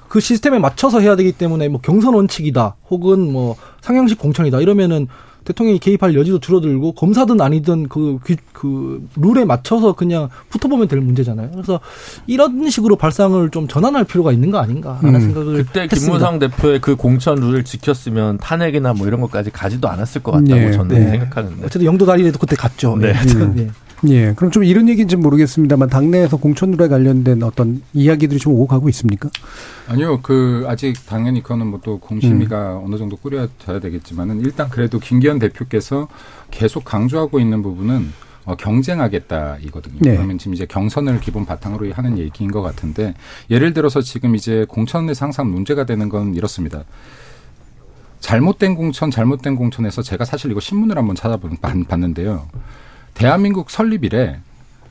그 0.09 0.19
시스템에 0.19 0.59
맞춰서 0.59 0.99
해야 0.99 1.15
되기 1.15 1.31
때문에 1.31 1.69
뭐 1.69 1.81
경선 1.81 2.15
원칙이다. 2.15 2.75
혹은 2.91 3.33
뭐 3.33 3.55
상향식 3.81 4.19
공천이다. 4.19 4.61
이러면은 4.61 5.07
대통령이 5.51 5.79
개입할 5.79 6.15
여지도 6.15 6.39
줄어들고 6.39 6.93
검사든 6.93 7.41
아니든 7.41 7.89
그, 7.89 8.19
그, 8.23 8.37
그 8.53 9.07
룰에 9.17 9.45
맞춰서 9.45 9.93
그냥 9.95 10.29
붙어보면 10.51 10.89
될 10.89 11.01
문제잖아요. 11.01 11.51
그래서 11.53 11.81
이런 12.27 12.69
식으로 12.71 12.97
발상을 12.97 13.51
좀 13.51 13.69
전환할 13.69 14.05
필요가 14.05 14.33
있는 14.33 14.51
거 14.51 14.59
아닌가라는 14.59 15.15
음. 15.15 15.21
생각을 15.21 15.65
그때 15.65 15.87
김무성 15.87 16.39
대표의 16.39 16.81
그 16.81 16.97
공천 16.97 17.39
룰을 17.41 17.65
지켰으면 17.65 18.39
탄핵이나 18.39 18.93
뭐 18.93 19.07
이런 19.07 19.21
것까지 19.21 19.51
가지도 19.51 19.89
않았을 19.89 20.23
것 20.23 20.33
같다고 20.33 20.55
네. 20.55 20.73
저는 20.73 20.89
네. 20.89 21.11
생각하는데. 21.11 21.59
어쨌든 21.59 21.85
영도 21.85 22.07
다리에도 22.07 22.39
그때 22.39 22.57
갔죠. 22.57 22.97
네. 22.97 23.13
음. 23.13 23.55
네. 23.55 23.69
예. 24.09 24.33
그럼 24.35 24.51
좀 24.51 24.65
이런 24.65 24.89
얘기인지 24.89 25.17
모르겠습니다만 25.17 25.89
당내에서 25.89 26.37
공천룰에 26.37 26.89
관련된 26.89 27.43
어떤 27.43 27.83
이야기들이 27.93 28.39
좀 28.39 28.55
오고 28.55 28.67
가고 28.67 28.89
있습니까? 28.89 29.29
아니요. 29.89 30.21
그 30.23 30.65
아직 30.69 30.95
당연히 31.07 31.43
그거는 31.43 31.67
뭐 31.67 31.81
또 31.83 31.99
공심위가 31.99 32.79
음. 32.79 32.85
어느 32.87 32.97
정도 32.97 33.17
꾸려져야 33.17 33.81
되겠지만은 33.81 34.41
일단 34.41 34.69
그래도 34.69 34.99
김기현 34.99 35.39
대표께서 35.39 36.09
계속 36.51 36.85
강조하고 36.85 37.41
있는 37.41 37.63
부분은 37.63 38.13
어, 38.45 38.57
경쟁하겠다 38.57 39.59
이거든요. 39.63 39.99
네. 40.01 40.17
그러면 40.17 40.39
지금 40.39 40.55
이제 40.55 40.67
경선을 40.67 41.21
기본 41.21 41.45
바탕으로 41.45 41.93
하는 41.93 42.19
얘기인 42.19 42.51
것 42.51 42.63
같은데 42.63 43.15
예를 43.51 43.75
들어서 43.75 44.01
지금 44.01 44.35
이제 44.35 44.65
공천에서 44.69 45.27
항상 45.27 45.51
문제가 45.51 45.85
되는 45.85 46.09
건 46.09 46.35
이렇습니다. 46.35 46.85
잘못된 48.21 48.75
공천, 48.75 49.11
잘못된 49.11 49.57
공천에서 49.57 50.03
제가 50.03 50.25
사실 50.25 50.51
이거 50.51 50.61
신문을 50.61 50.97
한번 50.97 51.17
찾아봤는데요. 51.17 52.47
대한민국 53.21 53.71
설립 53.71 54.05
이래, 54.05 54.41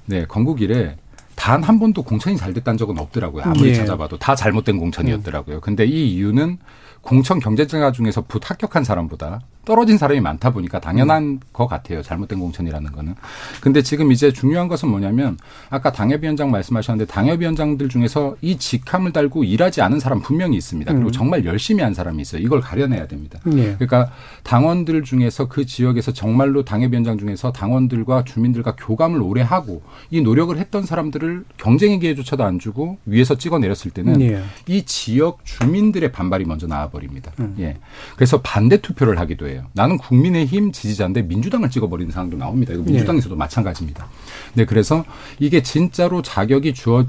네, 0.06 0.26
건국 0.26 0.62
이래 0.62 0.96
단 1.36 1.64
한 1.64 1.80
번도 1.80 2.04
공천이 2.04 2.38
잘 2.38 2.54
됐다는 2.54 2.78
적은 2.78 3.00
없더라고요. 3.00 3.44
아무리 3.44 3.70
예. 3.70 3.74
찾아봐도 3.74 4.20
다 4.20 4.36
잘못된 4.36 4.78
공천이었더라고요. 4.78 5.62
근데 5.62 5.86
이 5.86 6.14
이유는 6.14 6.60
공천 7.02 7.40
경쟁자 7.40 7.92
중에서 7.92 8.22
부합격한 8.28 8.84
사람보다 8.84 9.40
떨어진 9.70 10.00
사람이 10.00 10.20
많다 10.20 10.50
보니까 10.50 10.80
당연한 10.80 11.24
음. 11.24 11.40
것 11.54 11.68
같아요. 11.68 12.02
잘못된 12.02 12.40
공천이라는 12.40 12.92
거는. 12.92 13.14
근데 13.62 13.84
지금 13.84 14.12
이제 14.12 14.34
중요한 14.34 14.68
것은 14.68 14.90
뭐냐면 14.90 15.38
아까 15.70 15.92
당협위원장 15.92 16.50
말씀하셨는데 16.50 17.06
당협위원장들 17.06 17.88
중에서 17.88 18.36
이 18.42 18.58
직함을 18.58 19.14
달고 19.14 19.44
일하지 19.44 19.84
않은 19.84 20.00
사람 20.00 20.22
분명히 20.22 20.58
있습니다. 20.58 20.92
그리고 20.92 21.10
음. 21.10 21.12
정말 21.12 21.46
열심히 21.46 21.84
한 21.84 21.94
사람이 21.94 22.20
있어요. 22.20 22.42
이걸 22.42 22.62
가려내야 22.62 23.08
됩니다. 23.08 23.40
네. 23.44 23.76
그러니까 23.76 24.12
당원들 24.42 25.04
중에서 25.04 25.48
그 25.48 25.68
지역에서 25.68 26.14
정말로 26.14 26.66
당협위원장 26.66 27.20
중에서 27.20 27.52
당원들과 27.52 28.24
주민들과 28.24 28.74
교감을 28.76 29.22
오래 29.22 29.44
하고 29.44 29.84
이 30.10 30.20
노력을 30.20 30.58
했던 30.58 30.84
사람들을 30.84 31.46
경쟁의 31.58 32.00
기회조차도 32.00 32.44
안 32.44 32.58
주고 32.58 32.98
위에서 33.06 33.38
찍어 33.38 33.60
내렸을 33.60 33.92
때는 33.92 34.14
네. 34.14 34.42
이 34.66 34.82
지역 34.86 35.46
주민들의 35.46 36.12
반발이 36.12 36.46
먼저 36.46 36.66
나와 36.66 36.90
버립니다. 36.90 37.32
음. 37.40 37.56
예. 37.60 37.78
그래서 38.16 38.42
반대 38.42 38.78
투표를 38.78 39.20
하기도 39.20 39.48
해요. 39.48 39.59
나는 39.74 39.98
국민의힘 39.98 40.72
지지자인데 40.72 41.24
민주당을 41.24 41.70
찍어버리는 41.70 42.12
상황도 42.12 42.38
나옵니다. 42.38 42.74
이거 42.74 42.84
민주당에서도 42.84 43.36
네. 43.36 43.40
마찬가지입니다. 43.40 44.08
네, 44.54 44.66
그래서 44.66 45.06
이게 45.40 45.62
진짜로 45.64 46.22
자격이 46.22 46.74
주어 46.74 47.06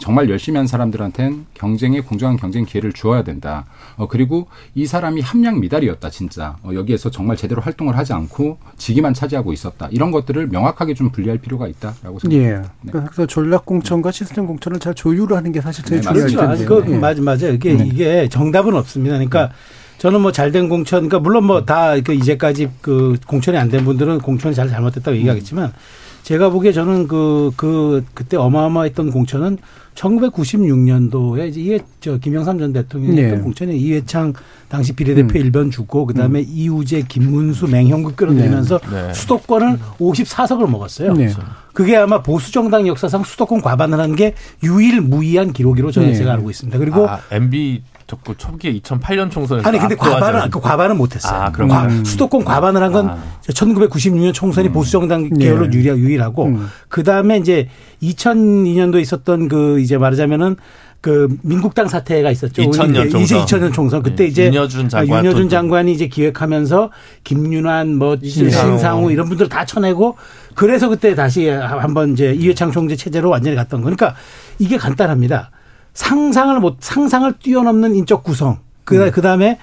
정말 0.00 0.30
열심히 0.30 0.56
한 0.56 0.66
사람들한테는 0.66 1.44
경쟁에 1.52 2.00
공정한 2.00 2.38
경쟁 2.38 2.64
기회를 2.64 2.92
주어야 2.94 3.22
된다. 3.22 3.66
어, 3.96 4.08
그리고 4.08 4.48
이 4.74 4.86
사람이 4.86 5.20
함량 5.20 5.60
미달이었다, 5.60 6.08
진짜. 6.08 6.56
어, 6.62 6.70
여기에서 6.72 7.10
정말 7.10 7.36
제대로 7.36 7.60
활동을 7.60 7.98
하지 7.98 8.14
않고 8.14 8.56
직위만 8.78 9.12
차지하고 9.12 9.52
있었다. 9.52 9.88
이런 9.90 10.10
것들을 10.10 10.46
명확하게 10.48 10.94
좀 10.94 11.10
분리할 11.10 11.36
필요가 11.38 11.68
있다라고 11.68 12.18
생각합니다. 12.18 12.34
예. 12.34 12.62
네. 12.80 12.92
그래서 12.92 13.26
전략 13.26 13.66
공천과 13.66 14.10
시스템 14.10 14.46
공천을 14.46 14.80
잘 14.80 14.94
조율을 14.94 15.36
하는 15.36 15.52
게 15.52 15.60
사실 15.60 15.84
제일 15.84 16.00
네, 16.00 16.26
중요할 16.26 16.56
텐데. 16.56 16.64
그, 16.64 16.84
예. 16.88 16.96
맞, 16.96 17.20
맞아요. 17.20 17.52
이게, 17.52 17.74
네. 17.74 17.86
이게 17.86 18.28
정답은 18.30 18.74
없습니다. 18.74 19.16
그러니까 19.16 19.48
네. 19.48 19.52
저는 20.00 20.22
뭐 20.22 20.32
잘된 20.32 20.68
공천, 20.70 21.08
그러니까 21.08 21.18
물론 21.18 21.44
뭐 21.44 21.64
다 21.66 21.94
그 22.00 22.14
이제까지 22.14 22.68
그 22.80 23.16
공천이 23.26 23.56
안 23.58 23.68
된 23.70 23.84
분들은 23.84 24.18
공천이 24.20 24.54
잘 24.54 24.66
잘못됐다고 24.68 25.14
얘기하겠지만 25.18 25.72
제가 26.22 26.48
보기에 26.50 26.72
저는 26.72 27.06
그, 27.08 27.50
그, 27.56 28.04
그때 28.14 28.36
어마어마했던 28.36 29.10
공천은 29.10 29.58
1996년도에 29.94 31.48
이제 31.48 31.60
이해, 31.60 31.78
저, 32.00 32.16
김영삼 32.18 32.58
전 32.58 32.72
대통령이 32.72 33.18
했던 33.20 33.38
네. 33.38 33.42
공천에 33.42 33.74
이회창 33.74 34.32
당시 34.68 34.92
비례대표 34.94 35.38
음. 35.38 35.44
1번 35.50 35.70
주고 35.70 36.06
그 36.06 36.14
다음에 36.14 36.40
음. 36.40 36.46
이우재, 36.48 37.02
김문수, 37.08 37.68
맹형국 37.68 38.16
끌어들이면서 38.16 38.78
네. 38.90 39.06
네. 39.08 39.14
수도권을 39.14 39.78
54석을 39.98 40.68
먹었어요. 40.70 41.12
네. 41.14 41.28
그게 41.74 41.96
아마 41.96 42.22
보수정당 42.22 42.86
역사상 42.86 43.22
수도권 43.24 43.60
과반을 43.60 43.98
한 44.00 44.14
게 44.14 44.34
유일무이한 44.62 45.52
기록으로 45.52 45.90
저는 45.90 46.08
네. 46.08 46.14
제가 46.14 46.32
알고 46.32 46.50
있습니다. 46.50 46.78
그리고 46.78 47.08
아, 47.08 47.20
MB 47.30 47.82
적고 48.10 48.34
초기에 48.34 48.72
2008년 48.80 49.30
총선에서 49.30 49.68
아니 49.68 49.78
근데 49.78 49.94
과반은 49.94 50.50
그 50.50 50.60
과반은 50.60 50.96
못했어요. 50.96 51.42
아, 51.42 51.52
과, 51.52 51.86
음. 51.86 52.04
수도권 52.04 52.44
과반을 52.44 52.82
한건 52.82 53.08
아. 53.08 53.18
1996년 53.48 54.34
총선이 54.34 54.68
음. 54.68 54.72
보수 54.72 54.90
정당 54.92 55.28
계열로 55.28 55.68
네. 55.68 55.78
유리 55.78 55.88
유일하고 55.88 56.46
음. 56.46 56.68
그 56.88 57.04
다음에 57.04 57.38
이제 57.38 57.68
2002년도에 58.02 59.00
있었던 59.00 59.48
그 59.48 59.78
이제 59.80 59.96
말하자면은 59.96 60.56
그 61.00 61.34
민국당 61.42 61.88
사태가 61.88 62.30
있었죠. 62.30 62.62
2000년 62.62 63.10
총선. 63.10 63.22
이제 63.22 63.36
2000년 63.36 63.72
총선. 63.72 64.02
그때 64.02 64.24
네. 64.24 64.28
이제 64.28 64.46
윤여준, 64.46 64.88
장관, 64.88 65.24
윤여준 65.24 65.48
장관이 65.48 65.92
이제 65.92 66.08
기획하면서 66.08 66.90
김윤환 67.24 67.94
뭐 67.94 68.18
신상우 68.22 69.10
이런 69.10 69.28
분들 69.28 69.48
다 69.48 69.64
쳐내고 69.64 70.16
그래서 70.54 70.88
그때 70.88 71.14
다시 71.14 71.48
한번 71.48 72.12
이제 72.12 72.34
이회창 72.34 72.72
총재 72.72 72.96
체제로 72.96 73.30
완전히 73.30 73.56
갔던 73.56 73.80
거니까 73.80 74.14
이게 74.58 74.76
간단합니다. 74.76 75.50
상상을 75.94 76.58
못 76.60 76.76
상상을 76.80 77.32
뛰어넘는 77.38 77.94
인적 77.94 78.24
구성. 78.24 78.58
그 78.84 79.06
음. 79.06 79.10
그다음에 79.10 79.58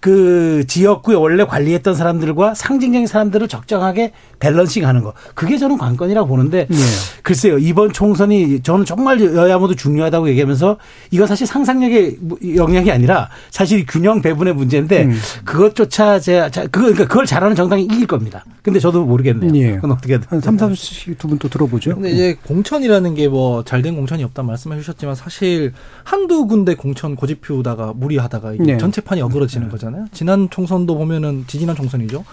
그 0.00 0.64
지역구에 0.66 1.14
원래 1.14 1.44
관리했던 1.44 1.94
사람들과 1.94 2.54
상징적인 2.54 3.06
사람들을 3.06 3.48
적정하게 3.48 4.12
밸런싱 4.38 4.86
하는 4.86 5.02
거. 5.02 5.12
그게 5.34 5.58
저는 5.58 5.76
관건이라고 5.76 6.26
보는데 6.26 6.66
네. 6.70 6.76
글쎄요 7.22 7.58
이번 7.58 7.92
총선이 7.92 8.62
저는 8.62 8.86
정말 8.86 9.20
여야 9.20 9.58
모두 9.58 9.76
중요하다고 9.76 10.30
얘기하면서 10.30 10.78
이건 11.10 11.26
사실 11.26 11.46
상상력의 11.46 12.18
영역이 12.56 12.90
아니라 12.90 13.28
사실 13.50 13.84
균형 13.86 14.22
배분의 14.22 14.54
문제인데 14.54 15.04
음. 15.04 15.18
그것조차 15.44 16.18
제가 16.18 16.48
그거 16.48 16.70
그러니까 16.70 17.06
그걸 17.06 17.26
잘하는 17.26 17.54
정당이 17.54 17.84
이길 17.84 18.06
겁니다. 18.06 18.44
근데 18.62 18.80
저도 18.80 19.04
모르겠네요. 19.04 19.50
네. 19.52 19.74
그건 19.76 19.92
어떻게 19.92 20.18
한 20.28 20.40
3, 20.40 20.56
4씩 20.56 21.18
두 21.18 21.28
분 21.28 21.38
또 21.38 21.48
들어보죠. 21.48 21.94
근데 21.94 22.10
이제 22.10 22.36
공천이라는 22.46 23.14
게 23.14 23.28
뭐 23.30 23.62
잘된 23.64 23.94
공천이 23.94 24.24
없다 24.24 24.42
말씀해 24.42 24.76
주셨지만 24.78 25.14
사실 25.14 25.72
한두 26.04 26.46
군데 26.46 26.74
공천 26.74 27.14
고집 27.14 27.42
피우다가 27.42 27.92
무리하다가 27.94 28.54
이게 28.54 28.62
네. 28.64 28.78
전체 28.78 29.00
판이 29.00 29.20
어그러지는 29.22 29.68
네. 29.68 29.70
거잖아요. 29.90 30.06
지난 30.12 30.48
총선도 30.48 30.96
보면은 30.96 31.44
지지난 31.46 31.76
총선이죠. 31.76 32.24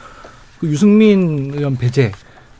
그 0.59 0.67
유승민 0.67 1.51
의원 1.53 1.75
배제, 1.75 2.11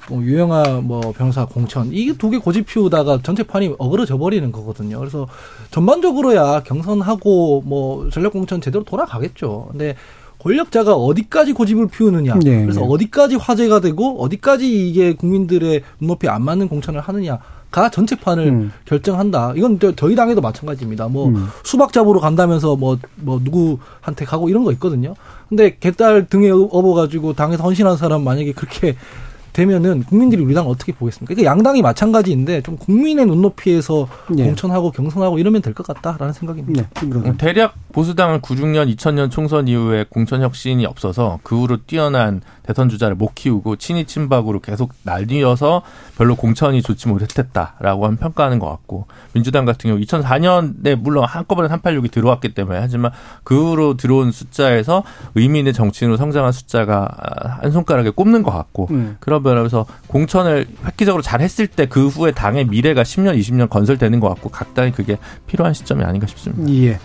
뭐 0.10 0.22
유영아 0.22 0.82
뭐 0.82 1.14
변호사 1.16 1.46
공천 1.46 1.92
이게 1.92 2.14
두 2.14 2.30
개 2.30 2.38
고집 2.38 2.66
피우다가 2.68 3.20
전체판이 3.24 3.76
어그러져 3.78 4.18
버리는 4.18 4.52
거거든요. 4.52 5.00
그래서 5.00 5.28
전반적으로야 5.72 6.64
경선하고 6.64 7.64
뭐 7.66 8.10
전략 8.10 8.34
공천 8.34 8.62
제대로 8.62 8.84
돌아가겠죠. 8.84 9.70
근데 9.72 9.96
권력자가 10.40 10.96
어디까지 10.96 11.54
고집을 11.54 11.88
피우느냐. 11.88 12.36
네, 12.44 12.62
그래서 12.62 12.82
네. 12.82 12.88
어디까지 12.88 13.36
화제가 13.38 13.80
되고 13.82 14.22
어디까지 14.22 14.88
이게 14.88 15.14
국민들의 15.14 15.82
눈높이 16.00 16.28
안 16.30 16.44
맞는 16.44 16.68
공천을 16.68 17.02
하느냐. 17.02 17.40
가 17.72 17.90
전체판을 17.90 18.48
음. 18.48 18.72
결정한다. 18.86 19.54
이건 19.56 19.78
저희 19.96 20.16
당에도 20.16 20.40
마찬가지입니다. 20.42 21.08
뭐 21.10 21.28
음. 21.28 21.48
수박 21.64 21.92
잡으러 21.92 22.20
간다면서 22.20 22.76
뭐뭐 22.78 22.98
뭐 23.18 23.42
누구한테 23.44 24.26
가고 24.26 24.50
이런 24.50 24.64
거 24.64 24.72
있거든요. 24.74 25.16
근데 25.50 25.78
개딸 25.80 26.28
등에 26.28 26.50
업어가지고 26.50 27.34
당에서 27.34 27.64
헌신한 27.64 27.98
사람 27.98 28.24
만약에 28.24 28.54
그렇게 28.54 28.96
되면은 29.54 30.04
국민들이 30.04 30.44
우리 30.44 30.54
당 30.54 30.68
어떻게 30.68 30.92
보겠습니까? 30.94 31.34
그러니까 31.34 31.50
양당이 31.50 31.82
마찬가지인데 31.82 32.62
좀 32.62 32.78
국민의 32.78 33.26
눈높이에서 33.26 34.08
네. 34.30 34.46
공천하고 34.46 34.92
경선하고 34.92 35.40
이러면 35.40 35.64
될 35.64 35.74
것 35.74 35.86
같다라는 35.88 36.32
생각입니다. 36.34 36.88
네. 37.24 37.38
대략 37.38 37.74
보수당은 37.92 38.42
96년, 38.42 38.96
2000년 38.96 39.32
총선 39.32 39.68
이후에 39.68 40.06
공천 40.10 40.44
혁신이 40.44 40.86
없어서 40.86 41.40
그 41.42 41.60
후로 41.60 41.78
뛰어난 41.88 42.42
대선 42.68 42.90
주자를 42.90 43.16
못 43.16 43.34
키우고 43.34 43.78
친이 43.78 44.06
친박으로 44.06 44.60
계속 44.60 44.94
날뛰어서 45.04 45.82
별로 46.18 46.36
공천이 46.36 46.82
좋지 46.82 47.08
못했다라고 47.08 48.06
한 48.06 48.18
평가하는 48.18 48.60
것 48.60 48.68
같고 48.70 49.08
민주당 49.34 49.66
같은 49.66 49.90
경우 49.90 50.00
2004년에 50.02 50.96
물론 50.96 51.26
한꺼번에 51.26 51.68
386이 51.70 52.12
들어왔기 52.12 52.54
때문에 52.54 52.80
하지만 52.80 53.12
그 53.44 53.72
후로 53.72 53.98
들어온 53.98 54.32
숫자에서 54.32 55.04
의미 55.36 55.60
있는 55.60 55.74
정치인으로 55.74 56.18
성장한 56.18 56.52
숫자가 56.52 57.58
한 57.62 57.72
손가락에 57.72 58.12
꼽는 58.12 58.44
것 58.44 58.52
같고 58.52 58.88
음. 58.92 59.18
그런 59.20 59.42
변호사 59.42 59.84
공천을 60.08 60.68
획기적으로 60.86 61.24
잘 61.24 61.42
했을 61.42 61.66
때 61.66 61.88
그 61.88 62.08
후에 62.08 62.32
당의 62.32 62.66
미래가 62.66 63.04
10년, 63.04 63.40
20년 63.40 63.70
건설되는 63.70 64.20
것 64.20 64.30
같고 64.30 64.50
각 64.50 64.74
당이 64.74 64.92
그게 64.92 65.18
필요한 65.48 65.74
시점이 65.74 66.04
아닌가 66.04 66.28
싶습니다. 66.28 66.72
예. 66.74 67.00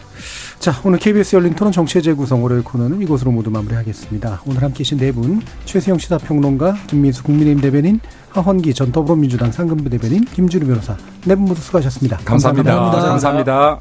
자, 0.63 0.81
오늘 0.85 1.01
KBS 1.01 1.35
열린 1.35 1.55
토론 1.55 1.73
정치의 1.73 2.05
재구성 2.05 2.41
월요일 2.45 2.63
코너는 2.63 3.03
이곳으로 3.03 3.33
모두 3.33 3.51
마무리하겠습니다. 3.51 4.43
오늘 4.47 4.63
함께 4.63 4.79
계신 4.79 4.97
네 4.97 5.11
분, 5.11 5.43
최수영 5.65 5.99
시사평론가, 5.99 6.75
김민수 6.87 7.25
국민의힘 7.25 7.61
대변인, 7.61 7.99
하헌기 8.31 8.73
전 8.73 8.93
더불어민주당 8.93 9.51
상근부 9.51 9.91
대변인, 9.91 10.25
김주루 10.25 10.65
변호사, 10.65 10.97
네 11.27 11.35
분 11.35 11.47
모두 11.47 11.61
수고하셨습니다. 11.61 12.19
감사합니다. 12.19 12.75
감사합니다. 12.77 13.09
감사합니다. 13.09 13.81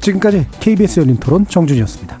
지금까지 0.00 0.46
KBS 0.60 1.00
열린 1.00 1.18
토론 1.18 1.46
정준이었습니다. 1.46 2.18